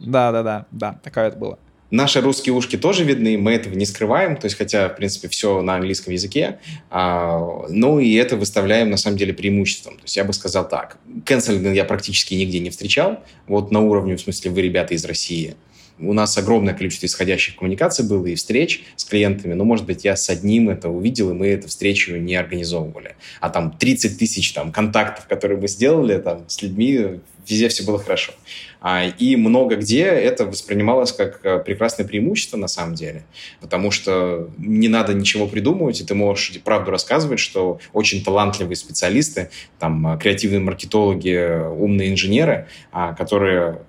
Да-да-да, 0.00 0.66
да, 0.72 1.00
такое 1.04 1.28
это 1.28 1.36
было. 1.36 1.58
Наши 1.90 2.20
русские 2.20 2.54
ушки 2.54 2.76
тоже 2.76 3.04
видны, 3.04 3.36
мы 3.36 3.52
этого 3.52 3.74
не 3.74 3.84
скрываем, 3.84 4.36
то 4.36 4.46
есть 4.46 4.56
хотя, 4.56 4.88
в 4.88 4.96
принципе, 4.96 5.28
все 5.28 5.60
на 5.60 5.74
английском 5.74 6.12
языке, 6.12 6.60
а, 6.88 7.66
ну 7.68 7.98
и 7.98 8.14
это 8.14 8.36
выставляем 8.36 8.90
на 8.90 8.96
самом 8.96 9.16
деле 9.16 9.32
преимуществом. 9.32 9.96
То 9.96 10.02
есть 10.04 10.16
я 10.16 10.24
бы 10.24 10.32
сказал 10.32 10.68
так, 10.68 10.98
кэнселинга 11.24 11.72
я 11.72 11.84
практически 11.84 12.34
нигде 12.34 12.60
не 12.60 12.70
встречал, 12.70 13.20
вот 13.48 13.72
на 13.72 13.80
уровне, 13.80 14.16
в 14.16 14.20
смысле, 14.20 14.52
вы 14.52 14.62
ребята 14.62 14.94
из 14.94 15.04
России– 15.04 15.56
у 16.02 16.12
нас 16.12 16.36
огромное 16.38 16.74
количество 16.74 17.06
исходящих 17.06 17.56
коммуникаций 17.56 18.06
было 18.06 18.26
и 18.26 18.34
встреч 18.34 18.84
с 18.96 19.04
клиентами, 19.04 19.54
но, 19.54 19.64
может 19.64 19.84
быть, 19.86 20.04
я 20.04 20.16
с 20.16 20.30
одним 20.30 20.70
это 20.70 20.88
увидел, 20.88 21.30
и 21.30 21.34
мы 21.34 21.48
эту 21.48 21.68
встречу 21.68 22.16
не 22.16 22.34
организовывали. 22.36 23.16
А 23.40 23.50
там 23.50 23.72
30 23.72 24.18
тысяч 24.18 24.52
там, 24.52 24.72
контактов, 24.72 25.26
которые 25.26 25.60
мы 25.60 25.68
сделали 25.68 26.18
там, 26.18 26.48
с 26.48 26.62
людьми, 26.62 27.20
везде 27.46 27.68
все 27.68 27.84
было 27.84 27.98
хорошо. 27.98 28.32
А, 28.80 29.06
и 29.06 29.36
много 29.36 29.76
где 29.76 30.04
это 30.04 30.46
воспринималось 30.46 31.12
как 31.12 31.40
э, 31.44 31.58
прекрасное 31.58 32.06
преимущество 32.06 32.56
на 32.56 32.68
самом 32.68 32.94
деле, 32.94 33.24
потому 33.60 33.90
что 33.90 34.48
не 34.56 34.88
надо 34.88 35.12
ничего 35.12 35.46
придумывать, 35.46 36.00
и 36.00 36.04
ты 36.04 36.14
можешь 36.14 36.58
правду 36.62 36.90
рассказывать, 36.90 37.40
что 37.40 37.78
очень 37.92 38.24
талантливые 38.24 38.76
специалисты, 38.76 39.50
там, 39.78 40.18
креативные 40.18 40.60
маркетологи, 40.60 41.68
умные 41.70 42.10
инженеры, 42.10 42.68
а, 42.90 43.12
которые 43.14 43.80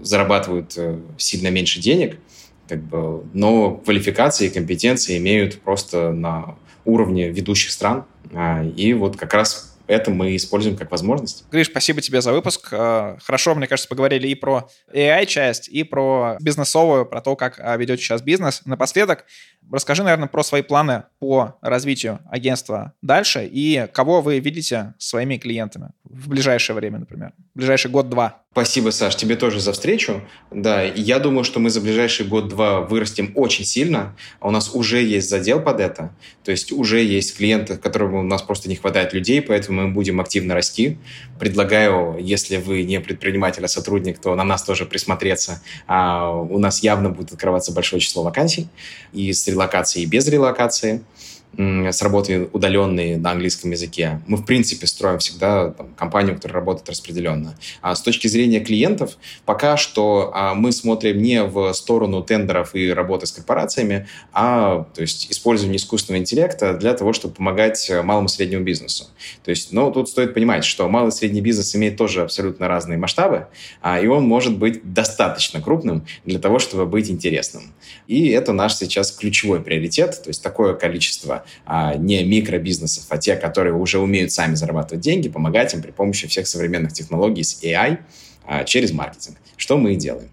зарабатывают 0.00 0.74
э, 0.76 0.98
сильно 1.16 1.48
меньше 1.48 1.80
денег, 1.80 2.18
как 2.68 2.82
бы, 2.82 3.24
но 3.32 3.72
квалификации 3.72 4.46
и 4.46 4.50
компетенции 4.50 5.16
имеют 5.18 5.60
просто 5.60 6.12
на 6.12 6.56
уровне 6.84 7.28
ведущих 7.28 7.70
стран. 7.70 8.04
А, 8.32 8.64
и 8.64 8.92
вот 8.94 9.16
как 9.16 9.34
раз 9.34 9.69
это 9.90 10.10
мы 10.10 10.36
используем 10.36 10.76
как 10.76 10.90
возможность. 10.90 11.44
Гриш, 11.50 11.66
спасибо 11.66 12.00
тебе 12.00 12.20
за 12.20 12.32
выпуск. 12.32 12.68
Э, 12.70 13.16
хорошо, 13.22 13.54
мне 13.54 13.66
кажется, 13.66 13.88
поговорили 13.88 14.28
и 14.28 14.34
про 14.36 14.70
AI-часть, 14.94 15.68
и 15.68 15.82
про 15.82 16.36
бизнесовую, 16.40 17.06
про 17.06 17.20
то, 17.20 17.34
как 17.34 17.58
э, 17.58 17.76
ведете 17.76 18.02
сейчас 18.02 18.22
бизнес. 18.22 18.62
Напоследок, 18.64 19.24
расскажи, 19.70 20.04
наверное, 20.04 20.28
про 20.28 20.44
свои 20.44 20.62
планы 20.62 21.04
по 21.18 21.58
развитию 21.60 22.20
агентства 22.30 22.92
дальше 23.02 23.48
и 23.50 23.88
кого 23.92 24.20
вы 24.20 24.38
видите 24.38 24.94
своими 24.98 25.36
клиентами 25.38 25.90
в 26.04 26.28
ближайшее 26.28 26.76
время, 26.76 27.00
например, 27.00 27.32
в 27.54 27.58
ближайший 27.58 27.90
год-два. 27.90 28.42
Спасибо, 28.52 28.90
Саш, 28.90 29.14
тебе 29.14 29.36
тоже 29.36 29.60
за 29.60 29.72
встречу. 29.72 30.22
Да, 30.50 30.82
я 30.82 31.20
думаю, 31.20 31.44
что 31.44 31.60
мы 31.60 31.70
за 31.70 31.80
ближайший 31.80 32.26
год-два 32.26 32.80
вырастем 32.80 33.30
очень 33.36 33.64
сильно. 33.64 34.16
У 34.40 34.50
нас 34.50 34.74
уже 34.74 35.00
есть 35.04 35.30
задел 35.30 35.62
под 35.62 35.78
это. 35.78 36.12
То 36.42 36.50
есть 36.50 36.72
уже 36.72 37.00
есть 37.00 37.36
клиенты, 37.36 37.76
которым 37.76 38.14
у 38.14 38.22
нас 38.24 38.42
просто 38.42 38.68
не 38.68 38.74
хватает 38.74 39.12
людей, 39.12 39.40
поэтому 39.40 39.82
мы 39.82 39.94
будем 39.94 40.20
активно 40.20 40.54
расти. 40.54 40.98
Предлагаю, 41.38 42.16
если 42.20 42.56
вы 42.56 42.82
не 42.82 43.00
предприниматель, 43.00 43.64
а 43.64 43.68
сотрудник, 43.68 44.18
то 44.18 44.34
на 44.34 44.42
нас 44.42 44.64
тоже 44.64 44.84
присмотреться. 44.84 45.62
А 45.86 46.32
у 46.32 46.58
нас 46.58 46.82
явно 46.82 47.10
будет 47.10 47.30
открываться 47.30 47.70
большое 47.70 48.00
число 48.00 48.24
вакансий 48.24 48.66
и 49.12 49.32
с 49.32 49.46
релокацией, 49.46 50.06
и 50.06 50.08
без 50.08 50.26
релокации 50.26 51.04
с 51.56 52.02
работой 52.02 52.48
удаленной 52.52 53.16
на 53.16 53.32
английском 53.32 53.70
языке. 53.72 54.20
Мы, 54.26 54.36
в 54.36 54.44
принципе, 54.46 54.86
строим 54.86 55.18
всегда 55.18 55.70
там, 55.70 55.88
компанию, 55.96 56.36
которая 56.36 56.60
работает 56.60 56.88
распределенно. 56.88 57.56
А 57.82 57.94
с 57.94 58.02
точки 58.02 58.28
зрения 58.28 58.60
клиентов, 58.60 59.16
пока 59.44 59.76
что 59.76 60.30
а, 60.32 60.54
мы 60.54 60.72
смотрим 60.72 61.20
не 61.20 61.42
в 61.42 61.72
сторону 61.72 62.22
тендеров 62.22 62.74
и 62.74 62.90
работы 62.90 63.26
с 63.26 63.32
корпорациями, 63.32 64.06
а 64.32 64.86
то 64.94 65.00
есть, 65.02 65.30
использование 65.30 65.76
искусственного 65.76 66.20
интеллекта 66.20 66.74
для 66.74 66.94
того, 66.94 67.12
чтобы 67.12 67.34
помогать 67.34 67.90
малому 68.04 68.26
и 68.26 68.30
среднему 68.30 68.64
бизнесу. 68.64 69.06
То 69.44 69.50
есть, 69.50 69.72
ну, 69.72 69.90
тут 69.90 70.08
стоит 70.08 70.34
понимать, 70.34 70.64
что 70.64 70.88
малый 70.88 71.08
и 71.08 71.12
средний 71.12 71.40
бизнес 71.40 71.74
имеет 71.74 71.96
тоже 71.96 72.22
абсолютно 72.22 72.68
разные 72.68 72.96
масштабы, 72.96 73.48
а, 73.82 74.00
и 74.00 74.06
он 74.06 74.24
может 74.24 74.56
быть 74.56 74.92
достаточно 74.92 75.60
крупным 75.60 76.06
для 76.24 76.38
того, 76.38 76.58
чтобы 76.58 76.86
быть 76.86 77.10
интересным. 77.10 77.74
И 78.06 78.28
это 78.28 78.52
наш 78.52 78.76
сейчас 78.76 79.10
ключевой 79.12 79.60
приоритет, 79.60 80.22
то 80.22 80.28
есть 80.28 80.42
такое 80.42 80.74
количество 80.74 81.39
а, 81.64 81.94
не 81.94 82.24
микробизнесов, 82.24 83.04
а 83.08 83.18
те, 83.18 83.36
которые 83.36 83.74
уже 83.74 83.98
умеют 83.98 84.32
сами 84.32 84.54
зарабатывать 84.54 85.02
деньги, 85.02 85.28
помогать 85.28 85.74
им 85.74 85.82
при 85.82 85.90
помощи 85.90 86.28
всех 86.28 86.46
современных 86.46 86.92
технологий 86.92 87.42
с 87.42 87.62
AI 87.62 87.98
а, 88.46 88.64
через 88.64 88.92
маркетинг. 88.92 89.36
Что 89.56 89.76
мы 89.76 89.94
и 89.94 89.96
делаем. 89.96 90.30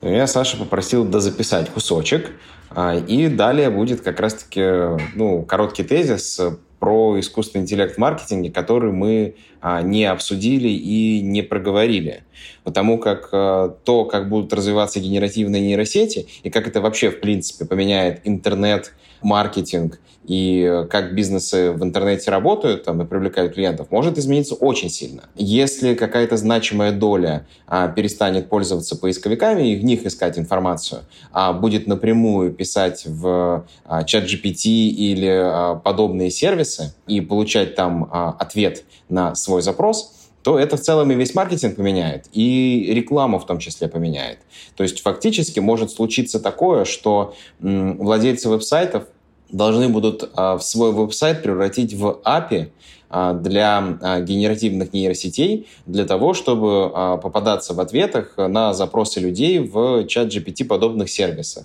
Я 0.00 0.26
Саша 0.26 0.56
попросил 0.56 1.04
дозаписать 1.04 1.70
кусочек, 1.70 2.30
а, 2.70 2.96
и 2.96 3.28
далее 3.28 3.70
будет 3.70 4.00
как 4.00 4.20
раз-таки 4.20 4.98
ну, 5.14 5.42
короткий 5.42 5.84
тезис 5.84 6.40
про 6.78 7.18
искусственный 7.18 7.62
интеллект 7.62 7.94
в 7.94 7.98
маркетинге, 7.98 8.50
который 8.50 8.92
мы 8.92 9.36
не 9.82 10.04
обсудили 10.04 10.68
и 10.68 11.20
не 11.22 11.42
проговорили. 11.42 12.24
Потому 12.62 12.98
как 12.98 13.28
а, 13.32 13.68
то, 13.84 14.04
как 14.04 14.28
будут 14.28 14.52
развиваться 14.52 15.00
генеративные 15.00 15.62
нейросети 15.62 16.26
и 16.42 16.50
как 16.50 16.66
это 16.68 16.80
вообще, 16.80 17.10
в 17.10 17.20
принципе, 17.20 17.64
поменяет 17.64 18.20
интернет, 18.24 18.92
маркетинг 19.22 19.98
и 20.26 20.84
как 20.88 21.14
бизнесы 21.14 21.70
в 21.72 21.82
интернете 21.82 22.30
работают 22.30 22.84
там, 22.84 23.02
и 23.02 23.04
привлекают 23.04 23.54
клиентов, 23.54 23.90
может 23.90 24.16
измениться 24.18 24.54
очень 24.54 24.88
сильно. 24.88 25.24
Если 25.34 25.94
какая-то 25.94 26.36
значимая 26.36 26.92
доля 26.92 27.46
а, 27.66 27.88
перестанет 27.88 28.48
пользоваться 28.48 28.96
поисковиками 28.96 29.72
и 29.72 29.76
в 29.76 29.84
них 29.84 30.06
искать 30.06 30.38
информацию, 30.38 31.02
а 31.32 31.52
будет 31.52 31.86
напрямую 31.86 32.52
писать 32.52 33.04
в 33.06 33.66
а, 33.84 34.04
чат 34.04 34.24
GPT 34.24 34.68
или 34.68 35.28
а, 35.28 35.74
подобные 35.74 36.30
сервисы 36.30 36.94
и 37.06 37.20
получать 37.20 37.74
там 37.74 38.08
а, 38.10 38.30
ответ 38.38 38.84
на 39.08 39.34
свой 39.34 39.53
запрос, 39.62 40.12
то 40.42 40.58
это 40.58 40.76
в 40.76 40.80
целом 40.80 41.10
и 41.10 41.14
весь 41.14 41.34
маркетинг 41.34 41.76
поменяет, 41.76 42.26
и 42.32 42.92
рекламу 42.94 43.38
в 43.38 43.46
том 43.46 43.58
числе 43.58 43.88
поменяет. 43.88 44.40
То 44.76 44.82
есть 44.82 45.00
фактически 45.00 45.58
может 45.58 45.90
случиться 45.90 46.38
такое, 46.38 46.84
что 46.84 47.34
владельцы 47.60 48.50
веб-сайтов 48.50 49.04
должны 49.50 49.88
будут 49.88 50.30
а, 50.34 50.58
в 50.58 50.62
свой 50.62 50.92
веб-сайт 50.92 51.42
превратить 51.42 51.94
в 51.94 52.20
API 52.24 52.70
а, 53.08 53.32
для 53.32 53.98
а, 54.02 54.20
генеративных 54.20 54.92
нейросетей, 54.92 55.66
для 55.86 56.04
того, 56.04 56.34
чтобы 56.34 56.90
попадаться 57.22 57.72
в 57.72 57.80
ответах 57.80 58.34
на 58.36 58.74
запросы 58.74 59.20
людей 59.20 59.60
в 59.60 60.06
чат 60.08 60.28
GPT 60.28 60.66
подобных 60.66 61.08
сервисах. 61.08 61.64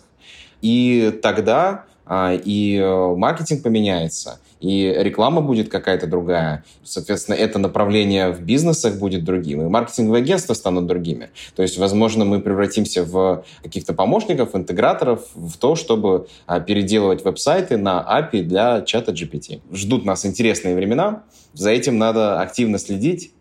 И 0.62 1.20
тогда 1.22 1.86
и 2.12 2.80
э, 2.82 3.16
маркетинг 3.16 3.62
поменяется, 3.62 4.40
и 4.60 4.93
реклама 4.97 5.41
будет 5.41 5.70
какая-то 5.70 6.07
другая. 6.07 6.64
Соответственно, 6.84 7.36
это 7.36 7.60
направление 7.60 8.32
в 8.32 8.41
бизнесах 8.41 8.97
будет 8.97 9.24
другим, 9.24 9.62
и 9.62 9.70
маркетинговые 9.70 10.22
агентства 10.22 10.53
станут 10.53 10.86
другими. 10.88 11.30
То 11.55 11.62
есть, 11.62 11.78
возможно, 11.78 12.26
мы 12.26 12.41
превратимся 12.41 13.03
в 13.03 13.45
каких-то 13.64 13.93
помощников, 13.93 14.55
интеграторов 14.55 15.28
в 15.34 15.57
то, 15.57 15.76
чтобы 15.76 16.28
а, 16.45 16.60
переделывать 16.60 17.24
веб-сайты 17.24 17.78
на 17.78 18.05
API 18.10 18.43
для 18.43 18.82
чата 18.82 19.12
GPT. 19.12 19.62
Ждут 19.72 20.05
нас 20.05 20.26
интересные 20.26 20.76
времена, 20.76 21.24
за 21.53 21.72
этим 21.72 21.97
надо 21.97 22.41
активно 22.41 22.78
следить, 22.78 23.34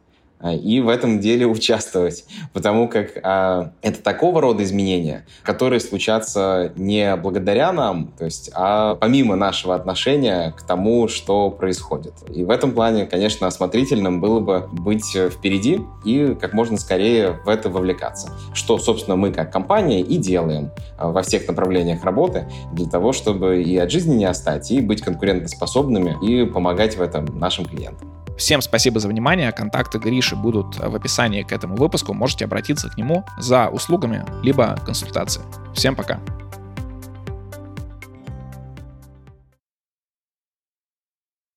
и 0.44 0.80
в 0.80 0.88
этом 0.88 1.20
деле 1.20 1.46
участвовать, 1.46 2.24
потому 2.52 2.88
как 2.88 3.18
а, 3.22 3.72
это 3.82 4.02
такого 4.02 4.40
рода 4.40 4.62
изменения, 4.62 5.26
которые 5.42 5.80
случатся 5.80 6.72
не 6.76 7.16
благодаря 7.16 7.72
нам, 7.72 8.12
то 8.18 8.24
есть, 8.24 8.50
а 8.54 8.94
помимо 8.94 9.36
нашего 9.36 9.74
отношения 9.74 10.52
к 10.56 10.62
тому, 10.62 11.08
что 11.08 11.50
происходит. 11.50 12.14
И 12.32 12.44
в 12.44 12.50
этом 12.50 12.72
плане, 12.72 13.06
конечно, 13.06 13.46
осмотрительным 13.46 14.20
было 14.20 14.40
бы 14.40 14.68
быть 14.70 15.16
впереди 15.16 15.80
и 16.04 16.36
как 16.40 16.52
можно 16.52 16.76
скорее 16.76 17.40
в 17.44 17.48
это 17.48 17.68
вовлекаться, 17.68 18.32
что, 18.54 18.78
собственно, 18.78 19.16
мы 19.16 19.32
как 19.32 19.52
компания 19.52 20.00
и 20.00 20.16
делаем 20.16 20.70
а, 20.96 21.08
во 21.10 21.22
всех 21.22 21.48
направлениях 21.48 22.04
работы 22.04 22.48
для 22.72 22.86
того, 22.86 23.12
чтобы 23.12 23.62
и 23.62 23.76
от 23.76 23.90
жизни 23.90 24.16
не 24.16 24.24
остать, 24.24 24.70
и 24.70 24.80
быть 24.80 25.02
конкурентоспособными, 25.02 26.16
и 26.24 26.44
помогать 26.46 26.96
в 26.96 27.02
этом 27.02 27.26
нашим 27.38 27.64
клиентам. 27.64 28.08
Всем 28.38 28.62
спасибо 28.62 29.00
за 29.00 29.08
внимание. 29.08 29.50
Контакты 29.50 29.98
Гриши 29.98 30.36
будут 30.36 30.78
в 30.78 30.94
описании 30.94 31.42
к 31.42 31.52
этому 31.52 31.76
выпуску. 31.76 32.14
Можете 32.14 32.44
обратиться 32.44 32.88
к 32.88 32.96
нему 32.96 33.24
за 33.36 33.68
услугами 33.68 34.24
либо 34.42 34.78
консультацией. 34.86 35.44
Всем 35.74 35.96
пока. 35.96 36.20